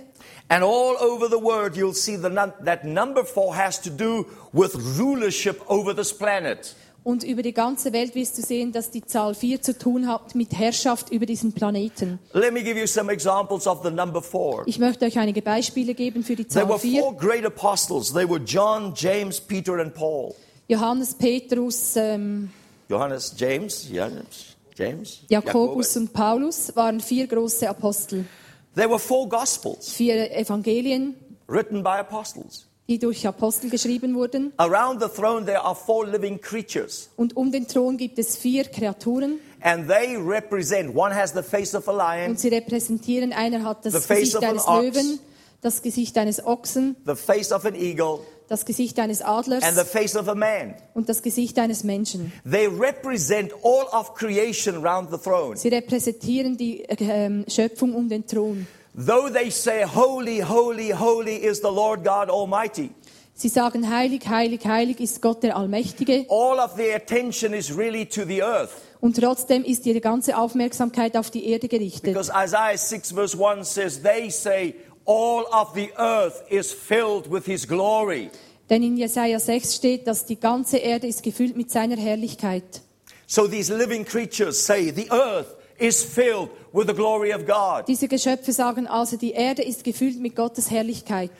And 0.49 0.63
all 0.63 0.95
over 1.01 1.27
the 1.29 1.41
world, 1.41 1.75
you'll 1.75 1.93
see 1.93 2.15
the 2.15 2.29
that 2.63 2.83
number 2.85 3.25
four 3.25 3.55
has 3.55 3.81
to 3.81 3.89
do 3.89 4.25
with 4.53 4.75
rulership 4.97 5.61
over 5.67 5.93
this 5.93 6.13
planet. 6.13 6.75
Und 7.03 7.23
über 7.23 7.41
die 7.41 7.53
ganze 7.53 7.93
Welt 7.93 8.15
wirst 8.15 8.37
du 8.37 8.41
sehen, 8.41 8.73
dass 8.73 8.91
die 8.91 9.01
Zahl 9.01 9.33
4 9.33 9.61
zu 9.61 9.77
tun 9.77 10.09
hat 10.09 10.35
mit 10.35 10.51
Herrschaft 10.51 11.09
über 11.09 11.25
diesen 11.25 11.53
Planeten. 11.53 12.19
Let 12.33 12.51
me 12.51 12.61
give 12.61 12.77
you 12.77 12.85
some 12.85 13.09
examples 13.09 13.65
of 13.65 13.81
the 13.81 13.89
number 13.89 14.21
four. 14.21 14.63
Ich 14.65 14.77
möchte 14.77 15.05
euch 15.05 15.17
einige 15.17 15.41
Beispiele 15.41 15.93
geben 15.93 16.25
für 16.25 16.35
die 16.35 16.43
There 16.45 16.65
Zahl 16.65 16.69
were 16.69 16.79
4. 16.79 17.01
four 17.01 17.15
great 17.15 17.45
apostles. 17.45 18.11
They 18.11 18.27
were 18.29 18.41
John, 18.41 18.93
James, 18.93 19.39
Peter, 19.39 19.79
and 19.79 19.93
Paul. 19.93 20.35
Johannes, 20.67 21.13
Petrus, 21.13 21.95
ähm, 21.95 22.49
Johannes, 22.89 23.33
James, 23.37 23.87
James, 23.89 24.57
James, 24.77 25.19
Jakobus 25.29 25.95
und 25.95 26.11
Paulus 26.11 26.75
waren 26.75 26.99
vier 26.99 27.27
große 27.27 27.69
Apostel. 27.69 28.25
There 28.77 28.89
were 28.89 28.99
four 28.99 29.27
gospels 29.27 29.89
Vier 29.89 30.31
Evangelien, 30.37 31.15
written 31.47 31.81
by 31.83 31.97
apostles. 31.99 32.67
die 32.87 32.99
durch 32.99 33.25
Apostel 33.27 33.69
geschrieben 33.69 34.15
wurden. 34.15 34.53
Around 34.57 35.01
the 35.01 35.09
throne 35.09 35.45
there 35.45 35.61
are 35.61 35.75
four 35.75 36.05
living 36.07 36.39
creatures, 36.39 37.09
Und 37.17 37.35
um 37.35 37.51
den 37.51 37.67
Thron 37.67 37.97
gibt 37.97 38.17
es 38.19 38.37
vier 38.37 38.65
Kreaturen. 38.65 39.39
and 39.61 39.89
they 39.89 40.15
represent. 40.15 40.95
One 40.95 41.13
has 41.13 41.33
the 41.33 41.41
face 41.43 41.73
of 41.75 41.87
a 41.89 41.91
lion, 41.91 42.31
Und 42.31 42.39
sie 42.39 42.49
repräsentieren, 42.49 43.33
einer 43.33 43.63
hat 43.63 43.83
das 43.85 44.07
Gesicht 44.07 44.37
eines 44.43 44.67
ox. 44.67 44.81
Löwen, 44.95 45.19
das 45.61 45.81
Gesicht 45.81 46.17
eines 46.17 46.45
Ochsen, 46.45 46.95
the 47.05 47.15
face 47.15 47.51
of 47.51 47.65
an 47.65 47.73
eagle, 47.75 48.19
das 48.47 48.65
Gesicht 48.65 48.97
eines 48.99 49.21
Adlers 49.21 49.63
and 49.63 49.77
the 49.77 49.83
face 49.83 50.15
of 50.15 50.27
a 50.27 50.35
man. 50.35 50.75
und 50.93 51.09
das 51.09 51.21
Gesicht 51.21 51.59
eines 51.59 51.83
Menschen. 51.83 52.31
They 52.49 52.67
represent 52.67 53.51
all 53.63 53.85
of 53.91 54.13
creation 54.15 54.85
round 54.85 55.09
the 55.11 55.17
throne. 55.17 55.57
Sie 55.57 55.69
repräsentieren 55.69 56.57
die 56.57 56.83
äh, 56.85 56.95
ähm, 56.99 57.45
Schöpfung 57.47 57.93
um 57.93 58.07
den 58.09 58.25
Thron. 58.25 58.67
Though 58.95 59.29
they 59.31 59.51
say, 59.51 59.83
Holy, 59.85 60.39
holy, 60.39 60.89
holy 60.91 61.35
is 61.35 61.57
the 61.57 61.69
Lord 61.69 62.03
God 62.03 62.29
Almighty, 62.29 62.89
Sie 63.39 63.49
sagen, 63.49 63.87
heilig, 63.87 64.27
heilig, 64.27 64.65
heilig 64.65 64.99
ist 64.99 65.21
Gott 65.21 65.43
der 65.43 65.55
Allmächtige. 65.55 66.25
all 66.29 66.57
of 66.57 66.75
their 66.75 66.95
attention 66.95 67.53
is 67.53 67.77
really 67.77 68.03
to 68.05 68.23
the 68.25 68.41
earth. 68.41 68.71
Und 68.99 69.15
trotzdem 69.17 69.63
ist 69.63 69.85
ihre 69.85 70.01
ganze 70.01 70.35
Aufmerksamkeit 70.35 71.15
auf 71.15 71.29
die 71.29 71.47
Erde 71.47 71.67
gerichtet. 71.67 72.05
Because 72.05 72.31
Isaiah 72.35 72.75
6 72.75 73.11
verse 73.11 73.37
1 73.37 73.71
says, 73.71 74.01
They 74.01 74.31
say, 74.31 74.73
All 75.07 75.45
of 75.53 75.73
the 75.73 75.89
earth 75.97 76.43
is 76.49 76.73
filled 76.73 77.31
with 77.31 77.45
his 77.45 77.65
glory. 77.65 78.29
Denn 78.69 78.83
in 78.83 78.97
Jesaja 78.97 79.39
6 79.39 79.73
steht, 79.73 80.05
dass 80.05 80.25
die 80.25 80.37
ganze 80.37 80.77
Erde 80.77 81.07
ist 81.07 81.23
gefüllt 81.23 81.55
mit 81.55 81.71
seiner 81.71 81.95
Herrlichkeit. 81.95 82.81
So 83.25 83.47
these 83.47 83.73
living 83.73 84.05
creatures 84.05 84.63
say, 84.65 84.91
The 84.91 85.09
earth 85.09 85.55
is 85.79 86.03
filled 86.03 86.49
with 86.73 86.87
the 86.87 86.93
glory 86.93 87.33
of 87.33 87.45
God. 87.45 87.87
Diese 87.87 88.09
Geschöpfe 88.09 88.51
sagen 88.51 88.85
also, 88.85 89.15
die 89.15 89.31
Erde 89.31 89.63
ist 89.63 89.85
gefüllt 89.85 90.19
mit 90.19 90.35
Gottes 90.35 90.69
Herrlichkeit. 90.69 91.31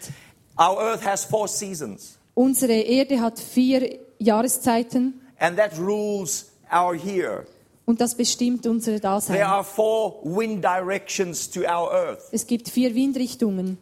Our 0.57 0.79
earth 0.79 1.05
has 1.05 1.25
four 1.25 1.47
seasons, 1.47 2.17
Unsere 2.33 2.73
Erde 2.73 3.19
hat 3.19 3.39
vier 3.39 3.99
Jahreszeiten 4.19 5.21
and 5.39 5.57
that 5.57 5.77
rules 5.77 6.51
our 6.71 6.95
year. 6.95 7.45
Und 7.87 8.01
das 8.01 8.15
bestimmt 8.15 8.67
unsere 8.67 8.99
There 8.99 9.13
Dasein. 9.13 9.41
are 9.41 9.63
four 9.63 10.19
wind 10.23 10.63
directions 10.63 11.49
to 11.49 11.61
our 11.61 11.89
earth. 11.91 12.23
Es 12.31 12.45
gibt 12.45 12.69
vier 12.69 12.93
Windrichtungen. 12.93 13.77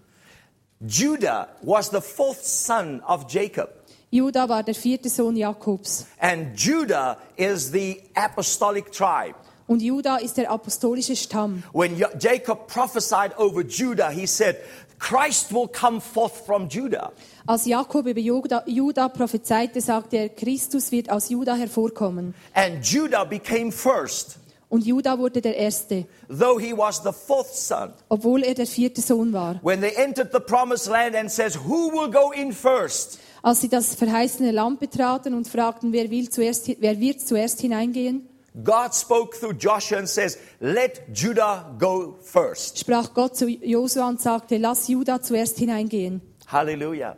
Judah 0.79 1.49
was 1.63 1.89
the 1.89 2.01
fourth 2.01 2.43
son 2.45 3.01
of 3.01 3.25
Jacob. 3.27 3.69
Juda 4.11 4.47
war 4.47 4.61
der 4.63 4.75
vierte 4.75 5.09
Sohn 5.09 5.35
Jakobs. 5.35 6.05
And 6.19 6.55
Judah 6.55 7.17
is 7.35 7.71
the 7.71 8.01
apostolic 8.13 8.91
tribe. 8.91 9.35
Und 9.67 9.81
Juda 9.81 10.17
ist 10.17 10.37
der 10.37 10.51
apostolische 10.51 11.15
Stamm. 11.15 11.63
When 11.73 11.97
Jacob 12.19 12.67
prophesied 12.67 13.35
over 13.39 13.63
Judah, 13.63 14.11
he 14.11 14.27
said, 14.27 14.57
Christ 14.99 15.51
will 15.53 15.67
come 15.67 15.99
forth 15.99 16.45
from 16.45 16.67
Judah. 16.69 17.11
Als 17.45 17.65
Jakob 17.65 18.07
über 18.07 18.19
Juda, 18.19 18.63
Juda 18.65 19.09
prophezeite, 19.09 19.81
sagte 19.81 20.17
er, 20.17 20.29
Christus 20.29 20.91
wird 20.91 21.09
aus 21.11 21.29
Juda 21.29 21.55
hervorkommen. 21.55 22.33
And 22.53 22.83
Judah 22.85 23.23
became 23.25 23.71
first, 23.71 24.37
Und 24.69 24.83
Juda 24.85 25.17
wurde 25.19 25.41
der 25.41 25.55
Erste, 25.55 26.05
though 26.27 26.59
he 26.59 26.75
was 26.75 27.01
the 27.03 27.11
fourth 27.11 27.53
son. 27.53 27.93
obwohl 28.09 28.43
er 28.43 28.55
der 28.55 28.65
vierte 28.65 29.01
Sohn 29.01 29.31
war. 29.31 29.59
When 29.63 29.79
they 29.79 29.93
entered 29.95 30.31
the 30.33 30.39
promised 30.39 30.87
land 30.87 31.15
and 31.15 31.29
says, 31.29 31.55
Who 31.55 31.91
will 31.91 32.09
go 32.09 32.31
in 32.31 32.51
first? 32.51 33.19
Als 33.43 33.61
sie 33.61 33.69
das 33.69 33.93
verheißene 33.93 34.49
Land 34.51 34.79
betraten 34.79 35.35
und 35.35 35.47
fragten, 35.47 35.93
wer, 35.93 36.09
will 36.09 36.29
zuerst, 36.29 36.67
wer 36.79 36.99
wird 36.99 37.21
zuerst 37.21 37.61
hineingehen, 37.61 38.27
God 38.63 38.93
spoke 38.93 39.35
through 39.35 39.53
Joshua 39.57 39.97
and 39.99 40.07
says, 40.07 40.37
Let 40.61 41.11
Judah 41.13 41.65
go 41.77 42.15
first. 42.21 42.77
sprach 42.79 43.13
Gott 43.13 43.35
zu 43.35 43.47
Josua 43.47 44.07
und 44.07 44.21
sagte, 44.21 44.57
lass 44.57 44.87
Juda 44.87 45.21
zuerst 45.21 45.57
hineingehen. 45.57 46.21
Hallelujah. 46.47 47.17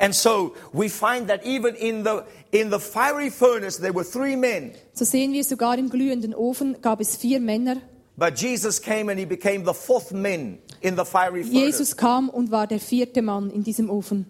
And 0.00 0.14
so 0.14 0.54
we 0.72 0.88
find 0.88 1.28
that 1.28 1.44
even 1.44 1.74
in 1.74 2.04
the 2.04 2.24
in 2.52 2.70
the 2.70 2.78
fiery 2.78 3.30
furnace 3.30 3.78
there 3.78 3.92
were 3.92 4.04
three 4.04 4.36
men, 4.36 4.72
So 4.94 5.04
sehen 5.04 5.32
wir 5.32 5.44
sogar 5.44 5.76
im 5.76 5.90
glühenden 5.90 6.34
Ofen 6.34 6.80
gab 6.80 7.00
es 7.00 7.16
vier 7.16 7.40
Männer. 7.40 7.76
but 8.16 8.34
Jesus 8.40 8.80
came 8.80 9.10
and 9.10 9.18
he 9.18 9.26
became 9.26 9.64
the 9.64 9.74
fourth 9.74 10.12
man 10.12 10.58
in 10.80 10.96
the 10.96 11.04
fiery 11.04 11.42
furnace. 11.42 11.52
Jesus 11.52 11.96
kam 11.96 12.28
und 12.30 12.50
war 12.50 12.66
der 12.66 12.78
vierte 12.80 13.22
Mann 13.22 13.50
in 13.50 13.64
diesem 13.64 13.90
Ofen. 13.90 14.26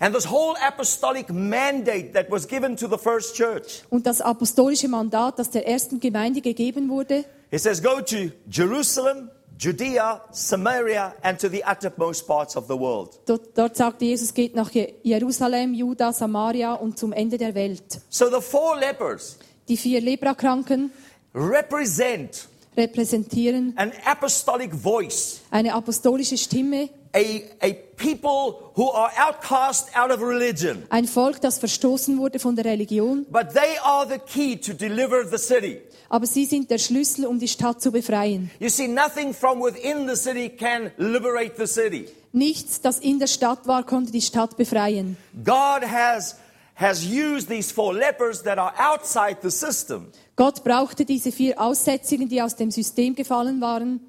And 0.00 0.14
this 0.14 0.28
whole 0.30 0.54
apostolic 0.66 1.30
mandate 1.30 2.12
that 2.14 2.30
was 2.30 2.46
given 2.48 2.76
to 2.76 2.88
the 2.88 2.98
first 2.98 3.36
church. 3.36 3.82
Und 3.90 4.06
das 4.06 4.20
apostolische 4.20 4.88
Mandat, 4.88 5.38
das 5.38 5.50
der 5.50 5.66
ersten 5.68 6.00
Gemeinde 6.00 6.40
gegeben 6.40 6.88
wurde, 6.88 7.24
It 7.50 7.60
says, 7.60 7.80
Go 7.82 8.00
to 8.00 8.30
Jerusalem, 8.50 9.30
Judea, 9.56 10.20
Samaria, 10.32 11.14
and 11.22 11.38
to 11.40 11.48
the 11.48 11.62
uttermost 11.64 12.26
parts 12.26 12.56
of 12.56 12.64
the 12.66 12.74
world. 12.76 13.20
dort, 13.26 13.56
dort 13.56 13.76
sagte 13.76 14.04
Jesus, 14.04 14.34
geht 14.34 14.56
nach 14.56 14.70
Jerusalem, 15.04 15.72
Juda, 15.74 16.12
Samaria 16.12 16.72
und 16.74 16.98
zum 16.98 17.12
Ende 17.12 17.38
der 17.38 17.54
Welt. 17.54 18.00
So 18.08 18.26
the 18.28 18.40
four 18.40 18.76
lepers 18.80 19.38
Die 19.68 19.76
vier 19.76 20.00
Leprakranken 20.00 20.90
represent 21.34 22.48
repräsentieren 22.76 23.72
an 23.76 23.92
apostolic 24.04 24.74
voice, 24.74 25.40
eine 25.50 25.72
apostolische 25.74 26.36
Stimme, 26.36 26.88
a, 27.14 27.42
a 27.62 27.72
people 27.96 28.72
who 28.74 28.90
are 28.90 29.10
outcast 29.16 29.88
out 29.96 30.10
of 30.10 30.20
religion. 30.20 30.84
ein 30.90 31.06
Volk, 31.06 31.40
das 31.40 31.58
verstoßen 31.58 32.18
wurde 32.18 32.38
von 32.38 32.56
der 32.56 32.64
Religion, 32.64 33.24
But 33.30 33.54
they 33.54 33.78
are 33.82 34.06
the 34.08 34.18
key 34.18 34.56
to 34.56 34.72
deliver 34.72 35.24
the 35.24 35.38
city. 35.38 35.80
aber 36.08 36.26
sie 36.26 36.44
sind 36.44 36.70
der 36.70 36.78
Schlüssel, 36.78 37.26
um 37.26 37.38
die 37.38 37.48
Stadt 37.48 37.80
zu 37.80 37.92
befreien. 37.92 38.50
You 38.58 38.68
see, 38.68 38.88
nothing 38.88 39.32
from 39.32 39.60
within 39.62 40.08
the 40.08 40.16
city 40.16 40.48
can 40.48 40.90
liberate 40.96 41.54
the 41.56 41.66
city. 41.66 42.08
Nichts, 42.32 42.80
das 42.80 42.98
in 42.98 43.18
der 43.20 43.28
Stadt 43.28 43.66
war, 43.68 43.84
konnte 43.84 44.10
die 44.10 44.20
Stadt 44.20 44.56
befreien. 44.56 45.16
God 45.44 45.82
has, 45.88 46.36
has 46.74 47.04
used 47.04 47.48
these 47.48 47.72
four 47.72 47.94
lepers 47.94 48.42
that 48.42 48.58
are 48.58 48.72
outside 48.76 49.36
the 49.42 49.50
system. 49.50 50.08
Gott 50.34 50.64
brauchte 50.64 51.04
diese 51.04 51.30
vier 51.30 51.60
Aussätzigen, 51.60 52.28
die 52.28 52.42
aus 52.42 52.56
dem 52.56 52.72
System 52.72 53.14
gefallen 53.14 53.60
waren. 53.60 54.00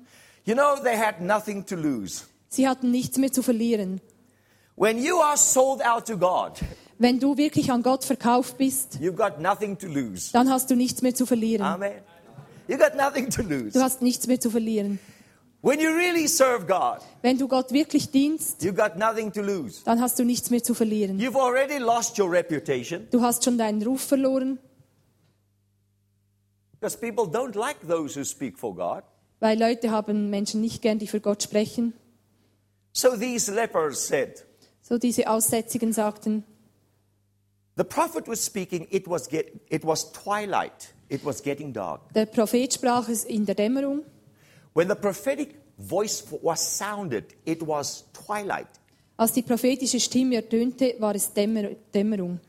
You 0.44 0.56
know, 0.56 0.76
Sie 2.50 2.68
hatten 2.68 2.92
nichts 2.92 3.18
mehr 3.18 3.32
zu 3.32 3.42
verlieren. 3.44 4.02
When 4.76 4.98
you 5.02 5.20
are 5.22 5.38
sold 5.38 5.82
out 5.86 6.06
to 6.08 6.18
God, 6.18 6.60
Wenn 6.98 7.20
du 7.20 7.38
wirklich 7.38 7.72
an 7.72 7.82
Gott 7.84 8.04
verkauft 8.06 8.58
bist, 8.58 9.00
you've 9.02 9.16
got 9.16 9.40
nothing 9.42 9.78
to 9.78 9.88
lose. 9.88 10.32
dann 10.32 10.50
hast 10.50 10.70
du 10.70 10.76
nichts 10.76 11.02
mehr 11.02 11.14
zu 11.16 11.26
verlieren. 11.26 11.66
Amen. 11.66 12.02
You 12.68 12.78
got 12.78 12.96
nothing 12.96 13.30
to 13.30 13.42
lose. 13.42 13.72
Du 13.72 13.82
hast 13.82 14.02
nichts 14.02 14.28
mehr 14.28 14.40
zu 14.40 14.50
verlieren. 14.50 15.00
When 15.62 15.80
you 15.80 15.90
really 15.90 16.28
serve 16.28 16.66
God, 16.68 17.00
Wenn 17.22 17.38
du 17.38 17.48
Gott 17.48 17.72
wirklich 17.72 18.12
dienst, 18.12 18.62
you've 18.64 18.76
got 18.76 18.98
nothing 18.98 19.32
to 19.34 19.42
lose. 19.42 19.82
dann 19.84 20.00
hast 20.00 20.20
du 20.20 20.24
nichts 20.24 20.50
mehr 20.52 20.64
zu 20.64 20.74
verlieren. 20.74 21.20
You've 21.20 21.36
already 21.40 21.78
lost 21.80 22.18
your 22.20 22.32
reputation 22.32 23.08
Du 23.12 23.22
hast 23.22 23.44
schon 23.44 23.58
deinen 23.58 23.82
Ruf 23.82 24.02
verloren, 24.02 24.60
because 26.74 26.96
people 26.98 27.26
don't 27.26 27.56
like 27.58 27.78
those 27.88 28.16
who 28.20 28.24
speak 28.24 28.58
for 28.60 28.76
God. 28.76 29.04
weil 29.40 29.60
Leute 29.60 29.92
haben 29.92 30.30
Menschen 30.30 30.62
nicht 30.62 30.82
gern, 30.82 31.00
die 31.00 31.08
für 31.08 31.20
Gott 31.20 31.44
sprechen. 31.44 31.94
So 32.96 33.18
these 33.18 33.50
lepers 33.50 34.00
said, 34.00 34.42
So 34.82 34.98
diese 34.98 35.28
Aussätzigen 35.28 35.92
sagten, 35.92 36.44
The 37.76 37.84
prophet 37.84 38.26
was 38.26 38.40
speaking, 38.42 38.88
it 38.90 39.06
was, 39.06 39.28
get, 39.28 39.52
it 39.70 39.84
was 39.84 40.14
twilight, 40.14 40.94
it 41.10 41.26
was 41.26 41.42
getting 41.44 41.74
dark. 41.74 42.14
der 42.14 42.26
Prophet 42.26 42.72
sprach 42.72 43.10
es 43.10 43.26
in 43.26 43.46
der 43.46 43.54
Dämmerung. 43.56 44.06
When 44.74 44.88
the 44.88 44.96
prophetic 44.96 45.56
voice 45.78 46.24
was 46.42 46.62
sounded, 46.62 47.36
it 47.46 47.62
was 47.62 48.06
twilight. 48.14 48.70
Als 49.18 49.34
die 49.34 49.42
prophetische 49.42 50.00
Stimme 50.00 50.36
ertönte, 50.38 50.96
war 51.00 51.16
es 51.16 51.34
Dämmer 51.34 51.76
Dämmerung. 51.94 52.40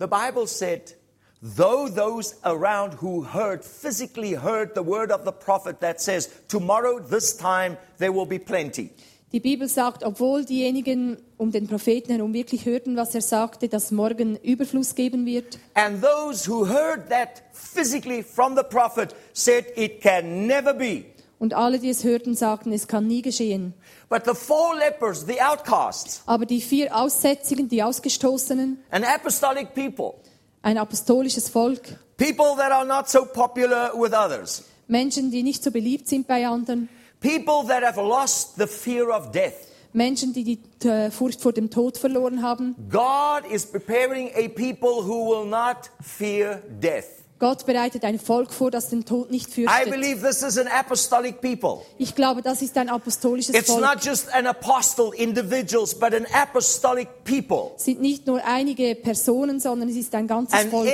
The 0.00 0.08
Bible 0.08 0.48
said, 0.48 0.96
though 1.40 1.88
those 1.88 2.34
around 2.44 2.94
who 3.00 3.22
heard, 3.22 3.64
physically 3.64 4.34
heard 4.34 4.74
the 4.74 4.82
word 4.82 5.12
of 5.12 5.24
the 5.24 5.32
prophet 5.32 5.78
that 5.80 6.00
says, 6.00 6.28
Tomorrow, 6.48 6.98
this 6.98 7.36
time, 7.36 7.76
there 7.98 8.10
will 8.10 8.26
be 8.26 8.40
plenty. 8.40 8.90
Die 9.32 9.40
Bibel 9.40 9.68
sagt, 9.68 10.04
obwohl 10.04 10.44
diejenigen 10.44 11.16
um 11.36 11.50
den 11.50 11.66
Propheten 11.66 12.12
herum 12.12 12.32
wirklich 12.32 12.64
hörten, 12.64 12.96
was 12.96 13.12
er 13.14 13.20
sagte, 13.22 13.68
dass 13.68 13.90
morgen 13.90 14.36
Überfluss 14.36 14.94
geben 14.94 15.26
wird, 15.26 15.58
And 15.74 16.00
those 16.02 16.48
who 16.48 16.66
heard 16.66 17.08
that 17.10 17.42
physically 17.52 18.22
from 18.22 18.56
the 18.56 18.62
prophet 18.62 19.14
said, 19.32 19.64
It 19.76 20.00
can 20.00 20.46
never 20.46 20.72
be. 20.72 21.04
und 21.40 21.54
alle, 21.54 21.78
die 21.80 21.90
es 21.90 22.04
hörten, 22.04 22.34
sagten, 22.36 22.72
es 22.72 22.86
kann 22.86 23.08
nie 23.08 23.20
geschehen. 23.20 23.74
But 24.08 24.22
the 24.24 24.34
four 24.34 24.76
lepers, 24.76 25.26
the 25.26 25.40
outcasts, 25.42 26.22
Aber 26.26 26.46
die 26.46 26.60
vier 26.60 26.96
Aussätzigen, 26.96 27.68
die 27.68 27.82
Ausgestoßenen, 27.82 28.78
an 28.90 29.02
apostolic 29.04 29.74
people, 29.74 30.14
Ein 30.62 30.78
apostolisches 30.78 31.48
Volk. 31.48 31.82
People 32.16 32.54
that 32.56 32.70
are 32.70 32.86
not 32.86 33.08
so 33.08 33.24
popular 33.24 33.92
with 33.92 34.12
others. 34.14 34.62
Menschen, 34.86 35.32
die 35.32 35.42
nicht 35.42 35.64
so 35.64 35.72
beliebt 35.72 36.08
sind 36.08 36.28
bei 36.28 36.46
anderen. 36.46 36.88
People 37.20 37.66
that 37.68 37.82
have 37.82 37.96
lost 38.00 38.56
the 38.58 38.66
fear 38.66 39.08
of 39.10 39.30
death. 39.32 39.54
Menschen, 39.92 40.32
die 40.34 40.44
die 40.44 40.86
äh, 40.88 41.10
Furcht 41.10 41.40
vor 41.40 41.52
dem 41.52 41.70
Tod 41.70 41.96
verloren 41.96 42.42
haben. 42.42 42.74
God 42.90 43.50
is 43.50 43.64
preparing 43.64 44.30
a 44.34 44.48
people 44.48 45.02
who 45.06 45.26
will 45.30 45.46
not 45.48 45.90
fear 46.02 46.62
death. 46.80 47.06
Gott 47.38 47.66
bereitet 47.66 48.02
ein 48.04 48.18
Volk 48.18 48.50
vor, 48.52 48.70
das 48.70 48.88
den 48.88 49.04
Tod 49.04 49.30
nicht 49.30 49.48
I 49.48 49.52
fürchtet. 49.66 49.90
believe 49.90 50.26
this 50.26 50.42
is 50.42 50.56
an 50.56 50.68
apostolic 50.68 51.40
people. 51.42 51.82
Ich 51.98 52.14
glaube, 52.14 52.40
das 52.40 52.62
ist 52.62 52.76
ein 52.78 52.88
apostolisches 52.88 53.54
It's 53.54 53.68
Volk. 53.70 53.80
not 53.82 54.02
just 54.04 54.32
an 54.34 54.46
apostle, 54.46 55.10
individuals, 55.14 55.94
but 55.94 56.14
an 56.14 56.26
apostolic 56.32 57.08
people. 57.24 57.72
Es 57.76 57.84
sind 57.84 58.00
nicht 58.00 58.26
nur 58.26 58.42
einige 58.42 58.94
Personen, 58.94 59.60
sondern 59.60 59.88
es 59.90 59.96
ist 59.96 60.14
ein 60.14 60.26
ganzes 60.26 60.58
An 60.58 60.70
Volk. 60.70 60.88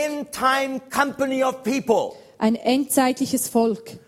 company 0.91 1.45
of 1.45 1.63
people 1.63 2.17
Ein 2.39 2.57
endzeitliches 2.57 3.49
Volk, 3.49 3.99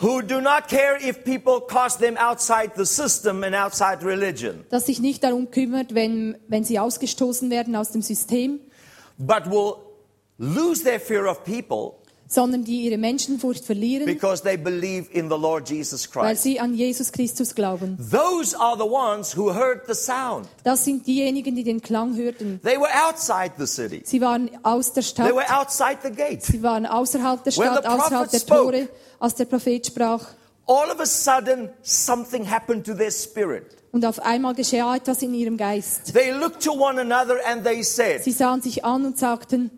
who 0.00 0.22
do 0.22 0.40
not 0.40 0.68
care 0.68 0.96
if 1.00 1.24
people 1.24 1.60
cast 1.60 2.00
them 2.00 2.16
outside 2.18 2.72
the 2.76 2.84
system 2.84 3.42
and 3.44 3.54
outside 3.54 4.02
religion, 4.02 4.64
das 4.70 4.86
sich 4.86 5.00
nicht 5.00 5.22
darum 5.22 5.50
kümmert, 5.50 5.94
wenn, 5.94 6.36
wenn 6.48 6.64
sie 6.64 6.78
ausgestoßen 6.78 7.50
werden 7.50 7.74
aus 7.76 7.92
dem 7.92 8.02
System, 8.02 8.60
but 9.18 9.50
will 9.50 9.76
lose 10.38 10.82
their 10.82 11.00
fear 11.00 11.26
of 11.26 11.42
people 11.44 11.94
sondern 12.28 12.64
die 12.64 12.82
ihre 12.82 12.98
Menschenfurcht 12.98 13.64
verlieren, 13.64 14.06
because 14.06 14.42
they 14.42 14.56
believe 14.56 15.10
in 15.12 15.28
the 15.28 15.36
Lord 15.36 15.68
Jesus 15.68 16.08
weil 16.14 16.30
Christ. 16.30 16.42
sie 16.42 16.58
an 16.60 16.74
Jesus 16.74 17.12
Christus 17.12 17.54
glauben. 17.54 17.96
Those 18.10 18.58
are 18.58 18.76
the 18.76 18.84
ones 18.84 19.36
who 19.36 19.52
heard 19.54 19.82
the 19.86 19.94
sound. 19.94 20.48
Das 20.64 20.84
sind 20.84 21.06
diejenigen, 21.06 21.54
die 21.54 21.64
den 21.64 21.80
Klang 21.80 22.16
hörten. 22.16 22.60
They 22.62 22.76
were 22.78 22.90
outside 23.08 23.52
the 23.58 23.66
city. 23.66 24.02
Sie 24.04 24.20
waren 24.20 24.50
aus 24.62 24.92
der 24.92 25.02
They 25.02 25.10
Stadt, 25.10 25.34
were 25.34 25.46
outside 25.56 25.98
the 26.02 26.10
gate. 26.10 26.42
sie 26.42 26.62
waren 26.62 26.86
außerhalb 26.86 27.44
der 27.44 27.50
Stadt, 27.52 27.86
außerhalb 27.86 28.30
der 28.30 28.38
spoke. 28.40 28.62
Tore, 28.62 28.88
als 29.20 29.34
der 29.34 29.44
Prophet 29.44 29.86
sprach. 29.86 30.26
All 30.68 30.90
of 30.90 30.98
a 30.98 31.06
sudden, 31.06 31.70
something 31.82 32.50
happened 32.50 32.84
to 32.86 32.94
their 32.94 33.12
spirit. 33.12 33.76
Und 33.92 34.04
auf 34.04 34.18
einmal 34.20 34.54
geschah 34.54 34.96
etwas 34.96 35.22
in 35.22 35.32
ihrem 35.32 35.56
Geist. 35.56 36.12
They 36.12 36.32
looked 36.32 36.62
to 36.64 36.72
one 36.72 37.00
another 37.00 37.36
and 37.46 37.64
they 37.64 37.82
said, 37.82 38.22
Sie 38.24 38.32
sahen 38.32 38.60
sich 38.60 38.84
an 38.84 39.06
und 39.06 39.16
sagten, 39.16 39.70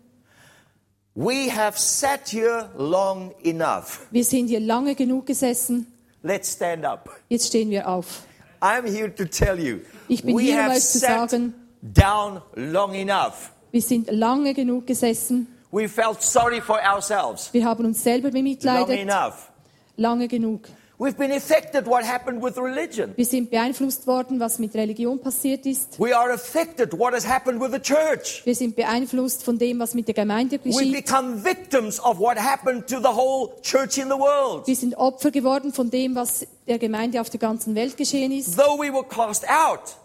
We 1.21 1.49
have 1.51 1.77
sat 1.77 2.29
here 2.29 2.69
long 2.77 3.33
enough. 3.43 4.07
wir 4.09 4.23
sind 4.23 4.47
hier 4.47 4.61
lange 4.61 4.95
genug 4.95 5.25
gesessen, 5.25 5.85
Let's 6.23 6.53
stand 6.53 6.85
up. 6.85 7.09
jetzt 7.27 7.47
stehen 7.47 7.69
wir 7.69 7.89
auf. 7.89 8.23
I'm 8.61 8.85
here 8.89 9.13
to 9.13 9.25
tell 9.25 9.59
you, 9.59 9.79
Ich 10.07 10.23
bin 10.23 10.37
we 10.37 10.43
hier, 10.43 10.61
um 10.61 10.69
euch 10.69 10.79
zu 10.79 10.97
sagen- 10.99 11.53
down 11.81 12.41
long 12.55 12.93
enough. 12.93 13.51
Wir 13.71 13.81
sind 13.81 14.09
lange 14.09 14.53
genug 14.53 14.87
gesessen, 14.87 15.47
We 15.71 15.89
felt 15.89 16.21
sorry 16.21 16.61
for 16.61 16.79
ourselves. 16.81 17.49
wir 17.51 17.65
haben 17.65 17.83
uns 17.83 18.01
selber 18.01 18.29
Long 18.29 18.33
bemitleidet, 18.35 18.97
enough. 18.99 19.51
lange 19.97 20.29
genug. 20.29 20.69
We've 21.01 21.15
been 21.15 21.31
affected 21.31 21.87
what 21.87 22.03
happened 22.03 22.43
with 22.43 22.57
religion. 22.57 23.13
Wir 23.15 23.25
sind 23.25 23.49
beeinflusst 23.49 24.05
worden, 24.05 24.37
was 24.41 24.59
mit 24.59 24.75
Religion 24.75 25.17
passiert 25.17 25.65
ist. 25.65 25.97
We 25.97 26.13
are 26.13 26.33
affected 26.33 26.91
what 26.99 27.13
has 27.13 27.25
happened 27.25 27.61
with 27.61 27.71
the 27.71 27.79
church. 27.79 28.41
Wir 28.43 28.53
sind 28.53 28.75
beeinflusst 28.75 29.45
von 29.45 29.57
dem, 29.57 29.79
was 29.79 29.93
mit 29.93 30.09
der 30.09 30.13
Gemeinde 30.13 30.59
We 30.61 30.71
geschieht. 30.71 30.91
become 31.05 31.41
victims 31.41 32.01
of 32.01 32.19
what 32.19 32.37
happened 32.37 32.85
to 32.87 32.97
the 32.99 33.07
whole 33.15 33.53
church 33.61 33.97
in 33.97 34.09
the 34.09 34.19
world. 34.19 34.67
Wir 34.67 34.75
sind 34.75 34.93
Opfer 34.97 35.31
geworden 35.31 35.71
von 35.71 35.89
dem, 35.89 36.15
was 36.15 36.45
der 36.67 36.77
Gemeinde 36.79 37.21
auf 37.21 37.29
der 37.29 37.39
ganzen 37.39 37.75
Welt 37.75 37.95
geschehen 37.95 38.33
ist. 38.33 38.57
Though 38.57 38.77
we 38.77 38.91
were 38.91 39.05
cast 39.07 39.45
out, 39.49 39.95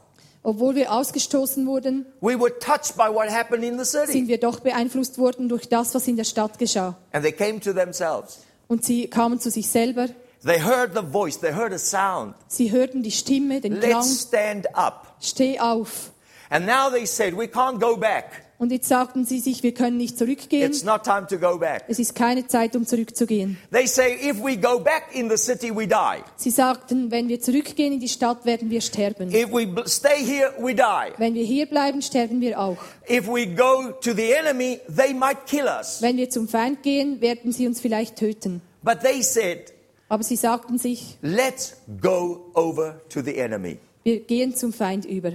Obwohl 0.45 0.77
wir 0.77 0.93
ausgestoßen 0.93 1.67
wurden, 1.67 2.07
we 2.21 2.39
were 2.39 2.57
touched 2.61 2.97
by 2.97 3.13
what 3.13 3.29
happened 3.29 3.65
in 3.65 3.77
the 3.81 3.85
city. 3.85 4.13
sind 4.13 4.29
wir 4.29 4.39
doch 4.39 4.61
beeinflusst 4.61 5.19
worden 5.19 5.49
durch 5.49 5.69
das, 5.69 5.93
was 5.93 6.07
in 6.07 6.15
der 6.15 6.25
Stadt 6.25 6.57
geschah. 6.61 6.95
And 7.11 7.25
they 7.25 7.33
came 7.33 7.59
to 7.59 7.73
themselves. 7.73 8.45
Und 8.69 8.85
sie 8.85 9.09
kamen 9.09 9.41
zu 9.41 9.51
sich 9.51 9.69
selber. 9.69 10.07
They 10.45 10.61
heard 10.61 10.95
the 10.95 11.03
voice, 11.03 11.39
they 11.39 11.53
heard 11.53 11.73
a 11.73 11.79
sound. 11.79 12.35
Sie 12.49 12.71
hörten 12.71 13.03
die 13.03 13.11
Stimme, 13.11 13.61
den 13.61 13.81
Klang. 13.81 14.03
Let's 14.03 14.23
stand 14.29 14.77
up. 14.77 15.17
Steh 15.21 15.59
auf. 15.59 16.13
And 16.51 16.67
now 16.67 16.91
they 16.91 17.07
said, 17.07 17.35
We 17.35 17.47
can't 17.47 17.81
go 17.81 17.97
back. 17.97 18.43
Und 18.59 18.71
jetzt 18.71 18.89
sagten 18.89 19.25
sie 19.25 19.41
sich, 19.41 19.63
wir 19.63 19.75
können 19.75 19.97
nicht 19.97 20.17
zurückgehen. 20.17 20.71
It's 20.71 20.85
not 20.85 21.03
time 21.03 21.27
to 21.29 21.39
go 21.39 21.59
back. 21.59 21.85
Es 21.89 21.99
ist 21.99 22.15
keine 22.15 22.47
Zeit, 22.47 22.77
um 22.77 22.87
zurückzugehen. 22.87 23.57
They 23.73 23.87
say, 23.87 24.17
If 24.23 24.43
we 24.43 24.57
go 24.57 24.79
back 24.79 25.09
in 25.13 25.29
the 25.29 25.37
city, 25.37 25.75
we 25.75 25.89
die. 25.89 26.23
Sie 26.37 26.51
sagten, 26.51 27.11
wenn 27.11 27.29
wir 27.29 27.41
zurückgehen 27.41 27.95
in 27.95 28.01
die 28.01 28.09
Stadt, 28.09 28.45
werden 28.45 28.71
wir 28.71 28.81
sterben. 28.81 29.35
If 29.35 29.51
we 29.51 29.67
stay 29.87 30.23
here, 30.25 30.53
we 30.59 30.75
die. 30.75 31.13
Wenn 31.17 31.35
wir 31.35 31.45
hier 31.45 31.67
bleiben, 31.67 32.03
sterben 32.03 32.41
wir 32.41 32.61
auch. 32.61 32.77
If 33.11 33.27
we 33.27 33.47
go 33.47 33.93
to 34.01 34.13
the 34.13 34.33
enemy, 34.33 34.81
they 34.95 35.15
might 35.15 35.47
kill 35.47 35.65
us. 35.65 36.01
Wenn 36.03 36.19
wir 36.19 36.29
zum 36.29 36.49
Feind 36.49 36.83
gehen, 36.83 37.21
werden 37.23 37.51
sie 37.51 37.67
uns 37.67 37.81
vielleicht 37.81 38.17
töten. 38.17 38.61
But 38.83 39.01
they 39.01 39.23
said, 39.23 39.73
Aber 40.09 40.23
sie 40.23 40.37
sagten 40.37 40.79
sich, 40.79 41.17
Let's 41.23 41.77
go 42.01 42.51
over 42.55 43.01
to 43.09 43.21
the 43.23 43.37
enemy. 43.39 43.79
wir 44.03 44.21
gehen 44.21 44.55
zum 44.55 44.73
Feind 44.73 45.05
über. 45.07 45.33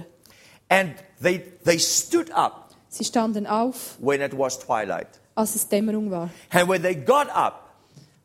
And 0.68 0.94
they, 1.22 1.40
they 1.64 1.78
stood 1.78 2.30
up 2.32 2.68
Sie 2.88 3.04
standen 3.04 3.46
auf, 3.46 3.96
when 4.00 4.20
it 4.20 4.36
was 4.36 4.58
twilight. 4.58 5.08
als 5.34 5.54
es 5.54 5.68
Dämmerung 5.68 6.10
war. 6.10 6.30
And 6.50 6.68
when 6.68 6.82
they 6.82 6.94
got 6.94 7.28
up, 7.34 7.66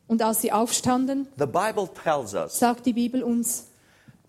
Und 0.08 0.22
als 0.22 0.40
sie 0.40 0.52
aufstanden, 0.52 1.26
the 1.38 1.46
Bible 1.46 1.88
tells 2.04 2.34
us 2.34 2.58
sagt 2.58 2.86
die 2.86 2.92
Bibel 2.92 3.22
uns, 3.24 3.66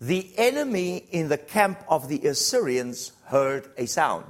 the 0.00 0.32
enemy 0.36 1.04
in 1.10 1.28
the 1.28 1.36
camp 1.36 1.78
of 1.88 2.08
the 2.08 2.28
Assyrians 2.28 3.12
heard 3.30 3.68
a 3.78 3.86
sound. 3.86 4.24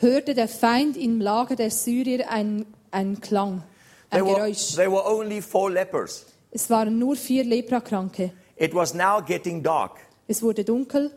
hörte 0.00 0.34
der 0.34 0.48
Feind 0.48 0.96
im 0.98 1.20
Lager 1.20 1.56
der 1.56 1.70
Syrier 1.70 2.28
einen, 2.30 2.66
einen 2.90 3.20
Klang, 3.22 3.62
There 4.10 4.22
ein 4.22 4.26
were, 4.28 4.34
Geräusch. 4.36 4.74
there 4.76 4.90
were 4.90 5.04
only 5.06 5.40
four 5.40 5.70
lepers. 5.70 6.26
Es 6.54 6.68
waren 6.70 6.98
nur 6.98 7.16
vier 7.16 7.44
Leprakranke. 7.44 8.32
It 8.56 8.74
was 8.74 8.94
now 8.94 9.20
getting 9.24 9.62
dark. 9.62 9.98
Es 10.28 10.42
wurde 10.42 10.64
dunkel 10.64 11.10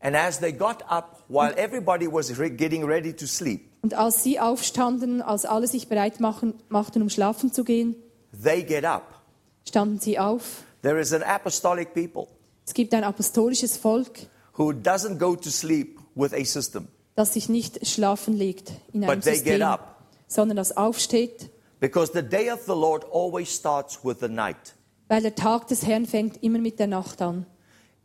And 0.00 0.14
as 0.14 0.38
they 0.38 0.52
got 0.52 0.82
up, 0.88 1.24
while 1.28 1.52
everybody 1.56 2.06
was 2.10 2.32
getting 2.56 2.84
ready 2.84 3.12
to 3.12 3.26
sleep, 3.26 3.68
und 3.82 3.94
als 3.94 4.22
sie 4.22 4.38
aufstanden, 4.40 5.22
als 5.22 5.44
alle 5.44 5.66
sich 5.66 5.88
bereit 5.88 6.20
machen, 6.20 6.54
machten, 6.68 7.02
um 7.02 7.10
schlafen 7.10 7.52
zu 7.52 7.64
gehen, 7.64 7.96
they 8.42 8.62
get 8.62 8.84
up. 8.84 9.20
standen 9.68 9.98
sie 9.98 10.18
auf. 10.18 10.62
There 10.82 11.00
is 11.00 11.12
an 11.12 11.22
apostolic 11.24 11.94
people 11.94 12.28
Es 12.64 12.74
gibt 12.74 12.94
ein 12.94 13.02
apostolisches 13.02 13.76
Volk, 13.76 14.20
who 14.56 14.70
doesn't 14.70 15.18
go 15.18 15.34
to 15.34 15.50
sleep 15.50 15.98
with 16.14 16.32
a 16.32 16.44
system, 16.44 16.86
das 17.16 17.34
sich 17.34 17.48
nicht 17.48 17.84
schlafen 17.86 18.34
legt 18.36 18.70
in 18.92 19.02
einem 19.04 19.16
but 19.16 19.24
they 19.24 19.34
get 19.38 19.46
System, 19.46 19.62
up. 19.62 19.96
sondern 20.28 20.56
das 20.56 20.76
aufsteht, 20.76 21.50
Because 21.80 22.12
the 22.12 22.22
day 22.22 22.50
of 22.50 22.64
the 22.66 22.74
Lord 22.74 23.04
always 23.04 23.54
starts 23.54 24.02
with 24.04 24.18
the 24.20 24.28
night. 24.28 24.74
weil 25.08 25.22
der 25.22 25.34
Tag 25.34 25.68
des 25.68 25.86
Herrn 25.86 26.06
fängt 26.06 26.42
immer 26.42 26.58
mit 26.58 26.78
der 26.78 26.86
Nacht 26.86 27.22
an. 27.22 27.46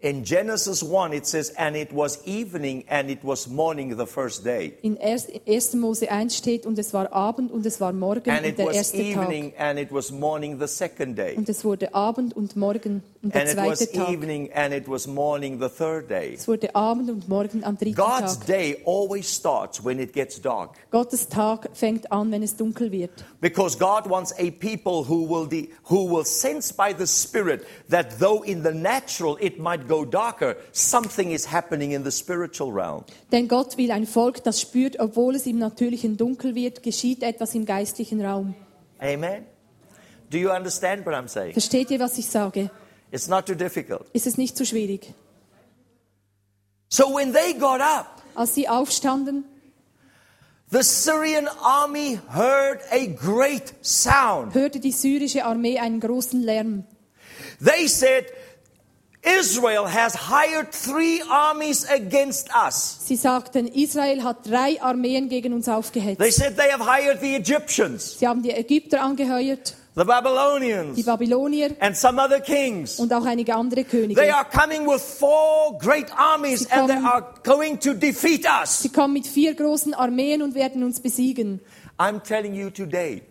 In 0.04 0.26
Genesis 0.26 0.84
1, 0.84 1.14
it 1.14 1.26
says, 1.26 1.54
And 1.58 1.78
it 1.78 1.94
was 1.94 2.20
evening 2.28 2.84
and 2.90 3.10
it 3.10 3.24
was 3.24 3.48
morning 3.48 3.96
the 3.98 4.06
first 4.06 4.44
day. 4.44 4.74
In 4.82 4.98
1. 4.98 5.76
Mose 5.76 6.12
1 6.12 6.36
steht, 6.36 6.66
und 6.66 6.78
es 6.78 6.94
war 6.94 7.14
Abend 7.14 7.54
und 7.54 7.66
es 7.66 7.80
war 7.80 7.94
Morgen 7.94 8.30
And 8.30 8.42
und 8.42 8.46
it 8.50 8.58
der 8.58 8.66
was 8.68 8.76
erste 8.76 8.98
evening 8.98 9.52
Tag. 9.54 9.62
and 9.62 9.80
it 9.80 9.94
was 9.94 10.12
morning 10.12 10.60
the 10.60 10.68
second 10.68 11.18
day. 11.18 11.38
Und 11.38 11.48
es 11.48 11.64
wurde 11.64 11.94
Abend 11.96 12.36
und 12.36 12.58
Morgen 12.58 13.02
und 13.22 13.34
der 13.34 13.44
And 13.44 13.52
it 13.52 13.56
was 13.58 13.80
Tag. 13.92 14.10
evening 14.10 14.52
and 14.54 14.74
it 14.74 14.90
was 14.90 15.08
morning 15.08 15.58
the 15.62 15.70
third 15.70 16.10
day. 16.10 16.34
Es 16.34 16.50
wurde 16.50 16.76
Abend 16.76 17.10
und 17.10 17.30
Morgen 17.30 17.64
am 17.64 17.78
dritten 17.78 17.96
God's 17.96 18.38
Tag. 18.40 18.48
day 18.48 18.84
always 18.86 19.34
starts 19.34 19.86
when 19.86 20.00
it 20.02 20.12
gets 20.12 20.42
dark. 20.42 20.72
Gottes 20.92 21.30
Tag 21.30 21.70
fängt 21.72 22.12
an, 22.12 22.30
wenn 22.30 22.44
es 22.44 22.58
dunkel 22.58 22.92
wird. 22.92 23.24
Because 23.40 23.78
God 23.78 24.10
wants 24.10 24.34
a 24.34 24.52
people 24.52 25.08
who 25.08 25.26
will, 25.30 25.48
de- 25.48 25.70
who 25.90 26.04
will 26.14 26.26
sense 26.26 26.74
by 26.74 26.94
the 26.94 27.08
Spirit 27.08 27.66
that 27.90 28.20
though 28.20 28.44
in 28.44 28.64
the 28.64 28.74
natural 28.74 29.38
it 29.40 29.60
might 29.60 29.88
go 29.88 29.93
darker, 30.04 30.56
something 30.72 31.30
is 31.32 31.52
happening 31.52 31.92
in 31.92 32.04
the 32.04 32.12
spiritual 32.12 32.72
realm. 32.72 33.04
Denn 33.32 33.48
Gott 33.48 33.78
will 33.78 33.92
ein 33.92 34.08
Volk, 34.08 34.44
das 34.44 34.60
spürt, 34.60 35.00
obwohl 35.00 35.36
es 35.36 35.46
im 35.46 35.60
Natürlichen 35.60 36.18
dunkel 36.18 36.56
wird, 36.56 36.82
geschieht 36.82 37.22
etwas 37.22 37.54
im 37.54 37.66
geistlichen 37.66 38.26
Raum. 38.26 38.56
Amen? 39.00 39.46
Do 40.32 40.38
you 40.40 40.50
understand 40.50 41.06
what 41.06 41.14
I'm 41.14 41.28
saying? 41.28 41.54
Versteht 41.54 41.92
ihr, 41.92 42.00
was 42.00 42.18
ich 42.18 42.26
sage? 42.28 42.72
It's 43.12 43.28
not 43.28 43.46
too 43.46 43.54
difficult. 43.54 44.08
Ist 44.14 44.26
es 44.26 44.38
nicht 44.38 44.58
zu 44.58 44.66
schwierig? 44.66 45.14
So 46.90 47.14
when 47.16 47.32
they 47.34 47.54
got 47.54 47.80
up, 47.82 48.22
Als 48.36 48.56
sie 48.56 48.68
aufstanden, 48.68 49.46
the 50.72 50.82
Syrian 50.82 51.48
army 51.62 52.20
heard 52.34 52.82
a 52.92 53.06
great 53.06 53.74
sound. 53.84 54.56
hörte 54.56 54.80
die 54.80 54.92
syrische 54.92 55.46
Armee 55.46 55.78
einen 55.78 56.00
großen 56.00 56.42
Lärm. 56.42 56.86
They 57.64 57.88
said, 57.88 58.26
Israel 59.24 59.86
has 59.88 60.14
hired 60.30 60.72
three 60.74 61.22
armies 61.30 61.86
against 61.90 62.50
us. 62.54 62.98
Sie 63.06 63.16
sagten, 63.16 63.68
Israel 63.68 64.22
hat 64.24 64.46
drei 64.46 64.82
Armeen 64.82 65.30
gegen 65.30 65.54
uns 65.54 65.66
They 65.66 65.74
aufgehetzt. 65.74 66.34
said 66.34 66.58
they 66.58 66.70
have 66.70 66.82
hired 66.84 67.22
the 67.22 67.36
Egyptians, 67.36 68.20
Sie 68.20 68.28
haben 68.28 68.44
die 68.44 68.52
Ägypter 68.52 69.02
angeheuert, 69.02 69.76
the 69.96 70.02
die 70.02 70.08
Babylonians, 70.08 71.06
Babylonier 71.06 71.70
and 71.80 71.96
some 71.96 72.20
other 72.22 72.42
kings. 72.42 73.00
und 73.00 73.14
auch 73.14 73.26
einige 73.26 73.56
andere 73.56 73.86
They 73.86 74.02
Könige. 74.02 74.36
are 74.36 74.46
coming 74.46 74.86
with 74.86 75.02
four 75.02 75.78
great 75.80 76.08
armies 76.18 76.62
Sie 76.62 76.72
and 76.72 76.90
they 76.90 76.96
kommen- 76.98 77.06
are 77.06 77.26
going 77.44 77.80
to 77.80 77.94
defeat 77.94 78.46
us. 78.46 78.82
Sie 78.82 78.90
kommen 78.90 79.14
mit 79.14 79.26
vier 79.26 79.54
großen 79.56 79.94
Armeen 79.94 80.42
und 80.42 80.54
werden 80.54 80.84
uns 80.84 81.00
besiegen. 81.00 81.62
I'm 81.98 82.22
telling 82.24 82.54
you 82.56 82.70
today, 82.70 83.22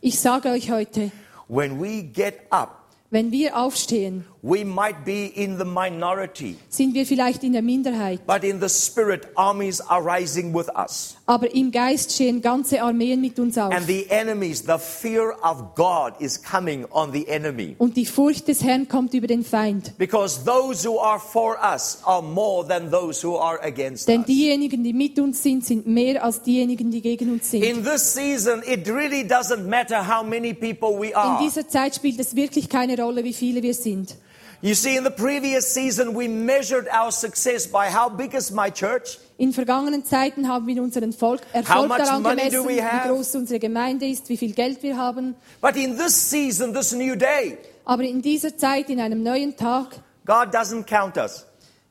Ich 0.00 0.18
sage 0.18 0.48
euch 0.50 0.72
heute, 0.72 1.12
when 1.48 1.80
we 1.80 2.02
get 2.02 2.34
up, 2.50 2.82
wenn 3.10 3.30
wir 3.30 3.56
aufstehen, 3.56 4.24
we 4.46 4.64
might 4.64 5.04
be 5.04 5.26
in 5.34 5.58
the 5.58 5.64
minority, 5.64 6.56
sind 6.68 6.94
wir 6.94 7.04
vielleicht 7.04 7.42
in 7.42 7.52
der 7.52 7.62
Minderheit, 7.62 8.24
but 8.26 8.44
in 8.44 8.60
the 8.60 8.68
spirit, 8.68 9.26
armies 9.34 9.80
are 9.80 10.00
rising 10.04 10.54
with 10.54 10.68
us. 10.76 11.16
aber 11.26 11.52
im 11.52 11.72
Geist 11.72 12.12
stehen 12.12 12.40
ganze 12.40 12.80
Armeen 12.80 13.20
mit 13.20 13.38
uns 13.40 13.58
auf. 13.58 13.72
And 13.74 13.86
the 13.86 14.06
enemies, 14.08 14.62
the 14.64 14.78
fear 14.78 15.34
of 15.42 15.74
God 15.74 16.12
is 16.20 16.40
coming 16.40 16.86
on 16.92 17.12
the 17.12 17.26
enemy. 17.26 17.74
Und 17.78 17.96
die 17.96 18.06
Furcht 18.06 18.46
des 18.46 18.62
Herrn 18.62 18.86
kommt 18.86 19.14
über 19.14 19.26
den 19.26 19.42
Feind. 19.44 19.98
Because 19.98 20.44
those 20.44 20.86
who 20.88 21.00
are 21.00 21.18
for 21.18 21.56
us 21.60 21.98
are 22.04 22.22
more 22.22 22.66
than 22.66 22.90
those 22.90 23.26
who 23.26 23.36
are 23.36 23.60
against 23.64 24.06
Denn 24.06 24.20
us. 24.20 24.26
diejenigen, 24.26 24.84
die 24.84 24.92
mit 24.92 25.18
uns 25.18 25.42
sind, 25.42 25.64
sind 25.64 25.86
mehr 25.88 26.22
als 26.22 26.42
diejenigen, 26.42 26.90
die 26.92 27.02
gegen 27.02 27.32
uns 27.32 27.50
sind. 27.50 27.64
In 27.64 27.82
this 27.84 28.14
season, 28.14 28.62
it 28.64 28.88
really 28.88 29.22
doesn't 29.22 29.66
matter 29.68 30.06
how 30.06 30.22
many 30.24 30.54
people 30.54 30.96
we 30.96 31.08
In 31.08 31.14
are. 31.14 31.42
dieser 31.42 31.66
Zeit 31.66 31.96
spielt 31.96 32.20
es 32.20 32.36
wirklich 32.36 32.68
keine 32.68 32.96
Rolle, 32.96 33.24
wie 33.24 33.32
viele 33.32 33.62
wir 33.62 33.74
sind. 33.74 34.16
You 34.62 34.74
see, 34.74 34.96
in 34.96 35.04
the 35.04 35.10
previous 35.10 35.72
season, 35.72 36.14
we 36.14 36.28
measured 36.28 36.88
our 36.88 37.12
success 37.12 37.66
by 37.66 37.90
how 37.90 38.08
big 38.08 38.34
is 38.34 38.50
my 38.50 38.70
church? 38.70 39.18
In 39.38 39.52
vergangenen 39.52 40.02
Zeiten 40.04 40.48
haben 40.48 40.66
wir 40.66 40.82
unseren 40.82 41.12
Volk, 41.12 41.42
Erfolg 41.52 41.88
much 41.88 41.98
daran 41.98 42.22
gemessen, 42.22 42.66
wie 42.66 42.80
groß 42.80 43.36
unsere 43.36 43.60
Gemeinde 43.60 44.06
ist, 44.06 44.30
wie 44.30 44.38
viel 44.38 44.54
Geld 44.54 44.82
wir 44.82 44.96
haben. 44.96 45.34
But 45.60 45.76
in 45.76 45.98
this 45.98 46.14
season, 46.14 46.72
this 46.72 46.92
new 46.92 47.14
day, 47.16 47.58
Aber 47.84 48.02
in 48.04 48.22
dieser 48.22 48.56
Zeit, 48.56 48.88
in 48.88 48.98
einem 48.98 49.22
neuen 49.22 49.54
Tag, 49.54 50.00
God 50.24 50.54
doesn't 50.54 50.86
count 50.86 51.18
us, 51.18 51.44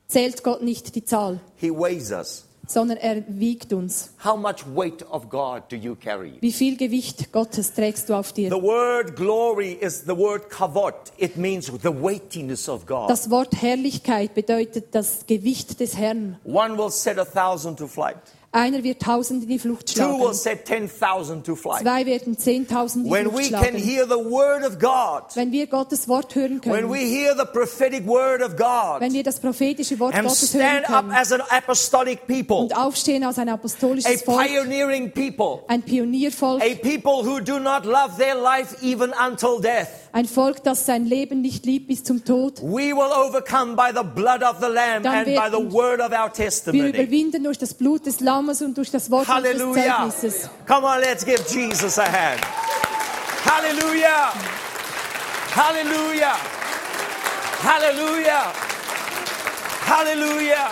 zählt 0.08 0.42
Gott 0.42 0.62
nicht 0.62 0.94
die 0.96 1.04
Zahl, 1.04 1.38
He 1.54 1.70
weighs 1.70 2.10
us. 2.10 2.45
Sondern 2.66 2.98
er 2.98 3.22
wiegt 3.28 3.72
uns. 3.72 4.10
How 4.24 4.36
much 4.36 4.64
weight 4.74 5.04
of 5.10 5.28
God 5.28 5.62
do 5.70 5.76
you 5.76 5.94
carry? 5.94 6.34
Wie 6.40 6.52
viel 6.52 6.76
Gewicht 6.76 7.32
Gottes 7.32 7.72
trägst 7.72 8.08
du 8.08 8.14
auf 8.14 8.32
dir? 8.32 8.50
The 8.50 8.62
word 8.62 9.16
glory 9.16 9.72
is 9.72 10.02
the 10.06 10.16
word 10.16 10.50
kavod. 10.50 10.94
It 11.16 11.36
means 11.36 11.66
the 11.66 12.02
weightiness 12.02 12.68
of 12.68 12.86
God. 12.86 13.08
Das 13.08 13.30
Wort 13.30 13.60
Herrlichkeit 13.60 14.34
bedeutet 14.34 14.94
das 14.94 15.26
Gewicht 15.26 15.80
des 15.80 15.96
Herrn. 15.96 16.38
One 16.44 16.76
will 16.76 16.90
set 16.90 17.18
a 17.18 17.24
thousand 17.24 17.78
to 17.78 17.86
flight. 17.86 18.16
Einer 18.56 18.82
wird 18.82 19.02
tausend 19.02 19.42
in 19.42 19.50
die 19.50 19.58
Flucht 19.58 19.94
Two 19.94 20.18
will 20.18 20.32
set 20.32 20.66
10,000 20.66 21.44
to 21.44 21.54
flight. 21.54 21.82
Zwei 21.82 22.06
werden 22.06 22.38
zehntausend 22.38 23.04
in 23.04 23.12
die 23.12 23.14
When 23.14 23.34
we 23.34 23.50
can 23.50 23.74
hear 23.74 24.06
the 24.06 24.16
word 24.16 24.64
of 24.64 24.78
God, 24.78 25.24
Wenn 25.34 25.52
wir 25.52 25.66
Gottes 25.66 26.08
Wort 26.08 26.34
hören 26.34 26.62
when 26.64 26.90
we 26.90 27.00
hear 27.00 27.36
the 27.36 27.44
prophetic 27.44 28.06
word 28.06 28.40
of 28.40 28.56
God, 28.56 29.00
wenn 29.00 29.12
wir 29.12 29.22
das 29.22 29.40
prophetische 29.40 29.98
Wort 29.98 30.14
and 30.14 30.26
Gottes 30.26 30.54
hören 30.54 30.84
stand 30.84 30.90
up 30.90 31.04
as 31.12 31.32
an 31.32 31.42
apostolic 31.50 32.26
people, 32.26 32.56
und 32.56 32.74
aufstehen 32.74 33.24
als 33.24 33.38
ein 33.38 33.50
a 33.50 33.56
apostolisches 33.56 34.22
Volk, 34.22 34.46
pioneering 34.46 35.12
people, 35.12 35.62
ein 35.68 35.82
Pioniervolk, 35.82 36.62
a 36.62 36.76
people 36.76 37.26
who 37.26 37.40
do 37.40 37.58
not 37.58 37.84
love 37.84 38.16
their 38.16 38.36
life 38.36 38.82
even 38.82 39.12
until 39.20 39.60
death. 39.60 40.05
Ein 40.16 40.24
Volk, 40.24 40.64
das 40.64 40.86
sein 40.86 41.04
Leben 41.04 41.42
nicht 41.42 41.66
liebt 41.66 41.88
bis 41.88 42.02
zum 42.02 42.24
Tod. 42.24 42.62
We 42.62 42.94
will 42.96 43.12
overcome 43.12 43.76
by 43.76 43.90
the 43.94 44.02
blood 44.02 44.42
of 44.42 44.56
the 44.62 44.66
Lamb 44.72 45.02
Dann 45.02 45.14
and 45.14 45.26
by 45.26 45.50
the 45.50 45.58
werden 45.58 45.72
word 45.74 46.00
of 46.00 46.10
our 46.10 46.28
Wir 46.28 46.32
testimony. 46.32 46.88
überwinden 46.88 47.44
durch 47.44 47.58
das 47.58 47.74
Blut 47.74 48.06
des 48.06 48.20
Lammes 48.20 48.62
und 48.62 48.78
durch 48.78 48.90
das 48.90 49.10
Wort 49.10 49.28
unseres 49.28 49.60
Hallelujah. 49.60 50.08
Zeugnisses. 50.10 50.48
Come 50.66 50.86
on, 50.86 51.00
let's 51.00 51.22
give 51.22 51.42
Jesus 51.50 51.98
a 51.98 52.06
hand. 52.06 52.40
Hallelujah. 53.44 54.32
Hallelujah. 55.54 56.36
Hallelujah. 57.62 58.52
Hallelujah. 59.86 60.70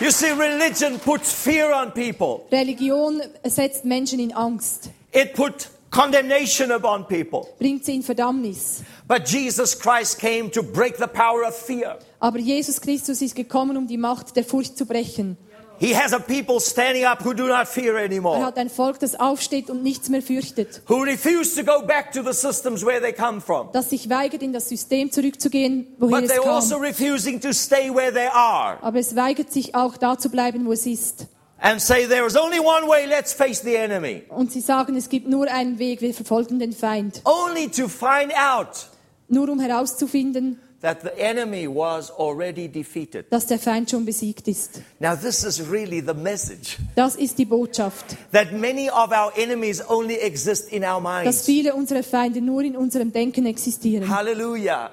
You 0.00 0.10
see, 0.10 0.30
religion 0.30 0.98
puts 1.00 1.34
fear 1.34 1.70
on 1.70 1.92
people. 1.92 2.46
Religion 2.50 3.20
setzt 3.44 3.84
Menschen 3.84 4.20
in 4.20 4.32
Angst, 4.34 4.88
It 5.12 5.34
put 5.34 5.68
condemnation 5.90 6.70
upon 6.72 7.06
people. 7.06 7.46
bringt 7.58 7.84
sie 7.84 7.94
in 7.96 8.02
Verdammnis. 8.02 8.82
But 9.08 9.28
Jesus 9.28 9.78
Christ 9.78 10.18
came 10.18 10.50
to 10.50 10.62
break 10.62 10.96
the 10.98 11.06
power 11.06 11.42
of 11.46 11.54
fear. 11.54 11.98
Aber 12.20 12.38
Jesus 12.38 12.80
Christus 12.80 13.22
ist 13.22 13.34
gekommen, 13.34 13.76
um 13.76 13.86
die 13.86 13.98
Macht 13.98 14.36
der 14.36 14.44
Furcht 14.44 14.76
zu 14.76 14.84
brechen. 14.86 15.36
He 15.78 15.94
has 15.94 16.14
a 16.14 16.18
people 16.18 16.58
standing 16.58 17.04
up 17.04 17.22
who 17.22 17.34
do 17.34 17.46
not 17.46 17.68
fear 17.68 17.96
Er 17.98 18.06
anymore, 18.06 18.42
hat 18.42 18.56
ein 18.56 18.70
Volk, 18.70 18.98
das 18.98 19.14
aufsteht 19.14 19.68
und 19.68 19.82
nichts 19.82 20.08
mehr 20.08 20.22
fürchtet, 20.22 20.80
who 20.88 21.02
refuse 21.02 21.54
to 21.54 21.62
go 21.70 21.82
back 21.86 22.12
to 22.12 22.22
the 22.22 22.32
systems 22.32 22.82
where 22.82 22.98
they 22.98 23.12
come 23.12 23.42
from. 23.42 23.68
das 23.74 23.90
sich 23.90 24.08
weigert, 24.08 24.42
in 24.42 24.54
das 24.54 24.70
System 24.70 25.12
zurückzugehen, 25.12 25.86
woher 25.98 26.22
But 26.22 26.30
es 26.30 26.36
they're 26.36 26.48
also 26.50 26.76
kam. 26.76 26.82
refusing 26.84 27.38
to 27.42 27.52
stay 27.52 27.90
where 27.94 28.10
they 28.10 28.26
are 28.32 28.78
Aber 28.80 28.98
es 28.98 29.14
weigert 29.16 29.52
sich 29.52 29.74
auch, 29.74 29.98
da 29.98 30.16
zu 30.16 30.30
bleiben, 30.30 30.64
wo 30.64 30.72
es 30.72 30.86
ist. 30.86 31.26
And 31.60 31.80
say, 31.80 32.06
There 32.06 32.26
is 32.26 32.36
only 32.36 32.58
one 32.60 32.86
way, 32.88 33.06
let's 33.06 33.32
face 33.32 33.60
the 33.62 33.76
enemy. 33.76 34.22
Und 34.28 34.52
sie 34.52 34.60
sagen, 34.60 34.96
es 34.96 35.08
gibt 35.08 35.28
nur 35.28 35.50
einen 35.50 35.78
Weg, 35.78 36.00
wir 36.00 36.14
verfolgen 36.14 36.58
den 36.58 36.72
Feind. 36.72 37.22
Only 37.24 37.68
to 37.68 37.88
find 37.88 38.32
out 38.36 38.88
Nur 39.28 39.48
um 39.48 39.58
herauszufinden, 39.60 40.60
that 40.82 40.98
the 41.02 41.10
enemy 41.18 41.66
was 41.66 42.10
already 42.16 42.68
defeated. 42.68 43.24
dass 43.30 43.46
der 43.46 43.58
Feind 43.58 43.90
schon 43.90 44.04
besiegt 44.04 44.46
ist. 44.46 44.82
Now, 45.00 45.16
this 45.16 45.42
is 45.42 45.60
really 45.70 46.00
the 46.06 46.14
message 46.14 46.76
Das 46.94 47.16
ist 47.16 47.38
die 47.38 47.46
Botschaft, 47.46 48.16
that 48.32 48.52
many 48.52 48.88
of 48.90 49.10
our 49.10 49.32
enemies 49.36 49.82
only 49.88 50.16
exist 50.16 50.70
in 50.70 50.84
our 50.84 51.00
dass 51.02 51.24
minds. 51.24 51.42
viele 51.46 51.74
unserer 51.74 52.02
Feinde 52.02 52.40
nur 52.40 52.62
in 52.62 52.76
unserem 52.76 53.10
Denken 53.12 53.46
existieren. 53.46 54.08
Hallelujah. 54.08 54.90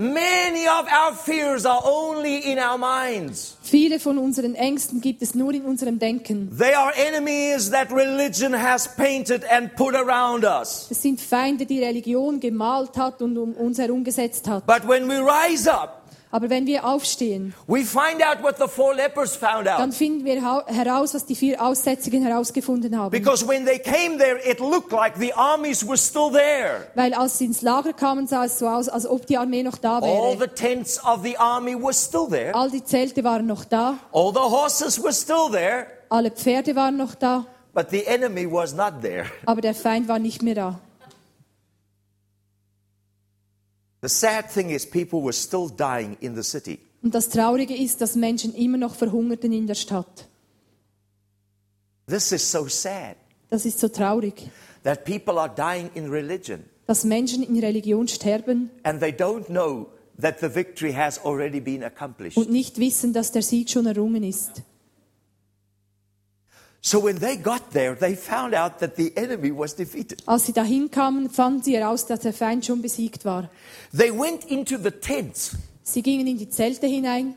Many 0.00 0.66
of 0.66 0.86
our 0.86 1.12
fears 1.14 1.66
are 1.66 1.82
only 1.84 2.38
in 2.38 2.58
our 2.58 2.78
minds. 2.78 3.58
Viele 3.60 4.00
von 4.00 4.16
unseren 4.16 4.54
Ängsten 4.54 5.02
gibt 5.02 5.20
es 5.20 5.34
nur 5.34 5.52
in 5.52 5.66
unserem 5.66 5.98
Denken. 5.98 6.56
They 6.56 6.72
are 6.72 6.90
enemies 6.96 7.70
that 7.70 7.92
religion 7.92 8.54
has 8.54 8.88
painted 8.96 9.44
and 9.44 9.76
put 9.76 9.94
around 9.94 10.44
us. 10.44 10.86
Es 10.90 11.02
sind 11.02 11.20
Feinde, 11.20 11.66
die 11.66 11.84
Religion 11.84 12.40
gemalt 12.40 12.96
hat 12.96 13.20
und 13.20 13.36
um 13.36 13.52
uns 13.52 13.76
herum 13.76 14.02
gesetzt 14.02 14.48
hat. 14.48 14.64
But 14.66 14.88
when 14.88 15.06
we 15.06 15.18
rise 15.18 15.70
up, 15.70 15.99
Aber 16.32 16.48
wenn 16.48 16.64
wir 16.66 16.84
aufstehen, 16.86 17.54
dann 17.66 17.82
finden 19.92 20.24
wir 20.24 20.64
heraus, 20.66 21.14
was 21.14 21.26
die 21.26 21.34
vier 21.34 21.60
Aussätzigen 21.60 22.22
herausgefunden 22.22 22.96
haben. 22.96 23.10
Because 23.10 23.46
when 23.48 23.66
they 23.66 23.78
came 23.80 24.16
there, 24.18 24.38
it 24.48 24.60
looked 24.60 24.92
like 24.92 25.16
the 25.18 25.32
armies 25.34 25.84
were 25.86 25.96
still 25.96 26.30
there. 26.30 26.86
Weil 26.94 27.14
als 27.14 27.38
sie 27.38 27.46
ins 27.46 27.62
Lager 27.62 27.92
kamen, 27.92 28.28
sah 28.28 28.44
es 28.44 28.60
so 28.60 28.68
aus, 28.68 28.88
als 28.88 29.06
ob 29.06 29.26
die 29.26 29.38
Armee 29.38 29.64
noch 29.64 29.78
da 29.78 29.96
All 29.98 30.02
wäre. 30.02 30.36
the 30.38 30.46
tents 30.46 31.02
of 31.04 31.22
the 31.24 31.36
army 31.36 31.74
were 31.74 31.92
still 31.92 32.28
there. 32.28 32.54
All 32.54 32.70
die 32.70 32.84
Zelte 32.84 33.24
waren 33.24 33.46
noch 33.46 33.64
da, 33.64 33.98
All 34.12 34.32
the 34.32 34.38
horses 34.40 35.02
were 35.02 35.12
still 35.12 35.50
there. 35.50 35.86
alle 36.10 36.30
Pferde 36.30 36.76
waren 36.76 36.96
noch 36.96 37.16
da, 37.16 37.44
But 37.74 37.90
the 37.90 38.04
enemy 38.06 38.46
was 38.50 38.72
not 38.74 39.00
there. 39.02 39.26
aber 39.46 39.60
der 39.60 39.74
Feind 39.74 40.06
war 40.08 40.18
nicht 40.20 40.42
mehr 40.42 40.54
da. 40.54 40.78
The 44.02 44.08
sad 44.08 44.50
thing 44.50 44.70
is, 44.70 44.88
people 44.88 45.22
were 45.22 45.32
still 45.32 45.68
dying 45.68 46.16
in 46.20 46.34
the 46.34 46.42
city. 46.42 46.78
Und 47.02 47.14
das 47.14 47.28
Traurige 47.28 47.74
ist, 47.74 48.00
dass 48.00 48.14
Menschen 48.14 48.54
immer 48.54 48.78
noch 48.78 48.94
verhungerten 48.94 49.52
in 49.52 49.66
der 49.66 49.74
Stadt. 49.74 50.28
This 52.06 52.32
is 52.32 52.50
so 52.50 52.66
sad 52.66 53.16
Das 53.50 53.64
ist 53.64 53.78
so 53.78 53.88
traurig, 53.88 54.50
that 54.84 55.04
people 55.04 55.38
are 55.38 55.52
dying 55.54 55.90
in 55.94 56.10
religion 56.10 56.64
dass 56.86 57.04
Menschen 57.04 57.44
in 57.44 57.58
Religion 57.62 58.08
sterben 58.08 58.70
and 58.82 59.00
they 59.00 59.12
don't 59.12 59.46
know 59.46 59.86
that 60.20 60.40
the 60.40 60.52
victory 60.52 60.92
has 60.92 61.18
already 61.24 61.60
been 61.60 61.84
accomplished. 61.84 62.36
und 62.36 62.50
nicht 62.50 62.78
wissen, 62.78 63.12
dass 63.12 63.32
der 63.32 63.42
Sieg 63.42 63.70
schon 63.70 63.86
errungen 63.86 64.22
ist. 64.24 64.62
So 66.82 66.98
when 66.98 67.18
they 67.18 67.36
got 67.36 67.72
there, 67.72 67.94
they 67.94 68.16
found 68.16 68.54
out 68.54 68.78
that 68.78 68.96
the 68.96 69.12
enemy 69.16 69.50
was 69.52 69.74
defeated. 69.74 70.22
Als 70.26 70.46
sie 70.46 70.52
dahin 70.54 70.90
kamen, 70.90 71.28
fanden 71.28 71.62
sie 71.62 71.74
heraus, 71.76 72.06
dass 72.06 72.20
der 72.20 72.32
Feind 72.32 72.64
schon 72.64 72.80
besiegt 72.80 73.24
war. 73.26 73.50
They 73.92 74.10
went 74.10 74.44
into 74.44 74.78
the 74.78 74.90
tents. 74.90 75.56
Sie 75.82 76.00
gingen 76.02 76.26
in 76.26 76.38
die 76.38 76.48
Zelte 76.48 76.86
hinein, 76.86 77.34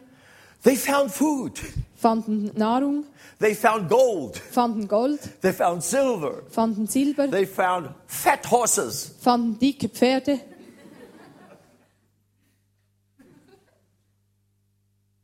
They 0.63 0.77
found 0.77 1.11
food. 1.11 1.59
fanden 1.97 2.51
Nahrung, 2.55 3.03
They 3.39 3.53
found 3.53 3.89
gold. 3.89 4.37
fanden 4.37 4.87
Gold, 4.87 5.19
They 5.41 5.51
found 5.51 5.83
silver. 5.83 6.43
fanden 6.49 6.87
Silber, 6.87 7.27
They 7.29 7.45
found 7.45 7.89
fat 8.07 8.49
horses. 8.49 9.11
fanden 9.19 9.59
dicke 9.59 9.89
Pferde 9.89 10.39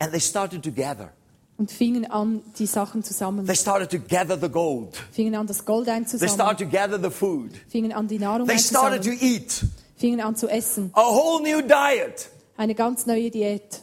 And 0.02 0.12
they 0.14 0.20
started 0.20 0.62
to 0.64 0.72
gather. 0.72 1.14
Und 1.60 1.72
fingen 1.72 2.10
an, 2.10 2.42
die 2.58 2.66
Sachen 2.66 3.04
zusammen, 3.04 3.46
They 3.46 3.56
started 3.56 3.92
to 3.92 4.00
gather 4.00 4.40
the 4.40 4.50
gold. 4.50 4.96
fingen 5.12 5.36
an, 5.36 5.46
das 5.46 5.66
Gold 5.66 5.86
They 5.86 5.94
einzusammeln, 5.94 6.34
started 6.34 6.58
to 6.66 6.66
gather 6.76 6.98
the 7.00 7.12
food. 7.12 7.52
fingen 7.68 7.92
an, 7.92 8.08
die 8.08 8.18
Nahrung 8.18 8.48
They 8.48 8.58
started 8.58 9.04
to 9.04 9.12
eat. 9.12 9.66
fingen 9.98 10.22
an 10.22 10.36
zu 10.36 10.48
essen. 10.48 10.90
A 10.94 11.02
whole 11.04 11.44
new 11.44 11.62
diet. 11.62 12.30
Eine 12.58 12.74
ganz 12.76 13.06
neue 13.06 13.30
Diät. 13.30 13.82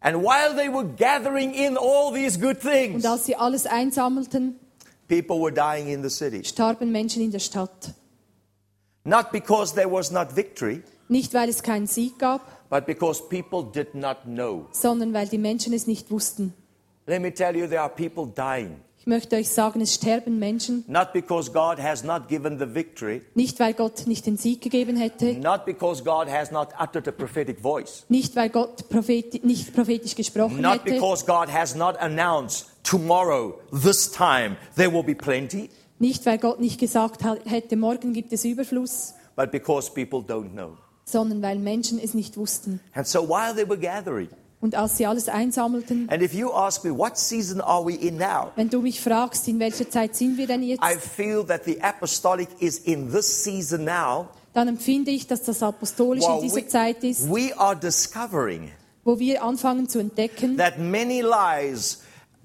And 0.00 0.22
while 0.22 0.54
they 0.56 0.68
were 0.68 0.84
gathering 0.84 1.52
in 1.54 1.76
all 1.78 2.12
these 2.12 2.38
good 2.38 2.56
Und 2.64 2.72
things, 2.72 3.04
als 3.04 3.26
sie 3.26 3.36
alles 3.36 3.66
einsammelten, 3.66 4.58
people 5.08 5.38
were 5.40 5.52
dying 5.52 5.88
in 5.88 6.02
the 6.02 6.10
city. 6.10 6.42
starben 6.44 6.90
Menschen 6.90 7.22
in 7.22 7.30
der 7.30 7.38
Stadt. 7.38 7.94
Not 9.04 9.30
because 9.30 9.74
there 9.74 9.90
was 9.90 10.10
not 10.10 10.34
victory, 10.34 10.82
Nicht, 11.08 11.34
weil 11.34 11.48
es 11.48 11.62
keinen 11.62 11.86
Sieg 11.86 12.18
gab, 12.18 12.40
but 12.70 12.86
because 12.86 13.20
people 13.28 13.62
did 13.62 13.94
not 13.94 14.24
know. 14.24 14.66
sondern 14.72 15.12
weil 15.12 15.28
die 15.28 15.38
Menschen 15.38 15.74
es 15.74 15.86
nicht 15.86 16.10
wussten. 16.10 16.54
Let 17.06 17.20
me 17.20 17.34
tell 17.34 17.56
you, 17.56 17.66
there 17.66 17.80
are 17.80 17.90
people 17.90 18.26
dying. 18.26 18.76
Ich 19.00 19.06
möchte 19.06 19.36
euch 19.36 19.48
sagen, 19.48 19.80
es 19.80 19.94
sterben 19.94 20.38
Menschen, 20.38 20.84
not 20.86 21.14
because 21.14 21.50
God 21.50 21.78
has 21.82 22.04
not 22.04 22.28
given 22.28 22.58
the 22.58 22.74
victory, 22.74 23.22
nicht 23.34 23.58
weil 23.58 23.72
Gott 23.72 24.06
nicht 24.06 24.26
den 24.26 24.36
Sieg 24.36 24.60
gegeben 24.60 24.94
hätte, 24.94 25.32
not 25.38 25.64
because 25.64 26.04
God 26.04 26.28
has 26.28 26.50
not 26.50 26.68
uttered 26.78 27.08
a 27.08 27.10
prophetic 27.10 27.60
voice, 27.60 28.04
nicht 28.10 28.36
weil 28.36 28.50
Gott 28.50 28.90
propheti 28.90 29.40
nicht 29.42 29.74
prophetisch 29.74 30.14
gesprochen 30.14 30.60
not 30.60 30.84
hätte, 30.84 30.92
because 30.92 31.24
God 31.24 31.48
has 31.50 31.74
not 31.74 31.96
announced 31.98 32.66
tomorrow, 32.82 33.58
this 33.72 34.12
time, 34.12 34.58
there 34.76 34.92
will 34.92 35.02
be 35.02 35.14
plenty, 35.14 35.70
nicht 35.98 36.26
weil 36.26 36.36
Gott 36.36 36.60
nicht 36.60 36.78
gesagt 36.78 37.24
hätte, 37.46 37.76
morgen 37.76 38.12
gibt 38.12 38.34
es 38.34 38.44
Überfluss, 38.44 39.14
but 39.34 39.50
because 39.50 39.90
people 39.90 40.20
don't 40.20 40.50
know. 40.50 40.76
Sondern 41.12 41.42
weil 41.42 41.58
Menschen 41.58 41.98
es 42.02 42.14
nicht 42.14 42.36
wussten. 42.36 42.80
And 42.94 43.06
so 43.06 43.28
while 43.28 43.54
they 43.54 43.68
were 43.68 43.78
gathering, 43.78 44.28
Und 44.60 44.74
als 44.74 44.98
sie 44.98 45.06
alles 45.06 45.28
einsammelten, 45.28 46.08
and 46.10 46.22
if 46.22 46.34
you 46.34 46.52
ask 46.52 46.84
me, 46.84 46.90
what 46.96 47.16
season 47.16 47.60
are 47.62 47.84
we 47.84 47.94
in 47.94 48.18
now? 48.18 48.50
wenn 48.56 48.68
du 48.68 48.82
mich 48.82 49.00
fragst, 49.00 49.48
in 49.48 49.58
welcher 49.58 49.88
Zeit 49.88 50.14
sind 50.14 50.36
wir 50.36 50.46
denn 50.46 50.62
jetzt, 50.62 50.82
I 50.84 50.96
feel 50.98 51.44
that 51.46 51.64
the 51.64 51.80
apostolic 51.80 52.48
is 52.60 52.78
in 52.78 53.10
this 53.10 53.44
season 53.44 53.84
now. 53.84 54.28
dann 54.52 54.68
empfinde 54.68 55.10
ich, 55.10 55.26
dass 55.26 55.42
das 55.42 55.62
apostolisch 55.62 56.24
in 56.26 56.42
dieser 56.42 56.68
Zeit 56.68 57.02
ist, 57.04 57.30
we 57.30 57.56
are 57.58 57.74
discovering 57.76 58.70
wo 59.02 59.18
wir 59.18 59.42
anfangen 59.42 59.88
zu 59.88 59.98
entdecken, 59.98 60.58
that 60.58 60.78
many 60.78 61.22
lies 61.22 62.02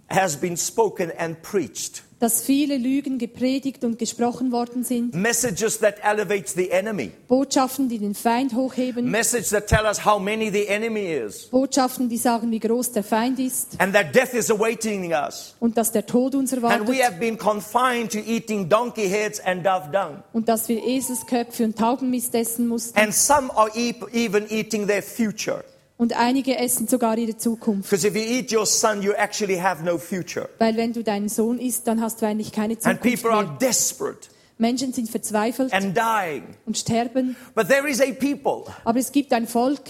has 0.08 0.38
been 0.38 0.56
spoken 0.56 1.12
and 1.18 1.42
preached. 1.42 2.05
Dass 2.20 2.42
viele 2.42 2.78
Lügen 2.78 3.18
gepredigt 3.18 3.84
und 3.84 4.00
gesprochen 4.00 4.52
worden 4.52 4.84
sind, 4.86 5.14
Messages 5.14 5.80
that 5.80 5.96
elevate 6.02 6.48
the 6.56 6.70
enemy. 6.72 7.12
Botschaften, 7.28 7.90
die 7.90 8.00
den 8.00 8.16
Feind 8.16 8.54
hochheben, 8.54 9.10
Messages 9.12 9.50
that 9.50 9.68
tell 9.68 9.86
us 9.86 10.06
how 10.06 10.18
many 10.20 10.50
the 10.50 10.66
enemy 10.68 11.14
is. 11.14 11.48
Botschaften, 11.48 12.08
die 12.08 12.18
sagen, 12.18 12.52
wie 12.52 12.60
groß 12.60 12.94
der 12.94 13.04
Feind 13.04 13.38
ist 13.40 13.76
And 13.80 13.94
that 13.94 14.16
death 14.16 14.34
is 14.34 14.50
awaiting 14.50 15.14
us. 15.14 15.56
und 15.60 15.78
dass 15.78 15.92
der 15.92 16.06
Tod 16.06 16.36
uns 16.36 16.54
And 16.54 16.62
we 16.64 16.68
erwartet 16.68 17.04
have 17.04 17.20
been 17.20 17.38
confined 17.38 18.12
to 18.14 18.20
eating 18.20 18.70
donkey 18.70 19.10
heads 19.10 19.40
and 19.42 19.66
dove 19.66 19.90
dung. 19.92 20.24
und 20.32 20.48
dass 20.48 20.70
wir 20.70 20.82
Eselsköpfe 20.86 21.66
und 21.66 21.78
Taubenmist 21.78 22.34
essen 22.34 22.68
mussten 22.68 22.98
And 22.98 23.14
some 23.14 23.50
are 23.58 23.70
e- 23.76 23.94
even 24.14 24.46
eating 24.50 24.88
their 24.88 25.04
future. 25.04 25.64
Und 25.98 26.18
einige 26.18 26.58
essen 26.58 26.88
sogar 26.88 27.18
ihre 27.18 27.38
Zukunft. 27.38 27.90
Because 27.90 28.08
if 28.08 28.16
you 28.16 28.22
eat 28.22 28.52
your 28.54 28.66
son, 28.66 29.02
you 29.02 29.12
actually 29.14 29.58
have 29.60 29.84
no 29.84 29.98
future. 29.98 30.50
Weil 30.60 30.76
wenn 30.78 30.94
du 30.94 31.04
deinen 31.04 31.30
Sohn 31.30 31.60
isst, 31.60 31.88
dann 31.88 32.02
hast 32.02 32.22
du 32.22 32.26
eigentlich 32.28 32.52
keine 32.52 32.74
And 32.74 32.82
Zukunft 32.84 33.02
people 33.24 33.32
are 33.32 33.46
mehr. 33.48 33.58
desperate 33.60 34.30
Menschen 34.58 34.94
sind 34.94 35.10
verzweifelt 35.10 35.74
and 35.74 35.96
dying. 35.98 36.44
und 36.66 36.78
sterben, 36.78 37.36
But 37.56 37.68
there 37.68 37.88
is 37.90 38.00
a 38.02 38.12
people. 38.14 38.64
aber 38.84 39.00
es 39.00 39.12
gibt 39.12 39.32
ein 39.34 39.48
Volk. 39.48 39.82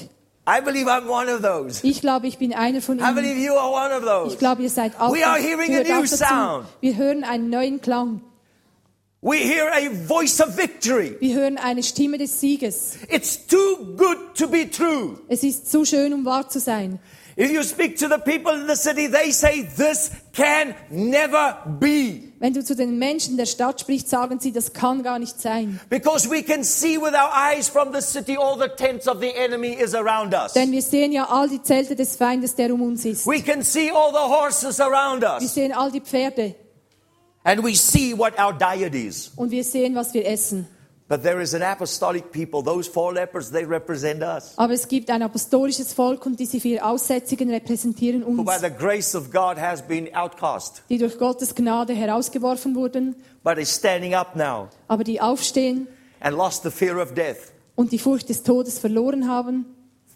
I 0.47 0.61
believe 0.63 0.87
I'm 0.87 1.07
one 1.09 1.31
of 1.33 1.41
those. 1.41 1.79
Ich 1.85 2.01
glaube, 2.01 2.27
ich 2.27 2.37
bin 2.37 2.53
einer 2.53 2.79
von 2.81 2.99
I 2.99 3.01
ihnen. 3.01 3.15
believe 3.15 3.39
you 3.39 3.53
are 3.53 3.71
one 3.71 3.95
of 3.95 4.03
Ich 4.03 4.07
those. 4.33 4.37
glaube, 4.37 4.61
ihr 4.61 4.69
seid 4.69 4.99
auch, 4.99 5.11
We 5.11 5.25
are 5.25 5.39
hearing 5.39 5.75
a 5.75 5.81
new 5.99 6.05
sound. 6.05 6.65
Wir 6.81 6.95
hören 6.97 7.23
einen 7.23 7.49
neuen 7.49 7.81
Klang. 7.81 8.21
We 9.25 9.39
hear 9.39 9.71
a 9.73 9.89
voice 9.89 10.39
of 10.39 10.55
victory. 10.55 11.17
Wir 11.19 11.33
hören 11.33 11.57
eine 11.57 11.81
Stimme 11.81 12.19
des 12.19 12.39
Sieges. 12.39 12.99
It's 13.09 13.47
too 13.47 13.95
good 13.97 14.35
to 14.35 14.47
be 14.47 14.69
true. 14.69 15.17
Es 15.27 15.41
ist 15.41 15.71
zu 15.71 15.83
schön, 15.83 16.13
um 16.13 16.25
wahr 16.25 16.47
zu 16.47 16.59
sein. 16.59 16.99
If 17.35 17.49
you 17.51 17.63
speak 17.63 17.97
to 17.97 18.07
the 18.07 18.19
people 18.19 18.53
in 18.53 18.67
the 18.67 18.75
city, 18.75 19.07
they 19.09 19.31
say 19.31 19.67
this 19.77 20.11
can 20.31 20.75
never 20.91 21.57
be. 21.79 22.33
Wenn 22.37 22.53
du 22.53 22.63
zu 22.63 22.75
den 22.75 22.99
Menschen 22.99 23.35
der 23.35 23.47
Stadt 23.47 23.81
sprichst, 23.81 24.09
sagen 24.09 24.39
sie, 24.39 24.51
das 24.51 24.73
kann 24.73 25.01
gar 25.01 25.17
nicht 25.17 25.41
sein. 25.41 25.79
Because 25.89 26.29
we 26.29 26.43
can 26.43 26.63
see 26.63 26.95
with 26.99 27.13
our 27.15 27.31
eyes 27.33 27.67
from 27.67 27.91
the 27.95 28.01
city 28.01 28.37
all 28.37 28.55
the 28.59 28.69
tents 28.77 29.07
of 29.07 29.21
the 29.21 29.33
enemy 29.35 29.73
is 29.73 29.95
around 29.95 30.35
us. 30.35 30.53
Denn 30.53 30.71
wir 30.71 30.83
sehen 30.83 31.11
ja 31.11 31.27
all 31.31 31.49
die 31.49 31.63
Zelte 31.63 31.95
des 31.95 32.15
Feindes, 32.15 32.53
der 32.53 32.71
um 32.71 32.83
uns 32.83 33.03
ist. 33.03 33.25
We 33.25 33.41
can 33.41 33.63
see 33.63 33.89
all 33.89 34.11
the 34.11 34.19
horses 34.19 34.79
around 34.79 35.23
Wir 35.23 35.41
us. 35.41 35.51
sehen 35.51 35.73
all 35.73 35.91
die 35.91 36.01
Pferde 36.01 36.53
And 37.45 37.63
we 37.63 37.75
see 37.75 38.13
what 38.17 38.33
our 38.39 38.51
diet 38.53 38.93
is. 38.95 39.31
und 39.35 39.51
wir 39.51 39.63
sehen, 39.63 39.95
was 39.95 40.13
wir 40.13 40.25
essen. 40.27 40.67
But 41.07 41.21
there 41.21 41.39
is 41.39 41.53
an 41.53 41.61
apostolic 41.61 42.31
people. 42.31 42.63
Those 42.63 42.89
four 42.89 43.13
lepers, 43.13 43.51
they 43.51 43.63
represent 43.63 44.23
us. 44.23 44.53
Aber 44.57 44.73
es 44.73 44.87
gibt 44.87 45.11
ein 45.11 45.21
apostolisches 45.21 45.93
Volk 45.93 46.25
und 46.25 46.39
diese 46.39 46.59
vier 46.59 46.83
Aussätzigen 46.83 47.51
repräsentieren 47.51 48.25
Who 48.25 48.41
uns, 48.41 48.45
by 48.45 48.57
the 48.59 48.73
grace 48.75 49.13
of 49.13 49.29
God 49.31 49.59
has 49.59 49.83
been 49.83 50.09
outcast. 50.15 50.81
die 50.89 50.97
durch 50.97 51.19
Gottes 51.19 51.53
Gnade 51.53 51.93
herausgeworfen 51.93 52.73
wurden, 52.75 53.15
But 53.43 53.59
is 53.59 53.69
standing 53.75 54.15
up 54.15 54.35
now 54.35 54.69
aber 54.87 55.03
die 55.03 55.21
aufstehen 55.21 55.87
and 56.21 56.35
lost 56.35 56.63
the 56.63 56.71
fear 56.71 56.97
of 56.99 57.13
death. 57.13 57.51
und 57.75 57.91
die 57.91 57.99
Furcht 57.99 58.27
des 58.29 58.41
Todes 58.41 58.79
verloren 58.79 59.29
haben. 59.29 59.65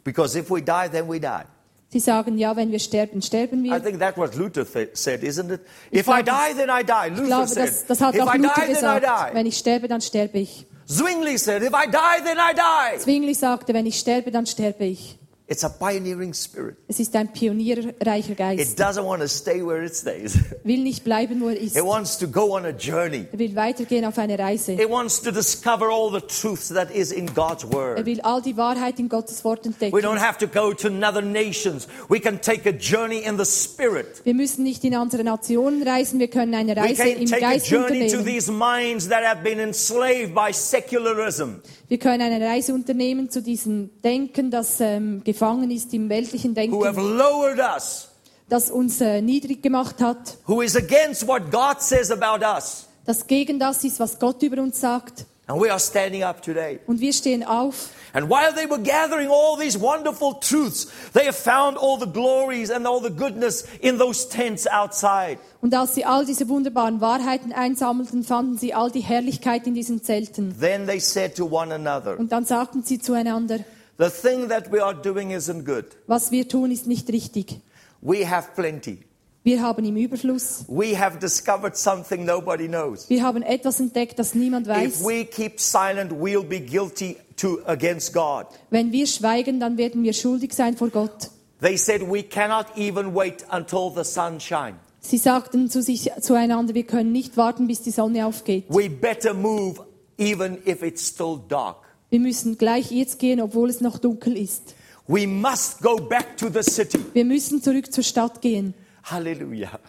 Because 0.04 0.36
if 0.40 0.50
we 0.50 0.60
die, 0.64 0.88
then 0.92 1.08
we 1.08 1.20
die. 1.20 1.44
Sie 1.92 2.00
sagen, 2.00 2.38
ja, 2.38 2.56
wenn 2.56 2.72
wir 2.72 2.78
sterben, 2.80 3.22
sterben 3.22 3.66
I 3.66 3.72
wir. 3.72 3.84
think 3.84 4.00
that's 4.00 4.16
what 4.18 4.36
Luther 4.36 4.64
th- 4.64 4.90
said, 4.94 5.24
isn't 5.24 5.52
it? 5.52 5.62
If 5.92 6.06
glaube, 6.06 6.20
I 6.20 6.24
die, 6.24 6.54
then 6.56 6.70
I 6.70 6.84
die. 6.84 7.08
Ich 7.08 7.18
Luther 7.18 7.26
glaube, 7.28 7.48
said, 7.48 7.68
das, 7.68 7.86
das 7.88 8.02
hat 8.02 8.16
if 8.16 8.22
auch 8.22 8.34
I 8.34 8.38
Luther 8.38 8.54
die, 8.56 8.62
then 8.62 8.70
I 8.70 9.00
gesagt. 9.00 9.06
die. 9.32 9.36
Wenn 9.36 9.46
ich 9.48 9.58
sterbe, 9.58 9.88
dann 9.88 10.02
sterbe 10.02 10.38
ich. 10.40 10.66
Zwingli 10.88 11.38
said, 11.38 11.62
if 11.64 11.70
I 11.74 11.88
die, 11.90 12.24
then 12.24 12.38
I 12.38 12.54
die. 12.56 13.00
Zwingli 13.00 13.34
sagte, 13.36 13.74
wenn 13.74 13.86
ich 13.86 14.00
sterbe, 14.00 14.32
dann 14.32 14.46
sterbe 14.46 14.86
ich. 14.86 15.19
It's 15.52 15.64
a 15.64 15.70
pioneering 15.70 16.32
spirit. 16.36 16.76
Es 16.88 17.00
ist 17.00 17.16
ein 17.16 17.34
pionierreicher 17.34 18.32
It 18.34 18.38
Geist. 18.38 18.80
doesn't 18.80 19.04
want 19.04 19.22
to 19.24 19.28
stay 19.28 19.66
where 19.66 19.84
it 19.84 19.96
stays. 19.96 20.38
Will 20.64 20.84
nicht 20.84 21.04
bleiben, 21.04 21.42
wo 21.42 21.50
er 21.50 21.60
ist. 21.60 21.76
It 21.76 21.84
wants 21.84 22.20
to 22.20 22.28
go 22.28 22.56
on 22.56 22.66
a 22.66 22.70
journey. 22.70 23.26
Er 23.32 23.40
will 23.40 23.56
weitergehen 23.56 24.06
auf 24.06 24.20
eine 24.20 24.38
Reise. 24.38 24.74
It 24.74 24.88
wants 24.90 25.20
to 25.24 25.32
discover 25.32 25.90
all 25.90 26.12
the 26.12 26.22
truths 26.22 26.70
that 26.70 26.92
is 26.94 27.12
in 27.12 27.34
God's 27.34 27.64
Er 27.64 27.74
word. 27.74 28.06
will 28.06 28.22
all 28.22 28.42
die 28.44 28.56
Wahrheit 28.58 29.00
in 29.00 29.10
Gottes 29.10 29.44
Wort 29.44 29.66
We 29.66 29.70
entdecken. 29.70 30.00
don't 30.02 30.20
have 30.20 30.38
to 30.38 30.46
go 30.48 30.72
to 30.72 30.88
other 31.04 31.24
nations. 31.24 31.88
We 32.10 32.20
can 32.20 32.40
take 32.40 32.70
a 32.70 32.72
journey 32.72 33.24
in 33.26 33.38
the 33.38 33.46
spirit. 33.46 34.22
Wir 34.24 34.36
müssen 34.36 34.64
nicht 34.64 34.84
in 34.84 34.94
andere 34.94 35.24
Nationen 35.24 35.82
reisen, 35.82 36.20
wir 36.20 36.28
können 36.28 36.54
eine 36.54 36.76
We 36.76 36.82
Reise 36.82 37.04
can 37.04 37.22
im 37.24 37.26
take 37.26 37.44
a 37.44 37.50
Geist 37.54 37.72
journey 37.72 37.88
to 38.12 38.18
unternehmen. 38.18 38.26
these 38.26 38.52
minds 38.52 39.10
that 39.10 39.24
have 39.26 39.42
been 39.42 39.58
enslaved 39.60 40.36
by 40.36 40.54
secularism. 40.54 41.62
Wir 41.88 41.98
können 41.98 42.22
eine 42.22 42.46
Reise 42.46 42.74
unternehmen 42.76 43.32
zu 43.32 43.42
diesem 43.42 43.90
Denken, 44.04 44.52
das 44.52 44.80
ähm, 44.80 45.24
gefangen 45.40 45.72
ist 45.72 45.94
im 45.94 46.10
weltlichen 46.10 46.52
who 46.52 46.84
have 46.86 46.96
Denken, 46.96 47.18
lowered 47.18 47.60
us, 47.60 48.10
das 48.50 48.70
uns 48.70 49.00
äh, 49.00 49.22
niedrig 49.22 49.64
gemacht 49.64 50.02
hat, 50.02 50.38
who 50.48 50.62
is 50.62 50.76
against 50.76 51.26
what 51.26 51.50
God 51.50 51.80
says 51.80 52.12
about 52.12 52.44
us. 52.46 52.88
das 53.06 53.26
gegen 53.26 53.58
das 53.58 53.84
ist, 53.86 54.00
was 54.02 54.20
Gott 54.20 54.44
über 54.44 54.62
uns 54.62 54.82
sagt. 54.82 55.26
And 55.48 55.60
we 55.60 55.72
are 55.72 55.80
standing 55.80 56.24
up 56.24 56.44
today. 56.44 56.80
Und 56.86 57.00
wir 57.00 57.12
stehen 57.12 57.44
auf. 57.44 57.90
And 58.14 58.30
while 58.30 58.54
they 58.54 58.70
were 58.70 58.80
gathering 58.80 59.30
all 59.32 59.58
these 59.58 59.80
wonderful 59.80 60.36
truths, 60.40 60.88
they 61.14 61.26
have 61.26 61.36
found 61.36 61.76
all 61.78 61.98
the 62.00 62.06
glories 62.06 62.70
and 62.70 62.86
all 62.86 63.02
the 63.02 63.10
goodness 63.10 63.66
in 63.82 63.98
those 63.98 64.28
tents 64.30 64.68
outside. 64.68 65.40
Und 65.62 65.74
als 65.74 65.96
sie 65.96 66.06
all 66.06 66.26
diese 66.26 66.50
wunderbaren 66.50 67.02
Wahrheiten 67.02 67.52
einsammelten, 67.52 68.24
fanden 68.24 68.58
sie 68.60 68.74
all 68.76 68.92
die 68.92 69.02
Herrlichkeit 69.02 69.66
in 69.66 69.74
diesen 69.74 70.04
Zelten. 70.04 70.56
Then 70.60 70.86
they 70.86 71.00
said 71.00 71.36
to 71.36 71.46
one 71.46 71.74
another, 71.74 72.20
Und 72.20 72.32
dann 72.32 72.46
sagten 72.46 72.84
sie 72.84 73.00
zueinander, 73.00 73.60
The 74.00 74.10
thing 74.10 74.48
that 74.48 74.72
we 74.72 74.82
are 74.82 74.94
doing 74.94 75.32
isn't 75.32 75.66
good. 75.66 75.86
was 76.08 76.32
wir 76.32 76.48
tun, 76.48 76.72
ist 76.72 76.88
nicht 76.88 77.10
richtig. 77.10 77.60
We 78.02 78.26
have 78.26 78.52
plenty. 78.56 79.00
Wir 79.44 79.62
haben 79.62 79.84
im 79.84 79.98
Überfluss. 79.98 80.64
We 80.70 80.98
have 80.98 81.20
discovered 81.20 81.76
something 81.76 82.24
nobody 82.24 82.70
knows. 82.70 83.10
Wir 83.10 83.24
haben 83.24 83.42
etwas 83.42 83.82
entdeckt, 83.82 84.18
das 84.18 84.36
niemand 84.36 84.68
If 84.68 84.74
weiß. 84.74 85.04
we 85.04 85.26
keep 85.26 85.60
silent, 85.60 86.14
we'll 86.14 86.46
be 86.46 86.62
guilty 86.62 87.18
to 87.36 87.60
against 87.66 88.14
God. 88.14 88.46
Wenn 88.70 88.94
wir 88.94 89.06
schweigen, 89.06 89.60
dann 89.60 89.78
werden 89.78 90.02
wir 90.04 90.14
schuldig 90.14 90.54
sein 90.54 90.78
vor 90.78 90.90
Gott. 90.90 91.30
They 91.60 91.76
said 91.76 92.02
we 92.02 92.24
cannot 92.24 92.68
even 92.78 93.14
wait 93.14 93.46
until 93.52 93.92
the 93.94 94.06
sun 94.06 94.40
shines. 94.40 94.78
Sie 95.02 95.18
sagten 95.18 95.70
zu 95.70 95.82
sich, 95.82 96.10
zueinander, 96.22 96.74
wir 96.74 96.84
können 96.84 97.12
nicht 97.12 97.36
warten, 97.36 97.68
bis 97.68 97.82
die 97.82 97.92
Sonne 97.92 98.26
aufgeht. 98.26 98.64
We 98.70 98.90
better 98.90 99.34
move 99.34 99.82
even 100.18 100.58
if 100.66 100.84
it's 100.84 101.06
still 101.06 101.42
dark. 101.50 101.89
Wir 102.10 102.20
müssen 102.20 102.58
gleich 102.58 102.90
jetzt 102.92 103.20
gehen, 103.20 103.40
obwohl 103.40 103.70
es 103.70 103.82
noch 103.82 104.00
dunkel 104.00 104.36
ist. 104.36 104.74
We 105.08 105.28
must 105.28 105.82
go 105.82 105.96
back 105.96 106.38
to 106.38 106.50
the 106.50 106.64
city. 106.64 107.00
Wir 107.14 107.26
müssen 107.26 107.62
zurück 107.62 107.92
zur 107.94 108.04
Stadt 108.04 108.42
gehen. 108.42 108.74
Hallelujah. 109.04 109.80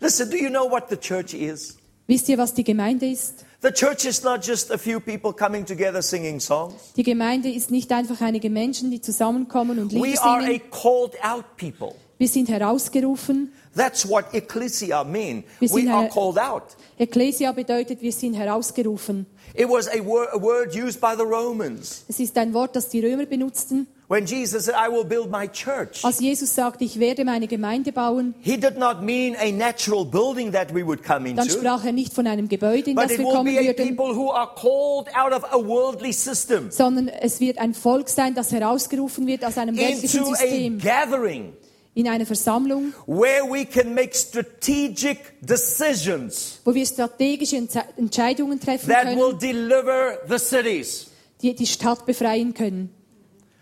Listen, 0.00 0.30
do 0.30 0.36
you 0.36 0.50
know 0.50 0.70
what 0.70 0.84
the 0.90 0.96
church 0.96 1.34
is? 1.34 1.76
Wisst 2.06 2.28
ihr, 2.28 2.38
was 2.38 2.54
die 2.54 2.64
Gemeinde 2.64 3.06
ist? 3.06 3.44
The 3.60 3.70
church 3.70 4.04
is 4.04 4.22
not 4.22 4.46
just 4.46 4.70
a 4.70 4.78
few 4.78 5.00
people 5.00 5.32
coming 5.32 5.66
together 5.66 6.00
singing 6.00 6.38
songs. 6.38 6.74
Die 6.96 7.02
Gemeinde 7.02 7.50
ist 7.50 7.70
nicht 7.70 7.90
einfach 7.92 8.20
einige 8.20 8.50
Menschen, 8.50 8.90
die 8.90 9.00
zusammenkommen 9.00 9.78
und 9.78 9.92
We 9.92 10.06
Lieder 10.06 10.22
are 10.22 10.44
a 10.44 10.58
called 10.70 11.14
out 11.22 11.44
people. 11.56 11.94
Wir 12.18 12.28
sind 12.28 12.48
herausgerufen. 12.48 13.52
That's 13.78 14.06
what 14.08 14.34
ecclesia 14.34 15.04
mean. 15.04 15.44
We 15.60 15.88
are 15.88 16.08
called 16.08 16.36
out. 16.36 16.76
Ecclesia 16.98 17.52
bedeutet, 17.52 18.02
wir 18.02 18.12
sind 18.12 18.34
herausgerufen. 18.34 19.26
It 19.54 19.68
was 19.68 19.88
a, 19.88 20.04
wor- 20.04 20.28
a 20.32 20.40
word 20.40 20.74
used 20.74 21.00
by 21.00 21.14
the 21.16 21.22
Romans. 21.22 22.04
Es 22.08 22.18
ist 22.20 22.36
ein 22.36 22.52
Wort, 22.52 22.74
das 22.76 22.88
die 22.88 23.00
Römer 23.00 23.24
benutzten. 23.26 23.86
When 24.08 24.24
Jesus 24.24 24.64
said, 24.64 24.74
I 24.74 24.88
will 24.90 25.04
build 25.04 25.30
my 25.30 25.46
church, 25.46 26.02
Als 26.02 26.18
Jesus 26.18 26.54
sagte, 26.54 26.82
ich 26.82 26.98
werde 26.98 27.24
meine 27.26 27.46
Gemeinde 27.46 27.92
bauen, 27.92 28.34
he 28.40 28.56
did 28.56 28.78
not 28.78 29.02
mean 29.02 29.36
a 29.36 29.52
natural 29.52 30.04
building 30.04 30.50
that 30.52 30.74
we 30.74 30.82
would 30.84 31.04
come 31.04 31.28
dann 31.34 31.46
into, 31.46 31.58
sprach 31.58 31.84
er 31.84 31.92
nicht 31.92 32.14
von 32.14 32.26
einem 32.26 32.48
Gebäude, 32.48 32.90
in 32.90 32.96
but 32.96 33.04
das 33.04 33.12
it 33.12 33.18
wir 33.18 33.26
will 33.26 33.34
kommen 33.34 33.54
be 33.54 33.60
a 33.60 33.64
würden, 33.64 33.96
people 33.96 34.14
who 34.16 34.30
are 34.32 34.48
called 34.54 35.08
out 35.14 35.32
of 35.32 35.44
a 35.52 35.58
worldly 35.58 36.12
system 36.12 36.70
sondern 36.70 37.08
es 37.08 37.38
wird 37.38 37.58
ein 37.58 37.74
Volk 37.74 38.08
sein, 38.08 38.34
das 38.34 38.50
herausgerufen 38.50 39.26
wird 39.26 39.44
aus 39.44 39.58
einem 39.58 39.76
weltlichen 39.76 40.20
into 40.20 40.32
a 40.32 40.36
System, 40.36 40.78
gathering 40.78 41.52
in 41.94 42.06
einer 42.08 42.26
Versammlung, 42.26 42.92
where 43.06 43.44
we 43.50 43.64
can 43.64 43.92
make 43.94 44.14
strategic 44.14 45.18
decisions 45.40 46.60
wo 46.64 46.72
wir 46.74 46.86
strategische 46.86 47.56
Entze- 47.56 47.84
Entscheidungen 47.96 48.60
treffen 48.60 48.88
that 48.88 49.06
will 49.16 49.36
können, 49.36 49.38
deliver 49.40 50.18
the 50.28 50.38
cities. 50.38 51.06
die 51.42 51.54
die 51.54 51.66
Stadt 51.66 52.06
befreien 52.06 52.54
können. 52.54 52.90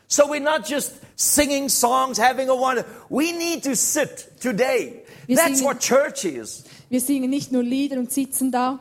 So 0.08 0.24
we're 0.24 0.40
not 0.40 0.68
just 0.68 0.92
singing 1.16 1.68
songs, 1.68 2.18
having 2.18 2.48
a 2.48 2.54
wonder. 2.54 2.84
We 3.08 3.32
need 3.32 3.64
to 3.64 3.74
sit 3.74 4.28
today. 4.40 5.02
Wir 5.26 5.36
That's 5.36 5.58
singen- 5.58 5.64
what 5.64 5.80
church 5.80 6.24
is. 6.24 6.64
Wir 6.88 7.00
singen 7.00 7.28
nicht 7.30 7.50
nur 7.52 7.62
Lieder 7.64 7.98
und 7.98 8.12
sitzen 8.12 8.52
da, 8.52 8.78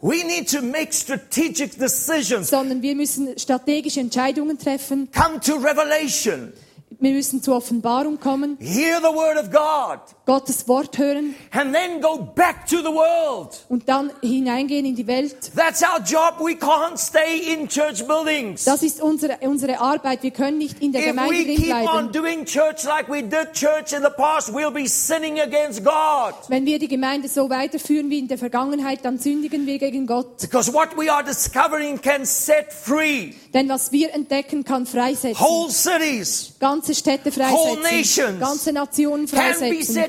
We 0.00 0.22
need 0.24 0.50
to 0.50 0.60
make 0.62 0.92
strategic 0.92 1.78
decisions. 1.78 2.48
sondern 2.50 2.80
wir 2.82 2.94
müssen 2.94 3.38
strategische 3.38 4.00
Entscheidungen 4.00 4.58
treffen. 4.58 5.08
Come 5.12 5.40
to 5.40 5.54
revelation. 5.56 6.52
Wir 7.00 7.12
müssen 7.12 7.42
zur 7.42 7.56
Offenbarung 7.56 8.18
kommen, 8.20 8.56
Hear 8.60 8.98
the 8.98 9.14
word 9.14 9.36
of 9.38 9.50
God. 9.50 10.00
Gottes 10.26 10.66
Wort 10.68 10.96
hören 10.98 11.34
And 11.50 11.74
then 11.74 12.00
go 12.00 12.18
back 12.18 12.66
to 12.68 12.78
the 12.78 12.84
world. 12.86 13.64
und 13.68 13.88
dann 13.88 14.10
hineingehen 14.22 14.86
in 14.86 14.94
die 14.96 15.06
Welt. 15.06 15.36
That's 15.54 15.82
our 15.82 16.00
job. 16.00 16.38
We 16.40 16.52
can't 16.54 16.96
stay 16.98 17.52
in 17.52 17.68
church 17.68 18.06
buildings. 18.06 18.64
Das 18.64 18.82
ist 18.82 19.00
unsere, 19.02 19.38
unsere 19.42 19.80
Arbeit. 19.80 20.22
Wir 20.22 20.30
können 20.30 20.58
nicht 20.58 20.80
in 20.82 20.92
der 20.92 21.02
If 21.02 21.06
Gemeinde 21.08 21.34
we 21.34 21.44
drin 21.44 21.56
keep 21.56 21.74
on 21.74 21.82
bleiben. 21.82 22.12
doing 22.12 22.44
church 22.44 22.84
like 22.84 23.08
we 23.08 23.22
did 23.22 23.52
church 23.52 23.92
in 23.92 24.02
the 24.02 24.10
past, 24.16 24.52
we'll 24.52 24.70
be 24.72 24.86
sinning 24.88 25.40
against 25.40 25.84
God. 25.84 26.34
Wenn 26.48 26.64
wir 26.66 26.78
die 26.78 26.88
Gemeinde 26.88 27.28
so 27.28 27.50
weiterführen 27.50 28.08
wie 28.10 28.18
in 28.20 28.28
der 28.28 28.38
Vergangenheit, 28.38 29.04
dann 29.04 29.18
sündigen 29.18 29.66
wir 29.66 29.78
gegen 29.78 30.06
Gott. 30.06 30.38
Because 30.40 30.72
what 30.72 30.96
we 30.96 31.12
are 31.12 31.22
discovering 31.24 32.00
can 32.00 32.24
set 32.24 32.72
free 32.72 33.32
Denn 33.52 33.68
was 33.68 33.92
wir 33.92 34.12
entdecken, 34.14 34.64
kann 34.64 34.86
freisetzen. 34.86 35.38
whole 35.44 35.70
cities, 35.70 36.54
Ganze 36.84 37.00
Städte 37.00 37.32
freisetzen. 37.32 38.38
Ganze 38.38 38.70
Nationen 38.70 39.26
freisetzen. 39.26 40.04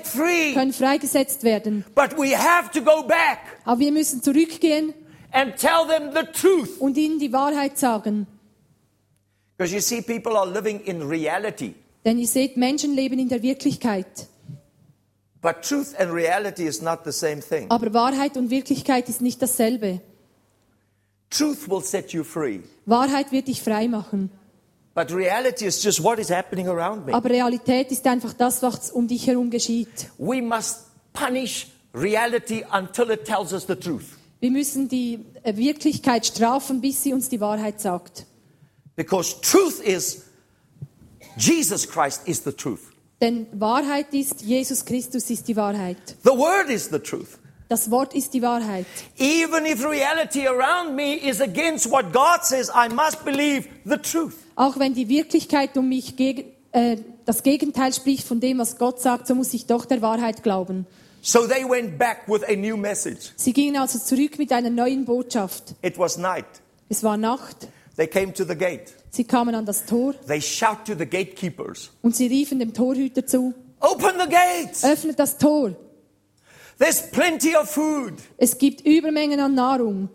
Können 0.53 0.73
freigesetzt 0.73 1.43
werden. 1.43 1.85
But 1.95 2.17
we 2.17 2.37
have 2.37 2.69
to 2.71 2.81
go 2.81 3.01
back 3.01 3.39
Aber 3.63 3.79
wir 3.79 3.93
müssen 3.93 4.21
zurückgehen 4.21 4.93
and 5.31 5.55
tell 5.55 5.87
them 5.87 6.11
the 6.13 6.25
truth. 6.33 6.77
und 6.79 6.97
ihnen 6.97 7.17
die 7.17 7.31
Wahrheit 7.31 7.77
sagen. 7.77 8.27
Because 9.57 9.73
you 9.73 9.79
see, 9.79 10.01
people 10.01 10.37
are 10.37 10.51
living 10.51 10.81
in 10.81 11.01
reality. 11.01 11.75
Denn 12.03 12.19
ihr 12.19 12.27
seht, 12.27 12.57
Menschen 12.57 12.93
leben 12.93 13.19
in 13.19 13.29
der 13.29 13.41
Wirklichkeit. 13.41 14.27
But 15.41 15.61
truth 15.61 15.97
and 15.97 16.11
reality 16.11 16.63
is 16.67 16.81
not 16.81 17.05
the 17.05 17.13
same 17.13 17.39
thing. 17.39 17.67
Aber 17.69 17.93
Wahrheit 17.93 18.35
und 18.35 18.49
Wirklichkeit 18.49 19.07
ist 19.07 19.21
nicht 19.21 19.41
dasselbe. 19.41 20.01
Truth 21.29 21.69
will 21.69 21.81
set 21.81 22.11
you 22.11 22.25
free. 22.25 22.59
Wahrheit 22.85 23.31
wird 23.31 23.47
dich 23.47 23.61
frei 23.61 23.87
machen. 23.87 24.29
Aber 24.95 25.13
Realität 27.29 27.91
ist 27.91 28.07
einfach 28.07 28.33
das, 28.33 28.61
was 28.63 28.91
um 28.91 29.07
dich 29.07 29.27
herum 29.27 29.49
geschieht. 29.49 30.09
We 30.17 30.41
must 30.41 30.85
punish 31.11 31.67
reality 31.93 32.63
until 32.71 33.11
it 33.11 33.25
tells 33.25 33.51
us 33.51 33.65
the 33.67 33.75
truth. 33.75 34.05
Wir 34.39 34.51
müssen 34.51 34.87
die 34.87 35.25
äh, 35.43 35.55
Wirklichkeit 35.55 36.25
strafen, 36.25 36.81
bis 36.81 37.03
sie 37.03 37.13
uns 37.13 37.29
die 37.29 37.39
Wahrheit 37.41 37.81
sagt. 37.81 38.25
Because 38.95 39.35
truth 39.41 39.79
is, 39.81 40.23
Jesus 41.37 41.89
Christ 41.89 42.21
is 42.25 42.43
the 42.43 42.51
truth. 42.51 42.81
Denn 43.21 43.47
Wahrheit 43.53 44.13
ist, 44.13 44.41
Jesus 44.41 44.85
Christus 44.85 45.29
ist 45.29 45.47
die 45.47 45.55
Wahrheit. 45.55 45.97
The 46.23 46.31
Word 46.31 46.69
is 46.69 46.89
the 46.91 46.99
truth. 46.99 47.39
Das 47.67 47.89
Wort 47.89 48.13
ist 48.13 48.33
die 48.33 48.41
Wahrheit. 48.41 48.85
Even 49.17 49.65
if 49.65 49.83
reality 49.83 50.47
around 50.47 50.95
me 50.95 51.15
is 51.15 51.41
against 51.41 51.89
what 51.89 52.13
God 52.13 52.43
says, 52.43 52.69
I 52.69 52.87
must 52.87 53.25
believe 53.25 53.67
the 53.85 53.97
truth. 53.97 54.35
Auch 54.55 54.79
wenn 54.79 54.93
die 54.93 55.09
Wirklichkeit 55.09 55.77
um 55.77 55.89
mich 55.89 56.15
gegen, 56.15 56.45
äh, 56.71 56.97
das 57.25 57.43
Gegenteil 57.43 57.93
spricht 57.93 58.27
von 58.27 58.39
dem, 58.39 58.57
was 58.57 58.77
Gott 58.77 59.01
sagt, 59.01 59.27
so 59.27 59.35
muss 59.35 59.53
ich 59.53 59.65
doch 59.65 59.85
der 59.85 60.01
Wahrheit 60.01 60.43
glauben. 60.43 60.85
So 61.21 61.47
they 61.47 61.67
went 61.67 61.97
back 61.97 62.27
with 62.27 62.43
a 62.47 62.55
new 62.55 62.77
message. 62.77 63.31
Sie 63.35 63.51
gingen 63.51 63.77
also 63.77 63.97
zurück 63.97 64.37
mit 64.37 64.51
einer 64.51 64.69
neuen 64.69 65.05
Botschaft. 65.05 65.73
It 65.81 65.97
was 65.97 66.17
night. 66.17 66.45
Es 66.87 67.03
war 67.03 67.17
Nacht. 67.17 67.67
They 67.97 68.07
came 68.07 68.33
to 68.33 68.43
the 68.43 68.55
gate. 68.55 68.93
Sie 69.09 69.23
kamen 69.23 69.55
an 69.55 69.65
das 69.65 69.85
Tor 69.85 70.13
They 70.27 70.41
shout 70.41 70.85
to 70.85 70.93
the 70.97 71.05
gatekeepers, 71.05 71.89
und 72.01 72.15
sie 72.15 72.27
riefen 72.27 72.59
dem 72.59 72.73
Torhüter 72.73 73.25
zu, 73.25 73.53
Open 73.79 74.11
the 74.19 74.29
gates! 74.29 74.83
öffnet 74.83 75.17
das 75.17 75.37
Tor. 75.37 75.71
There's 76.77 77.09
plenty 77.09 77.55
of 77.55 77.69
food. 77.69 78.13
Es 78.37 78.57
gibt 78.57 78.85
Übermengen 78.85 79.39
an 79.39 79.55
Nahrung. 79.55 80.09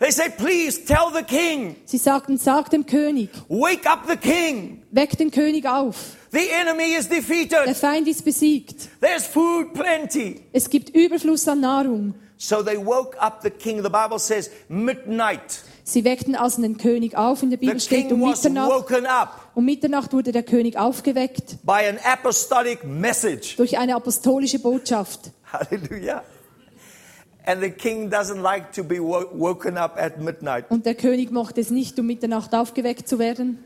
They 0.00 0.10
say, 0.10 0.30
Please 0.30 0.82
tell 0.86 1.10
the 1.14 1.22
king, 1.22 1.76
Sie 1.84 1.98
sagten, 1.98 2.38
sag 2.38 2.70
dem 2.70 2.86
König, 2.86 3.28
wake 3.48 3.86
up 3.86 4.06
the 4.08 4.16
king. 4.16 4.82
weck 4.90 5.16
den 5.18 5.30
König 5.30 5.66
auf. 5.66 6.16
The 6.32 6.48
enemy 6.58 6.94
is 6.98 7.08
Der 7.08 7.18
defeated. 7.20 7.76
Feind 7.76 8.08
ist 8.08 8.24
besiegt. 8.24 8.88
There's 9.00 9.26
food 9.26 9.74
plenty. 9.74 10.40
Es 10.52 10.70
gibt 10.70 10.90
Überfluss 10.90 11.46
an 11.48 11.60
Nahrung. 11.60 12.14
So 12.38 12.62
they 12.62 12.78
woke 12.78 13.20
up 13.20 13.40
the 13.42 13.50
king. 13.50 13.82
The 13.82 13.90
Bible 13.90 14.18
says 14.18 14.50
midnight. 14.68 15.60
Sie 15.84 16.04
weckten 16.04 16.34
also 16.34 16.62
den 16.62 16.78
König 16.78 17.14
auf. 17.16 17.42
In 17.42 17.50
der 17.50 17.58
The 17.58 17.66
Bibel 17.66 17.80
steht 17.80 18.08
king 18.08 18.12
um 18.22 18.22
was 18.30 18.42
Mitternacht. 18.42 18.70
woken 18.70 19.04
up 19.06 19.50
Um 19.54 19.64
Mitternacht 19.66 20.12
wurde 20.14 20.32
der 20.32 20.44
König 20.44 20.78
aufgeweckt 20.78 21.58
by 21.64 21.86
an 21.86 21.98
apostolic 22.02 22.84
message. 22.84 23.56
durch 23.56 23.76
eine 23.76 23.94
apostolische 23.96 24.60
Botschaft. 24.60 25.32
Hallelujah. 25.52 26.22
Und 30.68 30.86
der 30.86 30.94
König 30.94 31.30
mochte 31.30 31.60
es 31.60 31.70
nicht, 31.70 31.98
um 31.98 32.06
Mitternacht 32.06 32.54
aufgeweckt 32.54 33.08
zu 33.08 33.18
werden. 33.18 33.58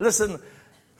Listen, 0.00 0.38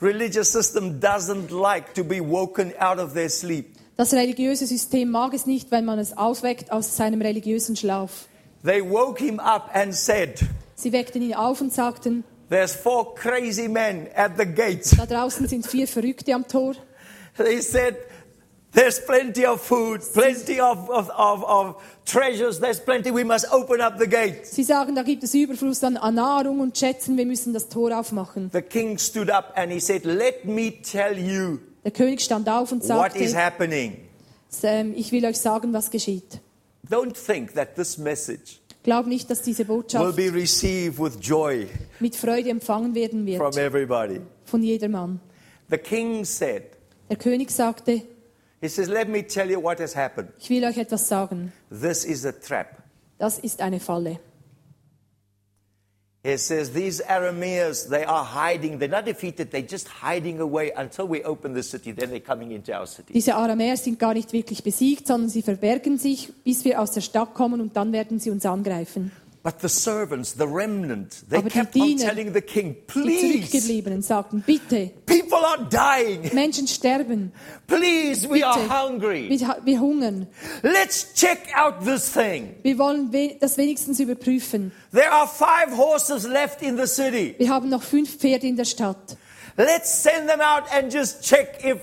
religious 0.03 0.51
system 0.53 1.01
doesn't 1.01 1.51
like 1.51 1.95
to 1.95 2.03
be 2.03 2.21
woken 2.21 2.73
out 2.79 2.99
of 2.99 3.13
their 3.15 3.29
sleep. 3.29 3.77
Das 3.97 4.13
religiöse 4.13 4.67
System 4.67 5.11
mag 5.11 5.35
es 5.35 5.47
nicht, 5.47 5.71
wenn 5.73 5.85
man 5.85 5.99
es 5.99 6.17
aufweckt 6.17 6.71
aus 6.71 6.97
seinem 6.97 7.21
religiösen 7.21 7.75
Schlaf. 7.75 8.29
They 8.65 8.81
woke 8.81 9.23
him 9.23 9.41
up 9.41 9.71
and 9.75 9.95
said, 9.95 10.41
Sie 10.77 10.93
weckten 10.93 11.23
ihn 11.23 11.35
auf 11.35 11.61
und 11.61 11.73
sagten, 11.73 12.23
There's 12.49 12.73
four 12.75 13.15
crazy 13.15 13.69
men 13.69 14.09
at 14.15 14.33
the 14.39 14.47
gates. 14.47 14.97
da 14.97 15.05
draußen 15.05 15.49
sind 15.49 15.67
vier 15.67 15.87
Verrückte 15.87 16.33
am 16.35 16.47
Tor. 16.47 16.75
They 17.37 17.61
said, 17.61 17.97
There's 18.73 19.01
plenty 19.01 19.47
of 19.47 19.63
food, 19.63 20.03
plenty 20.13 20.61
of, 20.61 20.91
of, 20.91 21.09
of, 21.11 21.45
of 21.45 21.77
treasures, 22.05 22.61
there's 22.61 22.79
plenty. 22.79 23.11
We 23.11 23.25
must 23.25 23.47
open 23.51 23.81
up 23.81 23.99
the 23.99 24.07
gates. 24.07 24.51
Sie 24.55 24.63
sagen, 24.63 24.95
da 24.95 25.03
gibt 25.03 25.23
es 25.25 25.33
Überfluss 25.35 25.83
an, 25.83 25.97
an 25.97 26.15
Nahrung 26.17 26.61
und 26.61 26.77
Schätzen, 26.77 27.17
wir 27.17 27.25
müssen 27.25 27.55
das 27.55 27.69
Tor 27.69 27.99
aufmachen. 27.99 28.51
The 28.53 28.61
king 28.61 28.99
stood 28.99 29.31
up 29.31 29.53
and 29.57 29.73
he 29.73 29.81
said, 29.81 30.05
Let 30.05 30.45
me 30.45 30.71
tell 30.83 31.19
you 31.19 31.61
Der 31.85 31.93
König 31.93 32.21
stand 32.21 32.49
auf 32.49 32.71
und 32.71 32.87
what 32.91 33.17
is 33.17 33.31
sagte, 33.33 33.37
happening. 33.37 33.97
ähm, 34.63 34.93
ich 34.95 35.13
will 35.13 35.25
euch 35.25 35.39
sagen, 35.39 35.73
was 35.73 35.91
geschieht. 35.91 36.41
Don't 36.91 37.15
think 37.15 37.55
that 37.55 37.75
this 37.75 37.97
message 37.97 38.61
Glaub 38.83 39.07
nicht, 39.07 39.31
dass 39.31 39.43
diese 39.43 39.67
will 39.67 39.77
Botschaft 39.77 40.17
be 40.17 40.33
received 40.33 40.99
with 40.99 41.15
joy 41.21 41.67
mit 42.01 42.17
Freude 42.17 42.51
empfangen 42.51 42.95
werden 42.95 43.27
from 43.37 43.55
wird 43.55 43.57
everybody. 43.57 44.21
von 44.45 44.63
jedermann. 44.63 45.21
The 45.71 45.79
king 45.79 46.25
said, 46.25 46.65
Der 47.09 47.17
König 47.17 47.51
sagte, 47.51 48.03
He 48.61 48.69
says, 48.69 48.89
Let 48.89 49.09
me 49.09 49.23
tell 49.23 49.49
you 49.51 49.61
what 49.63 49.79
has 49.81 49.95
happened. 49.95 50.31
ich 50.39 50.51
will 50.51 50.65
euch 50.65 50.79
etwas 50.79 51.09
sagen. 51.09 51.53
This 51.71 52.05
is 52.05 52.25
a 52.27 52.33
trap. 52.33 52.83
Das 53.19 53.39
ist 53.39 53.61
eine 53.61 53.81
Falle. 53.81 54.19
He 56.25 56.37
says, 56.37 56.73
These 56.73 57.01
Arameans, 57.09 57.89
they 57.89 58.05
are 58.05 58.25
hiding. 58.25 58.79
They're 58.79 58.89
not 58.89 59.07
defeated, 59.07 59.53
they're 59.53 59.63
just 59.63 59.87
hiding 60.03 60.41
away 60.41 60.73
until 60.77 61.09
we 61.09 61.23
open 61.25 61.55
the 61.55 61.63
city. 61.63 61.93
Then 61.93 62.11
they're 62.11 62.21
coming 62.21 62.51
into 62.51 62.73
our 62.73 62.87
city. 62.87 63.13
Diese 63.13 63.37
Aramäer 63.37 63.77
sind 63.77 63.99
gar 64.01 64.15
nicht 64.15 64.33
wirklich 64.33 64.65
besiegt, 64.65 65.07
sondern 65.07 65.31
sie 65.31 65.43
verbergen 65.43 65.97
sich, 65.97 66.33
bis 66.45 66.65
wir 66.65 66.81
aus 66.81 66.91
der 66.91 67.03
Stadt 67.03 67.35
kommen 67.35 67.61
und 67.61 67.77
dann 67.77 67.93
werden 67.93 68.19
sie 68.19 68.31
uns 68.31 68.45
angreifen. 68.45 69.13
But 69.45 69.61
the 69.63 69.69
servants, 69.69 70.35
the 70.37 70.45
remnant, 70.45 71.25
they 71.31 71.39
Aber 71.39 71.49
die 71.49 71.55
kept 71.59 71.77
on 71.77 71.83
Diener, 71.83 72.09
telling 72.09 72.35
the 72.35 72.41
king, 72.41 72.75
Die 72.75 72.81
Please, 73.01 73.21
Zurückgebliebenen 73.21 74.03
sagten, 74.03 74.43
bitte, 74.45 74.91
people 75.39 75.47
are 75.47 75.69
dying. 75.71 76.31
Menschen 76.35 76.67
sterben, 76.67 77.33
Please, 77.67 78.29
we 78.29 78.45
are 78.45 78.59
Bitte. 78.59 78.69
hungry. 78.69 79.29
wir, 79.31 79.57
wir 79.65 79.81
hungern. 79.81 80.27
Let's 80.63 81.13
check 81.15 81.39
out 81.55 81.85
this 81.85 82.13
thing. 82.13 82.57
Wir 82.63 82.79
wollen 82.79 83.11
das 83.41 83.57
wenigstens 83.57 84.01
überprüfen. 84.01 84.73
There 84.93 85.11
are 85.11 85.27
five 85.27 85.77
horses 85.77 86.27
left 86.27 86.63
in 86.63 86.77
the 86.77 86.87
city. 86.87 87.35
Wir 87.39 87.51
haben 87.51 87.69
noch 87.69 87.83
fünf 87.83 88.19
Pferde 88.19 88.47
in 88.47 88.57
der 88.57 88.65
Stadt. 88.65 89.17
Let's 89.57 90.03
send 90.03 90.29
them 90.29 90.41
out 90.41 90.65
and 90.73 90.93
just 90.93 91.23
check 91.23 91.65
if 91.65 91.79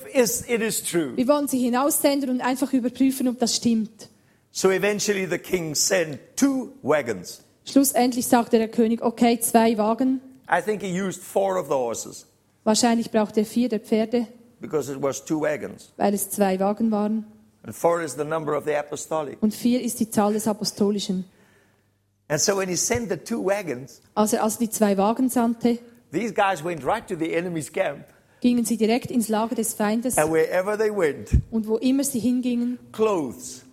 it 0.48 0.62
is 0.62 0.82
true. 0.82 1.16
Wir 1.18 1.28
wollen 1.28 1.48
sie 1.48 1.60
hinaussenden 1.60 2.30
und 2.30 2.42
einfach 2.42 2.72
überprüfen, 2.72 3.28
ob 3.28 3.40
das 3.40 3.56
stimmt. 3.56 4.10
So 4.52 4.72
eventually 4.72 5.28
the 5.30 5.38
king 5.38 5.76
sent 5.76 6.20
two 6.38 6.72
wagons. 6.82 7.42
Schlussendlich 7.66 8.28
sagte 8.28 8.58
der 8.58 8.70
König, 8.70 9.02
okay, 9.02 9.40
zwei 9.40 9.78
Wagen. 9.78 10.22
I 10.50 10.62
think 10.62 10.82
he 10.82 11.02
used 11.02 11.22
four 11.22 11.58
of 11.60 11.68
the 11.68 11.74
horses 11.74 12.26
Wahrscheinlich 12.66 13.12
brauchte 13.12 13.40
er 13.42 13.46
vier 13.46 13.70
der 13.70 13.80
Pferde, 13.80 14.28
because 14.60 14.92
it 14.92 15.02
was 15.02 15.24
two 15.24 15.40
wagons. 15.42 15.94
weil 15.98 16.14
es 16.14 16.30
zwei 16.30 16.60
Wagen 16.60 16.92
waren. 16.92 17.26
And 17.64 17.74
four 17.74 18.02
is 18.02 18.16
the 18.16 18.24
number 18.26 18.58
of 18.58 18.66
the 18.66 18.76
apostolic. 18.76 19.42
Und 19.42 19.54
vier 19.54 19.82
ist 19.82 20.00
die 20.00 20.10
Zahl 20.10 20.34
des 20.34 20.48
Apostolischen. 20.48 21.26
And 22.28 22.42
so 22.42 22.58
when 22.58 22.68
he 22.68 22.76
sent 22.76 23.10
the 23.10 23.18
two 23.18 23.46
wagons, 23.46 24.02
Als 24.16 24.34
er 24.34 24.44
also 24.44 24.60
die 24.60 24.70
zwei 24.70 24.98
Wagen 24.98 25.30
sandte, 25.30 25.78
these 26.12 26.34
guys 26.34 26.64
went 26.64 26.84
right 26.86 27.08
to 27.08 27.16
the 27.16 27.34
enemy's 27.34 27.72
camp. 27.72 28.04
gingen 28.42 28.66
sie 28.66 28.78
direkt 28.78 29.10
ins 29.12 29.28
Lager 29.30 29.56
des 29.56 29.74
Feindes 29.76 30.18
And 30.18 30.32
wherever 30.32 30.76
they 30.78 30.90
went, 30.90 31.30
und 31.52 31.68
wo 31.68 31.78
immer 31.78 32.04
sie 32.04 32.20
hingingen, 32.20 32.80
clothes 32.92 33.64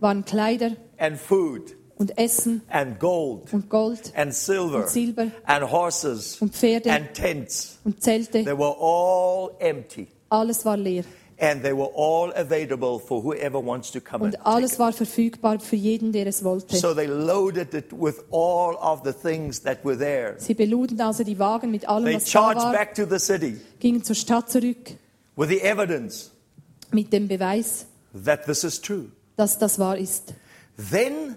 waren 0.00 0.24
Kleider 0.24 0.72
and 0.98 1.18
food 1.18 1.74
und 1.96 2.18
Essen 2.18 2.62
and 2.68 2.98
gold 2.98 3.52
und 3.52 3.68
Gold 3.70 4.12
and 4.16 4.34
silver 4.34 4.78
und 4.78 4.88
Silber 4.88 5.26
and 5.44 5.70
horses 5.70 6.40
und 6.40 6.54
Pferde 6.54 6.90
and 6.90 7.12
tents. 7.14 7.78
und 7.84 8.02
Zelte. 8.02 8.44
They 8.44 8.58
were 8.58 8.76
all 8.78 9.50
empty. 9.60 10.08
Alles 10.28 10.64
war 10.64 10.76
leer 10.76 11.04
And 11.36 11.62
they 11.64 11.72
were 11.72 11.90
all 11.96 12.32
available 12.36 13.00
for 13.00 13.20
whoever 13.22 13.58
wants 13.64 13.90
to 13.90 14.00
come 14.00 14.24
und 14.24 14.46
alles 14.46 14.78
war 14.78 14.92
verfügbar 14.92 15.58
für 15.58 15.74
jeden, 15.74 16.12
der 16.12 16.28
es 16.28 16.44
wollte. 16.44 16.76
So 16.76 16.94
they 16.94 17.06
loaded 17.06 17.74
it 17.74 17.86
with 17.92 18.22
all 18.30 18.76
of 18.76 19.02
the 19.04 19.12
things 19.12 19.60
that 19.62 19.84
were 19.84 19.98
there. 19.98 20.36
Sie 20.38 20.54
beluden 20.54 21.00
also 21.00 21.24
die 21.24 21.38
Wagen 21.38 21.72
mit 21.72 21.88
allem, 21.88 22.04
They 22.04 22.14
was 22.16 22.24
da 22.24 22.30
charged 22.30 22.62
war, 22.62 22.72
back 22.72 22.94
to 22.94 23.04
the 23.04 23.18
city 23.18 23.60
gingen 23.80 24.04
zur 24.04 24.14
Stadt 24.14 24.48
zurück 24.48 24.96
with 25.36 25.48
the 25.48 25.60
evidence 25.60 26.30
mit 26.92 27.12
dem 27.12 27.26
Beweis, 27.26 27.86
that 28.24 28.44
this 28.46 28.62
is 28.62 28.80
true. 28.80 29.06
dass 29.36 29.58
das 29.58 29.80
wahr 29.80 29.98
ist. 29.98 30.34
Then 30.90 31.36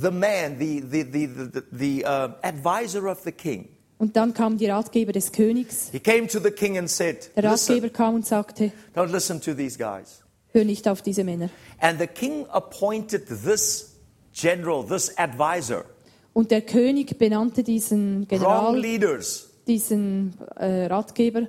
the 0.00 0.10
man, 0.10 0.58
the, 0.58 0.80
the, 0.80 1.02
the, 1.02 1.26
the, 1.26 1.64
the 1.72 2.04
uh, 2.04 2.28
advisor 2.42 3.06
of 3.08 3.22
the 3.24 3.32
king, 3.32 3.68
Und 3.98 4.14
dann 4.16 4.32
kam 4.32 4.56
die 4.58 4.66
Ratgeber 4.66 5.10
des 5.12 5.32
Königs. 5.32 5.90
he 5.90 5.98
came 5.98 6.28
to 6.28 6.38
the 6.38 6.50
king 6.52 6.78
and 6.78 6.88
said, 6.88 7.30
Der 7.36 7.44
Ratgeber 7.44 7.88
kam 7.88 8.14
und 8.14 8.26
sagte, 8.26 8.70
don't 8.94 9.10
listen 9.10 9.40
to 9.40 9.54
these 9.54 9.76
guys. 9.76 10.22
hör 10.52 10.64
nicht 10.64 10.86
auf 10.88 11.02
diese 11.02 11.24
Männer. 11.24 11.50
And 11.80 11.98
the 11.98 12.06
king 12.06 12.46
appointed 12.50 13.26
this 13.26 13.96
general, 14.32 14.84
this 14.86 15.16
advisor, 15.18 15.84
Und 16.32 16.52
der 16.52 16.60
König 16.62 17.18
benannte 17.18 17.64
diesen 17.64 18.28
General, 18.28 18.78
leaders 18.78 19.50
diesen 19.66 20.34
äh, 20.56 20.86
Ratgeber, 20.86 21.48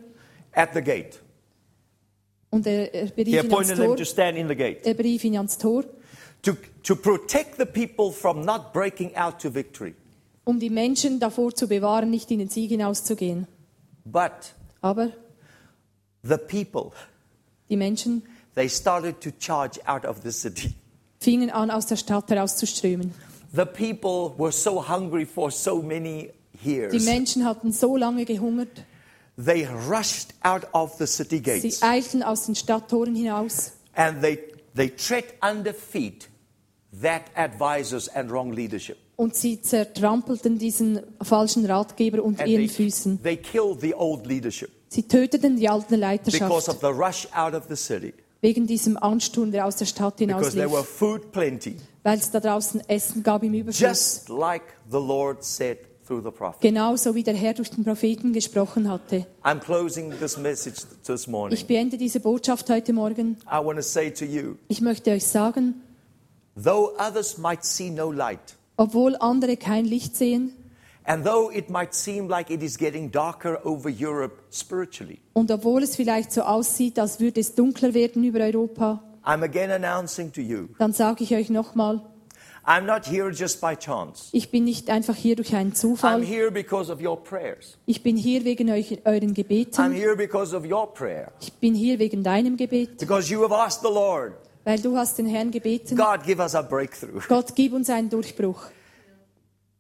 at 0.54 0.70
the 0.74 0.82
gate. 0.82 1.20
und 2.50 2.66
er, 2.66 2.92
er, 2.96 3.06
He 3.06 3.12
berief 3.16 3.44
ihn 3.44 3.54
ans 3.54 3.76
Tor, 3.76 3.96
to 3.96 4.06
stand 4.06 4.38
in 4.38 4.48
the 4.48 4.56
gate 4.56 4.80
er 4.86 4.96
berief 4.96 5.24
ihn 5.24 5.38
ans 5.38 5.58
Tor, 5.60 5.84
to, 6.42 6.54
to 6.84 6.96
protect 6.96 7.58
the 7.58 7.66
people 7.66 8.12
from 8.12 8.42
not 8.46 8.74
breaking 8.74 9.16
out 9.16 9.40
to 9.42 9.50
victory. 9.54 9.94
um 10.46 10.60
die 10.60 10.70
Menschen 10.70 11.20
davor 11.20 11.54
zu 11.54 11.68
bewahren, 11.68 12.10
nicht 12.10 12.32
in 12.32 12.40
den 12.40 12.50
Sieg 12.50 12.70
hinauszugehen. 12.72 13.48
But 14.06 14.54
Aber 14.82 15.12
the 16.24 16.38
people, 16.38 16.92
die 17.70 17.76
Menschen 17.78 18.24
they 18.56 18.68
started 18.70 19.22
to 19.22 19.30
charge 19.40 19.80
out 19.86 20.06
of 20.06 20.22
the 20.24 20.32
city. 20.32 20.74
fingen 21.20 21.50
an, 21.52 21.70
aus 21.70 21.86
der 21.86 21.98
Stadt 21.98 22.30
herauszuströmen. 22.30 23.14
The 23.54 23.66
people 23.66 24.34
were 24.38 24.52
so 24.52 24.88
hungry 24.88 25.26
for 25.26 25.52
so 25.52 25.82
many 25.82 26.32
years. 26.64 26.92
Die. 26.92 27.00
Menschen 27.00 27.46
hatten 27.46 27.72
so 27.72 27.96
lange 27.98 28.26
gehungert, 28.26 28.86
They 29.44 29.66
rushed 29.90 30.34
out 30.44 30.68
of 30.74 30.96
the 30.98 31.06
city 31.08 31.40
gates. 31.40 31.80
sie 31.80 31.84
eilten 31.86 32.24
aus 32.24 32.46
den 32.46 32.56
Stadttoren 32.56 33.16
hinaus 33.16 33.74
and 33.96 34.22
they, 34.22 34.38
they 34.76 34.90
tread 34.90 35.26
under 35.42 35.74
feet 35.74 36.29
that 37.02 37.24
advisors 37.36 38.08
and 38.10 38.32
wrong 38.32 38.52
leadership. 38.54 38.98
und 39.16 39.36
sie 39.36 39.62
zertrampelten 39.62 40.58
diesen 40.58 41.02
falschen 41.22 41.66
Ratgeber 41.66 42.24
unter 42.24 42.44
And 42.44 42.50
ihren 42.52 42.68
they, 42.68 42.70
Füßen. 42.70 43.22
they 43.24 43.38
killed 43.38 43.82
the 43.82 43.94
old 43.94 44.26
leadership 44.26 44.70
Sie 44.92 45.04
töteten 45.04 45.56
die 45.58 45.70
alte 45.70 45.86
because 45.90 46.00
Leiterschaft 46.00 46.70
of 46.70 46.80
the 46.82 46.88
rush 46.88 47.28
out 47.34 47.54
of 47.54 47.66
the 47.70 47.76
city. 47.76 48.14
wegen 48.42 48.66
diesem 48.66 48.98
Ansturm, 48.98 49.52
der 49.52 49.66
aus 49.68 49.76
der 49.76 49.86
Stadt 49.86 50.16
Because 50.18 50.52
there 50.52 50.66
were 50.72 50.78
hinauslief, 50.82 50.98
food 50.98 51.32
plenty, 51.32 51.76
weil 52.04 52.18
es 52.18 52.32
da 52.32 52.40
draußen 52.40 52.82
Essen 52.88 53.22
gab 53.22 53.44
im 53.44 53.54
Überfluss. 53.54 53.80
just 53.80 54.30
like 54.30 54.64
the 54.90 54.98
Lord 54.98 55.44
said 55.44 55.78
through 56.08 56.24
the 56.24 56.32
prophet. 56.32 56.60
Genauso 56.62 57.14
wie 57.14 57.22
der 57.22 57.36
Herr 57.36 57.54
durch 57.54 57.70
den 57.70 57.84
Propheten 57.84 58.34
gesprochen 58.34 58.90
hatte. 58.90 59.28
I'm 59.44 59.60
closing 59.60 60.12
this 60.20 60.38
message 60.40 60.78
this 61.06 61.28
morning. 61.28 61.54
Ich 61.56 61.68
beende 61.68 61.98
diese 61.98 62.20
Botschaft 62.20 62.68
heute 62.72 62.94
Morgen. 62.94 63.38
I 63.46 63.64
want 63.64 63.78
to 63.78 63.84
say 63.84 64.10
to 64.10 64.26
you, 64.26 64.56
Ich 64.70 64.82
möchte 64.82 65.12
euch 65.12 65.28
sagen, 65.28 65.84
though 66.62 66.94
others 66.98 67.38
might 67.38 67.64
see 67.64 67.90
no 67.90 68.12
light, 68.12 68.58
obwohl 68.78 69.16
andere 69.18 69.58
kein 69.58 69.86
Licht 69.86 70.16
sehen 70.16 70.54
and 71.06 71.26
though 71.26 71.50
it 71.52 71.70
might 71.70 71.94
seem 71.94 72.28
like 72.30 72.52
it 72.52 72.62
is 72.62 72.78
getting 72.78 73.10
darker 73.12 73.60
over 73.66 73.90
Europe 73.90 74.42
spiritually, 74.52 75.20
und 75.34 75.52
obwohl 75.52 75.84
es 75.84 75.96
vielleicht 75.96 76.32
so 76.32 76.42
aussieht, 76.42 77.00
als 77.00 77.20
würde 77.20 77.40
es 77.42 77.56
dunkler 77.56 77.94
werden 77.94 78.24
über 78.24 78.40
Europa, 78.42 79.02
I'm 79.26 79.44
again 79.44 79.72
announcing 79.72 80.32
to 80.34 80.42
you, 80.42 80.68
dann 80.78 80.94
sage 80.94 81.24
ich 81.24 81.34
euch 81.36 81.50
nochmal, 81.50 82.02
I'm 82.66 82.82
not 82.86 83.08
here 83.08 83.32
just 83.32 83.62
by 83.62 83.76
chance. 83.76 84.30
ich 84.34 84.52
bin 84.52 84.64
nicht 84.66 84.90
einfach 84.90 85.16
hier 85.16 85.36
durch 85.36 85.56
einen 85.56 85.72
I'm 85.72 85.76
Zufall. 85.76 86.22
here 86.24 86.52
because 86.52 86.92
of 86.92 87.02
your 87.02 87.18
prayers. 87.24 87.78
Ich 87.86 88.04
bin 88.04 88.16
hier 88.18 88.44
wegen 88.44 88.70
euch, 88.70 89.00
euren 89.06 89.32
I'm 89.32 89.34
Gebeten. 89.34 89.92
here 89.94 90.16
because 90.16 90.56
of 90.56 90.64
your 90.66 90.94
prayer. 90.94 91.32
Ich 91.42 91.54
bin 91.54 91.74
hier 91.74 91.98
wegen 92.00 92.22
deinem 92.24 92.58
Gebet, 92.58 92.98
Because 93.00 93.32
you 93.32 93.42
have 93.44 93.54
asked 93.54 93.82
the 93.82 93.92
Lord, 93.92 94.34
weil 94.64 94.80
du 94.80 94.98
hast 94.98 95.18
den 95.18 95.26
Herrn 95.26 95.52
gebeten. 95.52 95.96
God, 95.96 96.24
give 96.24 96.42
us 96.42 96.56
a 96.56 96.62
breakthrough. 96.62 97.22
Gott, 97.28 97.56
gib 97.56 97.74
uns 97.74 97.90
einen 97.90 98.10
Durchbruch. 98.10 98.64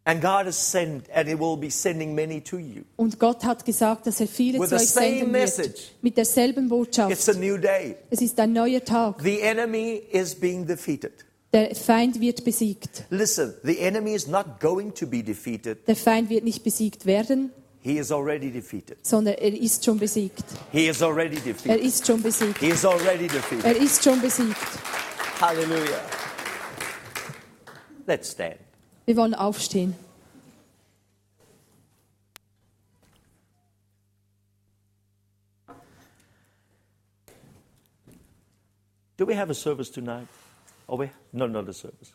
And 0.05 0.21
God 0.21 0.45
has 0.47 0.71
sent, 0.71 1.07
and 1.13 1.27
He 1.27 1.35
will 1.35 1.55
be 1.55 1.69
sending 1.69 2.15
many 2.15 2.41
to 2.41 2.57
you. 2.57 2.81
Und 2.95 3.19
Gott 3.19 3.43
hat 3.43 3.63
gesagt, 3.63 4.07
dass 4.07 4.19
er 4.19 4.27
viele 4.27 4.59
With 4.59 4.69
zu 4.69 4.75
euch 4.75 4.89
senden 4.89 5.33
wird. 5.33 5.91
Mit 6.01 6.17
derselben 6.17 6.63
It's 6.63 6.69
Botschaft. 6.69 7.29
a 7.29 7.33
new 7.33 7.57
day. 7.57 7.95
Es 8.09 8.21
ist 8.21 8.39
ein 8.39 8.53
neuer 8.53 8.83
Tag. 8.83 9.21
The 9.21 9.41
enemy 9.41 10.01
is 10.11 10.33
being 10.33 10.65
defeated. 10.65 11.13
Der 11.53 11.75
Feind 11.75 12.19
wird 12.19 12.43
besiegt. 12.43 13.05
Listen, 13.09 13.53
the 13.63 13.77
enemy 13.79 14.13
is 14.13 14.27
not 14.27 14.59
going 14.59 14.93
to 14.93 15.05
be 15.05 15.21
defeated. 15.23 15.87
Der 15.87 15.95
Feind 15.95 16.29
wird 16.29 16.43
nicht 16.43 16.63
besiegt 16.63 17.05
werden, 17.05 17.51
He 17.81 17.97
is 17.97 18.11
already 18.11 18.51
defeated. 18.51 18.97
sondern 19.05 19.35
er 19.35 19.53
ist 19.53 19.83
schon 19.85 19.97
besiegt. 19.97 20.43
He 20.71 20.87
is 20.89 21.01
already 21.01 21.37
Er 21.37 21.41
defeated. 21.53 21.81
ist 21.81 22.05
schon 22.05 22.21
besiegt. 22.21 22.57
He 22.59 22.67
is 22.69 22.83
already 22.85 23.27
defeated. 23.27 23.63
Er 23.65 23.75
ist 23.77 24.03
schon 24.03 24.21
besiegt. 24.21 24.57
Hallelujah. 25.39 26.01
Let's 28.05 28.31
stand. 28.31 28.57
Wir 29.05 29.15
wollen 29.15 29.33
aufstehen. 29.33 29.95
Do 39.17 39.25
we 39.25 39.33
have 39.35 39.49
a 39.49 39.53
service 39.53 39.89
tonight? 39.89 40.27
Oh, 40.87 40.95
we 40.97 41.11
no, 41.33 41.47
not 41.47 41.67
a 41.67 41.73
service. 41.73 42.13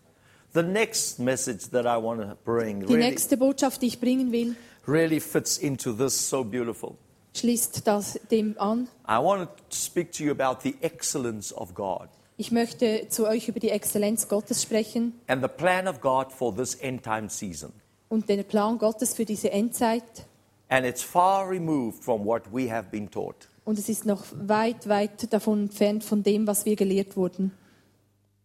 The 0.53 0.62
next 0.62 1.19
message 1.19 1.67
that 1.71 1.87
I 1.87 1.97
want 1.97 2.21
to 2.21 2.37
bring 2.45 2.81
Die 2.81 2.87
really, 2.87 3.11
nächste 3.11 3.37
Botschaft, 3.37 3.83
die 3.83 3.89
ich 3.89 4.01
bringen 4.01 4.33
will, 4.33 4.55
really 4.87 5.20
fits 5.20 5.59
into 5.59 5.93
this 5.93 6.14
so 6.28 6.45
beautiful. 6.45 6.97
schließt 7.35 7.87
das 7.87 8.18
dem 8.30 8.57
an. 8.59 8.89
I 9.09 9.18
want 9.18 9.49
to 9.49 9.76
speak 9.76 10.12
to 10.12 10.24
you 10.24 10.30
about 10.32 10.61
the 10.62 10.76
excellence 10.82 11.53
of 11.53 11.74
God 11.74 12.09
Ich 12.37 12.51
möchte 12.51 13.09
zu 13.09 13.26
euch 13.28 13.49
über 13.49 13.61
die 13.61 13.70
Exzellenz 13.70 14.28
Gottes 14.28 14.62
sprechen 14.62 15.12
and 15.28 15.43
the 15.43 15.49
plan 15.49 15.87
of 15.89 16.01
God 16.01 16.32
for 16.32 16.55
this 16.55 16.74
end 16.76 17.03
time 17.05 17.28
season. 17.28 17.72
und 18.09 18.28
den 18.28 18.45
Plan 18.45 18.78
Gottes 18.78 19.14
für 19.14 19.24
diese 19.24 19.51
Endzeit. 19.51 20.26
And 20.68 20.85
it's 20.87 21.03
far 21.03 21.49
removed 21.49 22.03
from 22.03 22.24
what 22.24 22.43
we 22.53 22.70
have 22.70 22.89
been 22.91 23.11
taught. 23.11 23.49
Und 23.64 23.78
es 23.78 23.89
ist 23.89 24.05
noch 24.07 24.24
weit, 24.35 24.89
weit 24.89 25.32
davon 25.32 25.62
entfernt 25.62 26.05
von 26.05 26.22
dem, 26.22 26.47
was 26.47 26.64
wir 26.64 26.76
gelehrt 26.76 27.16
wurden. 27.16 27.53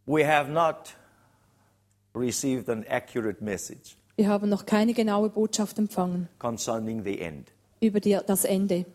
We 0.06 0.26
have 0.28 0.50
not 0.52 0.96
received 2.16 2.70
an 2.70 2.86
accurate 2.90 3.44
message 3.44 3.96
Wir 4.20 4.28
haben 4.28 4.50
noch 4.50 4.66
keine 4.66 4.94
genaue 4.94 5.30
Botschaft 5.30 5.78
empfangen 5.78 6.28
concerning 6.40 7.06
the 7.06 7.22
end. 7.22 7.54
über 7.80 8.02
die, 8.02 8.20
das 8.28 8.44
Ende. 8.44 8.86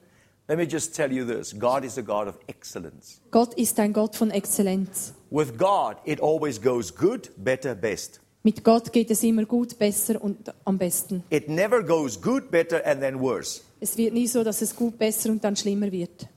Let 0.48 0.58
me 0.58 0.64
just 0.64 0.94
tell 0.94 1.10
you 1.10 1.24
this 1.24 1.58
God 1.58 1.82
is 1.82 1.96
a 1.96 2.02
God 2.02 2.28
of 2.28 2.38
excellence. 2.46 3.22
Gott 3.30 3.54
ist 3.54 3.80
ein 3.80 3.94
Gott 3.94 4.16
von 4.16 4.30
Exzellenz. 4.30 5.14
With 5.30 5.56
God, 5.56 5.96
it 6.04 6.20
always 6.20 6.60
goes 6.60 6.94
good, 6.94 7.30
better, 7.38 7.74
best. 7.74 8.20
Mit 8.42 8.62
Gott 8.62 8.92
geht 8.92 9.10
es 9.10 9.22
immer 9.22 9.46
gut, 9.46 9.78
besser 9.78 10.22
und 10.22 10.52
am 10.66 10.76
besten. 10.76 11.24
It 11.30 11.48
never 11.48 11.82
goes 11.82 12.20
good, 12.20 12.50
better, 12.50 12.84
and 12.84 13.00
then 13.00 13.18
worse. 13.18 13.62
Es 13.80 13.96
wird 13.96 14.12
nie 14.12 14.26
so, 14.26 14.44
dass 14.44 14.60
es 14.60 14.76
gut, 14.76 14.98
besser 14.98 15.30
und 15.30 15.42
dann 15.42 15.56
schlimmer 15.56 15.90
wird. 15.90 16.28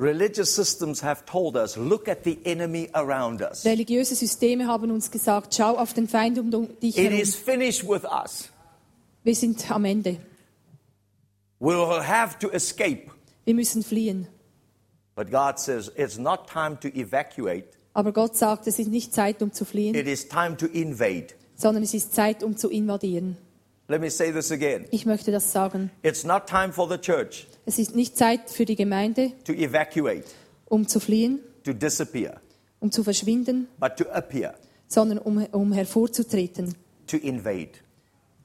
Religious 0.00 0.54
systems 0.54 1.02
have 1.02 1.26
told 1.26 1.56
us 1.56 1.76
look 1.76 2.08
at 2.08 2.24
the 2.24 2.38
enemy 2.44 2.88
around 2.94 3.42
us. 3.42 3.64
Religiöse 3.66 4.14
Systeme 4.14 4.66
haben 4.66 4.90
uns 4.90 5.10
gesagt, 5.10 5.54
schau 5.54 5.76
auf 5.76 5.92
den 5.92 6.08
Feind 6.08 6.38
um 6.38 6.50
dich 6.80 6.96
It 6.96 7.04
herum. 7.04 7.20
is 7.20 7.36
finished 7.36 7.82
with 7.86 8.04
us. 8.04 8.48
Wir 9.24 9.34
sind 9.34 9.70
am 9.70 9.84
Ende. 9.84 10.16
We'll 11.60 12.02
have 12.02 12.38
to 12.38 12.48
escape. 12.50 13.10
Wir 13.44 13.54
müssen 13.54 13.82
fliehen. 13.82 14.26
But 15.14 15.30
God 15.30 15.58
says 15.58 15.92
it's 15.96 16.16
not 16.16 16.46
time 16.48 16.78
to 16.80 16.88
evacuate, 16.88 17.66
Aber 17.92 18.12
Gott 18.12 18.36
sagt, 18.36 18.66
es 18.68 18.78
ist 18.78 18.88
nicht 18.88 19.12
Zeit, 19.12 19.42
um 19.42 19.52
zu 19.52 19.66
fliehen, 19.66 19.94
it 19.94 20.06
is 20.06 20.26
time 20.26 20.56
to 20.56 20.64
invade. 20.66 21.34
sondern 21.56 21.82
es 21.82 21.92
ist 21.92 22.14
Zeit, 22.14 22.42
um 22.42 22.56
zu 22.56 22.70
invadieren. 22.70 23.36
Let 23.90 24.00
me 24.00 24.08
say 24.08 24.30
this 24.30 24.52
again. 24.52 24.84
Ich 24.92 25.04
möchte 25.04 25.32
das 25.32 25.50
sagen. 25.50 25.90
It's 26.04 26.22
not 26.22 26.46
time 26.46 26.72
for 26.72 26.88
the 26.88 26.96
church 26.96 27.48
Es 27.66 27.76
ist 27.76 27.96
nicht 27.96 28.16
Zeit 28.16 28.48
für 28.48 28.64
die 28.64 28.76
Gemeinde, 28.76 29.32
to 29.44 29.52
evacuate, 29.52 30.22
um 30.66 30.86
zu 30.86 31.00
fliehen, 31.00 31.40
to 31.64 31.72
disappear, 31.72 32.40
um 32.78 32.92
zu 32.92 33.02
verschwinden, 33.02 33.66
but 33.80 33.96
to 33.96 34.04
appear, 34.10 34.54
sondern 34.86 35.18
um, 35.18 35.44
um 35.50 35.72
hervorzutreten, 35.72 36.76
to 37.08 37.16
invade. 37.16 37.70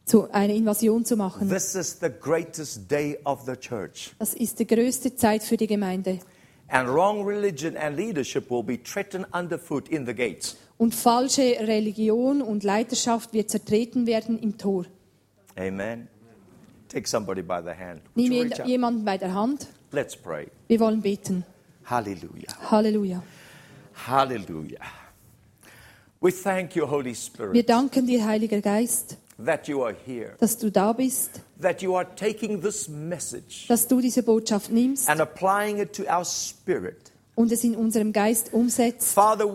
zu 0.06 0.32
einer 0.32 0.56
Invasion 0.56 1.06
zu 1.06 1.16
machen. 1.16 1.48
This 1.48 1.76
is 1.76 2.00
the 2.02 2.10
greatest 2.10 2.90
day 2.90 3.20
of 3.24 3.44
the 3.46 3.56
church. 3.56 4.16
Das 4.18 4.34
ist 4.34 4.58
die 4.58 4.66
größte 4.66 5.16
Zeit 5.16 5.44
für 5.44 5.58
die 5.58 5.68
Gemeinde. 5.68 6.22
And 6.70 6.90
wrong 6.90 7.24
religion 7.24 7.78
and 7.78 7.96
leadership 7.96 8.50
will 8.50 8.64
be 8.64 8.82
trodden 8.82 9.24
underfoot 9.32 9.90
in 9.90 10.08
the 10.08 10.16
gates. 10.16 10.58
Und 10.78 10.96
falsche 10.96 11.56
Religion 11.60 12.42
und 12.42 12.64
Leiterschaft 12.64 13.32
wird 13.34 13.52
zertreten 13.52 14.08
werden 14.08 14.40
im 14.40 14.58
Tor. 14.58 14.86
Amen. 15.58 16.08
Take 16.90 17.08
somebody 17.08 17.42
by 17.42 17.62
the 17.62 17.74
hand. 17.74 18.02
Nimm 18.16 18.32
jemand- 18.32 18.66
jemanden 18.68 19.06
bei 19.06 19.18
der 19.18 19.34
Hand. 19.34 19.68
Let's 19.92 20.16
pray. 20.16 20.48
Wir 20.68 20.80
wollen 20.80 21.02
beten. 21.02 21.46
Hallelujah. 21.86 22.52
Halleluja. 22.70 23.24
Hallelujah. 24.08 24.80
We 26.20 26.32
thank 26.32 26.76
you, 26.76 26.90
Holy 26.90 27.14
Spirit. 27.14 27.54
Wir 27.54 27.64
danken 27.64 28.08
dir, 28.08 28.26
Heiliger 28.26 28.62
Geist, 28.62 29.18
that 29.44 29.68
you 29.68 29.84
are 29.84 29.96
here, 30.06 30.36
dass 30.40 30.58
du 30.58 30.72
da 30.72 30.92
bist, 30.94 31.42
that 31.62 31.82
you 31.82 31.96
are 31.96 32.08
taking 32.16 32.62
this 32.62 32.88
message 32.90 33.68
dass 33.68 33.88
du 33.88 34.02
diese 34.02 34.24
Botschaft 34.24 34.72
nimmst 34.72 35.08
and 35.10 35.22
applying 35.22 35.78
it 35.80 35.94
to 35.94 36.04
our 36.04 36.26
spirit. 36.26 37.12
und 37.36 37.52
es 37.52 37.64
in 37.64 37.76
unserem 37.76 38.12
Geist 38.14 38.54
umsetzt. 38.54 39.14
Father, 39.14 39.46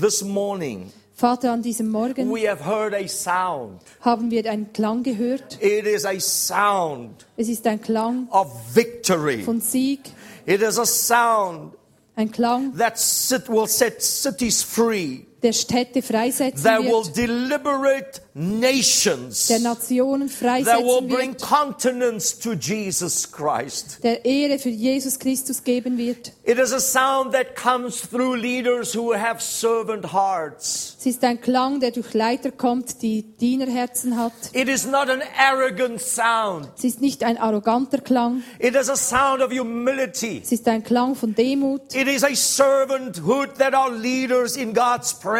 this 0.00 0.22
morning 0.22 0.90
Vater, 1.18 1.50
an 1.50 1.62
diesem 1.62 1.88
Morgen 1.90 2.30
we 2.30 2.46
have 2.46 2.62
heard 2.62 2.92
a 2.92 3.08
sound. 3.08 3.80
haben 4.02 4.30
wir 4.30 4.44
einen 4.50 4.70
Klang 4.74 5.02
gehört. 5.02 5.56
It 5.62 5.86
is 5.86 6.04
a 6.04 6.20
sound 6.20 7.24
Es 7.38 7.48
ist 7.48 7.66
ein 7.66 7.80
Klang 7.80 8.28
of 8.30 8.48
victory. 8.74 9.42
von 9.42 9.62
Sieg, 9.62 10.00
It 10.44 10.60
is 10.60 10.78
a 10.78 10.84
sound 10.84 11.72
ein 12.16 12.30
Klang, 12.30 12.76
that 12.76 12.98
sit, 12.98 13.48
will 13.48 13.66
set 13.66 14.02
cities 14.02 14.62
free, 14.62 15.24
der 15.46 15.52
Städte 15.52 16.02
freisetzen 16.02 16.64
that 16.64 16.80
will 16.82 17.04
wird, 17.04 17.16
deliberate 17.16 18.20
nations, 18.34 19.46
der 19.46 19.60
Nationen 19.60 20.28
that 20.28 20.42
will 20.42 20.64
freisetzen 20.64 21.08
bring 21.08 21.30
wird, 21.34 21.40
continents 21.42 22.36
to 22.38 22.52
Jesus 22.54 23.30
Christ. 23.30 24.00
der 24.02 24.24
Ehre 24.24 24.58
für 24.58 24.70
Jesus 24.70 25.18
Christus 25.18 25.62
geben 25.62 25.96
wird. 25.98 26.32
It 26.44 26.58
is 26.58 26.72
a 26.72 26.80
sound 26.80 27.32
that 27.32 27.54
comes 27.54 28.00
through 28.00 28.34
leaders 28.34 28.94
who 28.96 29.14
have 29.14 29.40
servant 29.40 30.12
hearts. 30.12 30.96
Es 30.98 31.06
ist 31.06 31.22
ein 31.22 31.40
Klang, 31.40 31.78
der 31.78 31.92
durch 31.92 32.12
Leiter 32.12 32.50
kommt, 32.50 33.00
die 33.02 33.22
Dienerherzen 33.22 34.16
hat. 34.16 34.32
It 34.52 34.68
is 34.68 34.84
not 34.84 35.08
an 35.08 35.22
arrogant 35.38 36.00
sound. 36.00 36.68
Es 36.76 36.82
ist 36.84 37.00
nicht 37.00 37.22
ein 37.22 37.38
arroganter 37.38 37.98
Klang, 37.98 38.42
It 38.58 38.74
is 38.74 38.90
a 38.90 38.96
sound 38.96 39.40
of 39.42 39.52
humility. 39.52 40.40
es 40.42 40.50
ist 40.50 40.66
ein 40.66 40.82
Klang 40.82 41.14
von 41.14 41.34
Demut. 41.34 41.94
It 41.94 42.08
is 42.08 42.24
a 42.24 42.34
servanthood 42.34 43.56
that 43.58 43.74
are 43.74 43.90
leaders 43.94 44.56
in 44.56 44.74
God's 44.74 45.14
presence. 45.14 45.35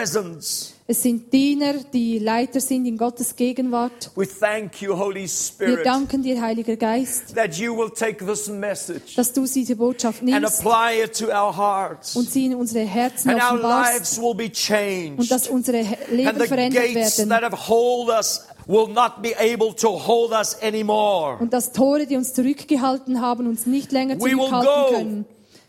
Es 0.88 1.02
sind 1.02 1.32
Diener, 1.32 1.74
die 1.92 2.18
Leiter 2.20 2.60
sind 2.60 2.86
in 2.86 2.96
Gottes 2.96 3.34
Gegenwart. 3.34 4.10
We 4.14 4.26
thank 4.28 4.80
you, 4.80 4.96
Holy 4.96 5.22
Wir 5.22 5.28
Spirit, 5.28 5.84
danken 5.86 6.22
dir, 6.22 6.40
Heiliger 6.40 6.76
Geist, 6.76 7.34
that 7.34 7.54
you 7.56 7.76
will 7.76 7.90
take 7.90 8.24
this 8.24 8.46
message 8.48 9.16
dass 9.16 9.32
du 9.32 9.44
diese 9.46 9.74
Botschaft 9.74 10.20
and 10.22 10.30
nimmst 10.30 10.60
apply 10.64 11.02
it 11.04 11.18
to 11.18 11.26
our 11.26 11.56
hearts. 11.56 12.14
und 12.14 12.30
sie 12.30 12.46
in 12.46 12.54
unsere 12.54 12.84
Herzen 12.84 13.30
And 13.30 13.42
our 13.42 13.58
lives 13.58 14.20
will 14.20 14.34
be 14.34 14.50
changed. 14.52 15.18
und 15.18 15.30
dass 15.30 15.48
unsere 15.48 15.78
He- 15.78 15.96
And 15.96 16.10
Leben 16.12 16.40
the 16.40 16.46
verändert 16.46 16.84
gates 16.84 17.18
werden 17.18 17.30
that 17.30 17.42
have 17.42 17.68
hold 17.68 18.08
us 18.10 18.46
will 18.68 18.86
not 18.88 19.22
be 19.22 19.34
able 19.38 19.74
to 19.74 19.88
hold 19.88 20.30
us 20.32 20.56
anymore. 20.62 21.38
und 21.40 21.52
dass 21.52 21.72
Tore, 21.72 22.06
die 22.06 22.16
uns 22.16 22.32
zurückgehalten 22.32 23.20
haben, 23.20 23.46
uns 23.48 23.66
nicht 23.66 23.90
länger 23.92 24.16
We 24.20 24.30
zurückhalten 24.30 24.94
können. 24.96 25.24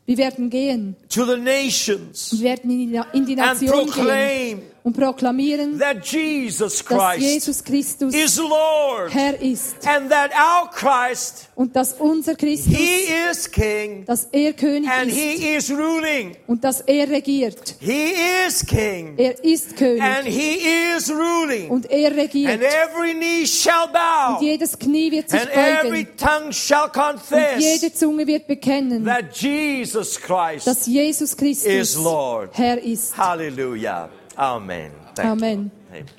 Wir 0.08 0.18
werden 0.18 0.50
gehen, 0.50 0.96
To 1.10 1.26
the 1.26 1.36
nations 1.40 2.32
wir 2.32 2.50
werden 2.52 2.72
in 2.72 2.78
die, 2.94 3.02
in 3.14 3.26
die 3.26 3.38
and 3.40 3.62
Nation 3.62 3.86
gehen. 3.86 3.94
proclaim 3.94 4.62
und 4.88 4.96
proklamieren, 4.96 5.78
that 5.80 6.06
Jesus 6.06 6.82
dass 6.82 6.86
Christ 6.86 7.20
Jesus 7.20 7.62
Christus 7.64 8.16
is 8.16 8.38
Lord 8.38 9.14
Herr 9.14 9.38
ist 9.42 9.86
and 9.86 10.10
that 10.10 10.32
our 10.32 10.70
Christ, 10.72 11.50
und 11.56 11.76
dass 11.76 11.92
unser 12.00 12.36
Christus, 12.36 12.74
He 12.74 13.04
is 13.30 13.52
King 13.52 14.06
dass 14.06 14.30
er 14.32 14.54
König 14.54 14.90
and 14.90 15.10
ist 15.10 15.18
He 15.18 15.56
is 15.56 15.70
ruling. 15.72 16.38
und 16.48 16.64
dass 16.64 16.80
er 16.82 17.10
regiert. 17.10 17.76
He 17.82 18.14
is 18.48 18.66
King 18.66 19.16
Er 19.18 19.44
ist 19.44 19.76
König 19.76 20.02
and 20.02 20.26
He 20.26 20.60
is 20.96 21.12
ruling. 21.12 21.70
und 21.70 21.92
er 21.92 22.08
And 22.12 22.18
regiert. 22.18 22.62
every 22.62 23.14
knee 23.14 23.46
shall 23.46 23.88
bow 23.92 24.38
Und 24.38 24.42
jedes 24.44 24.80
Knie 24.80 25.12
wird 25.12 25.30
sich 25.30 25.42
and 25.42 25.50
every 25.52 26.06
beugen 26.06 26.18
tongue 26.18 26.54
shall 26.54 26.86
und 26.86 26.94
confess 26.94 27.60
jede 27.62 27.94
Zunge 27.94 28.26
wird 28.26 28.48
bekennen, 28.48 29.04
that 29.04 29.36
Jesus 29.36 30.18
Christ 30.22 30.66
dass 30.66 30.86
Jesus 30.86 31.32
is 31.34 31.36
Christus 31.38 31.96
Lord. 32.02 32.52
Herr 32.58 32.82
ist. 32.82 33.18
Hallelujah. 33.18 34.10
Amen. 34.38 34.92
Thank 35.16 35.28
Amen. 35.28 35.72
you. 35.92 35.96
Amen. 35.96 36.10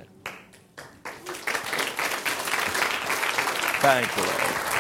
Thank 3.81 4.17
you, 4.17 4.23
Lord. 4.25 4.78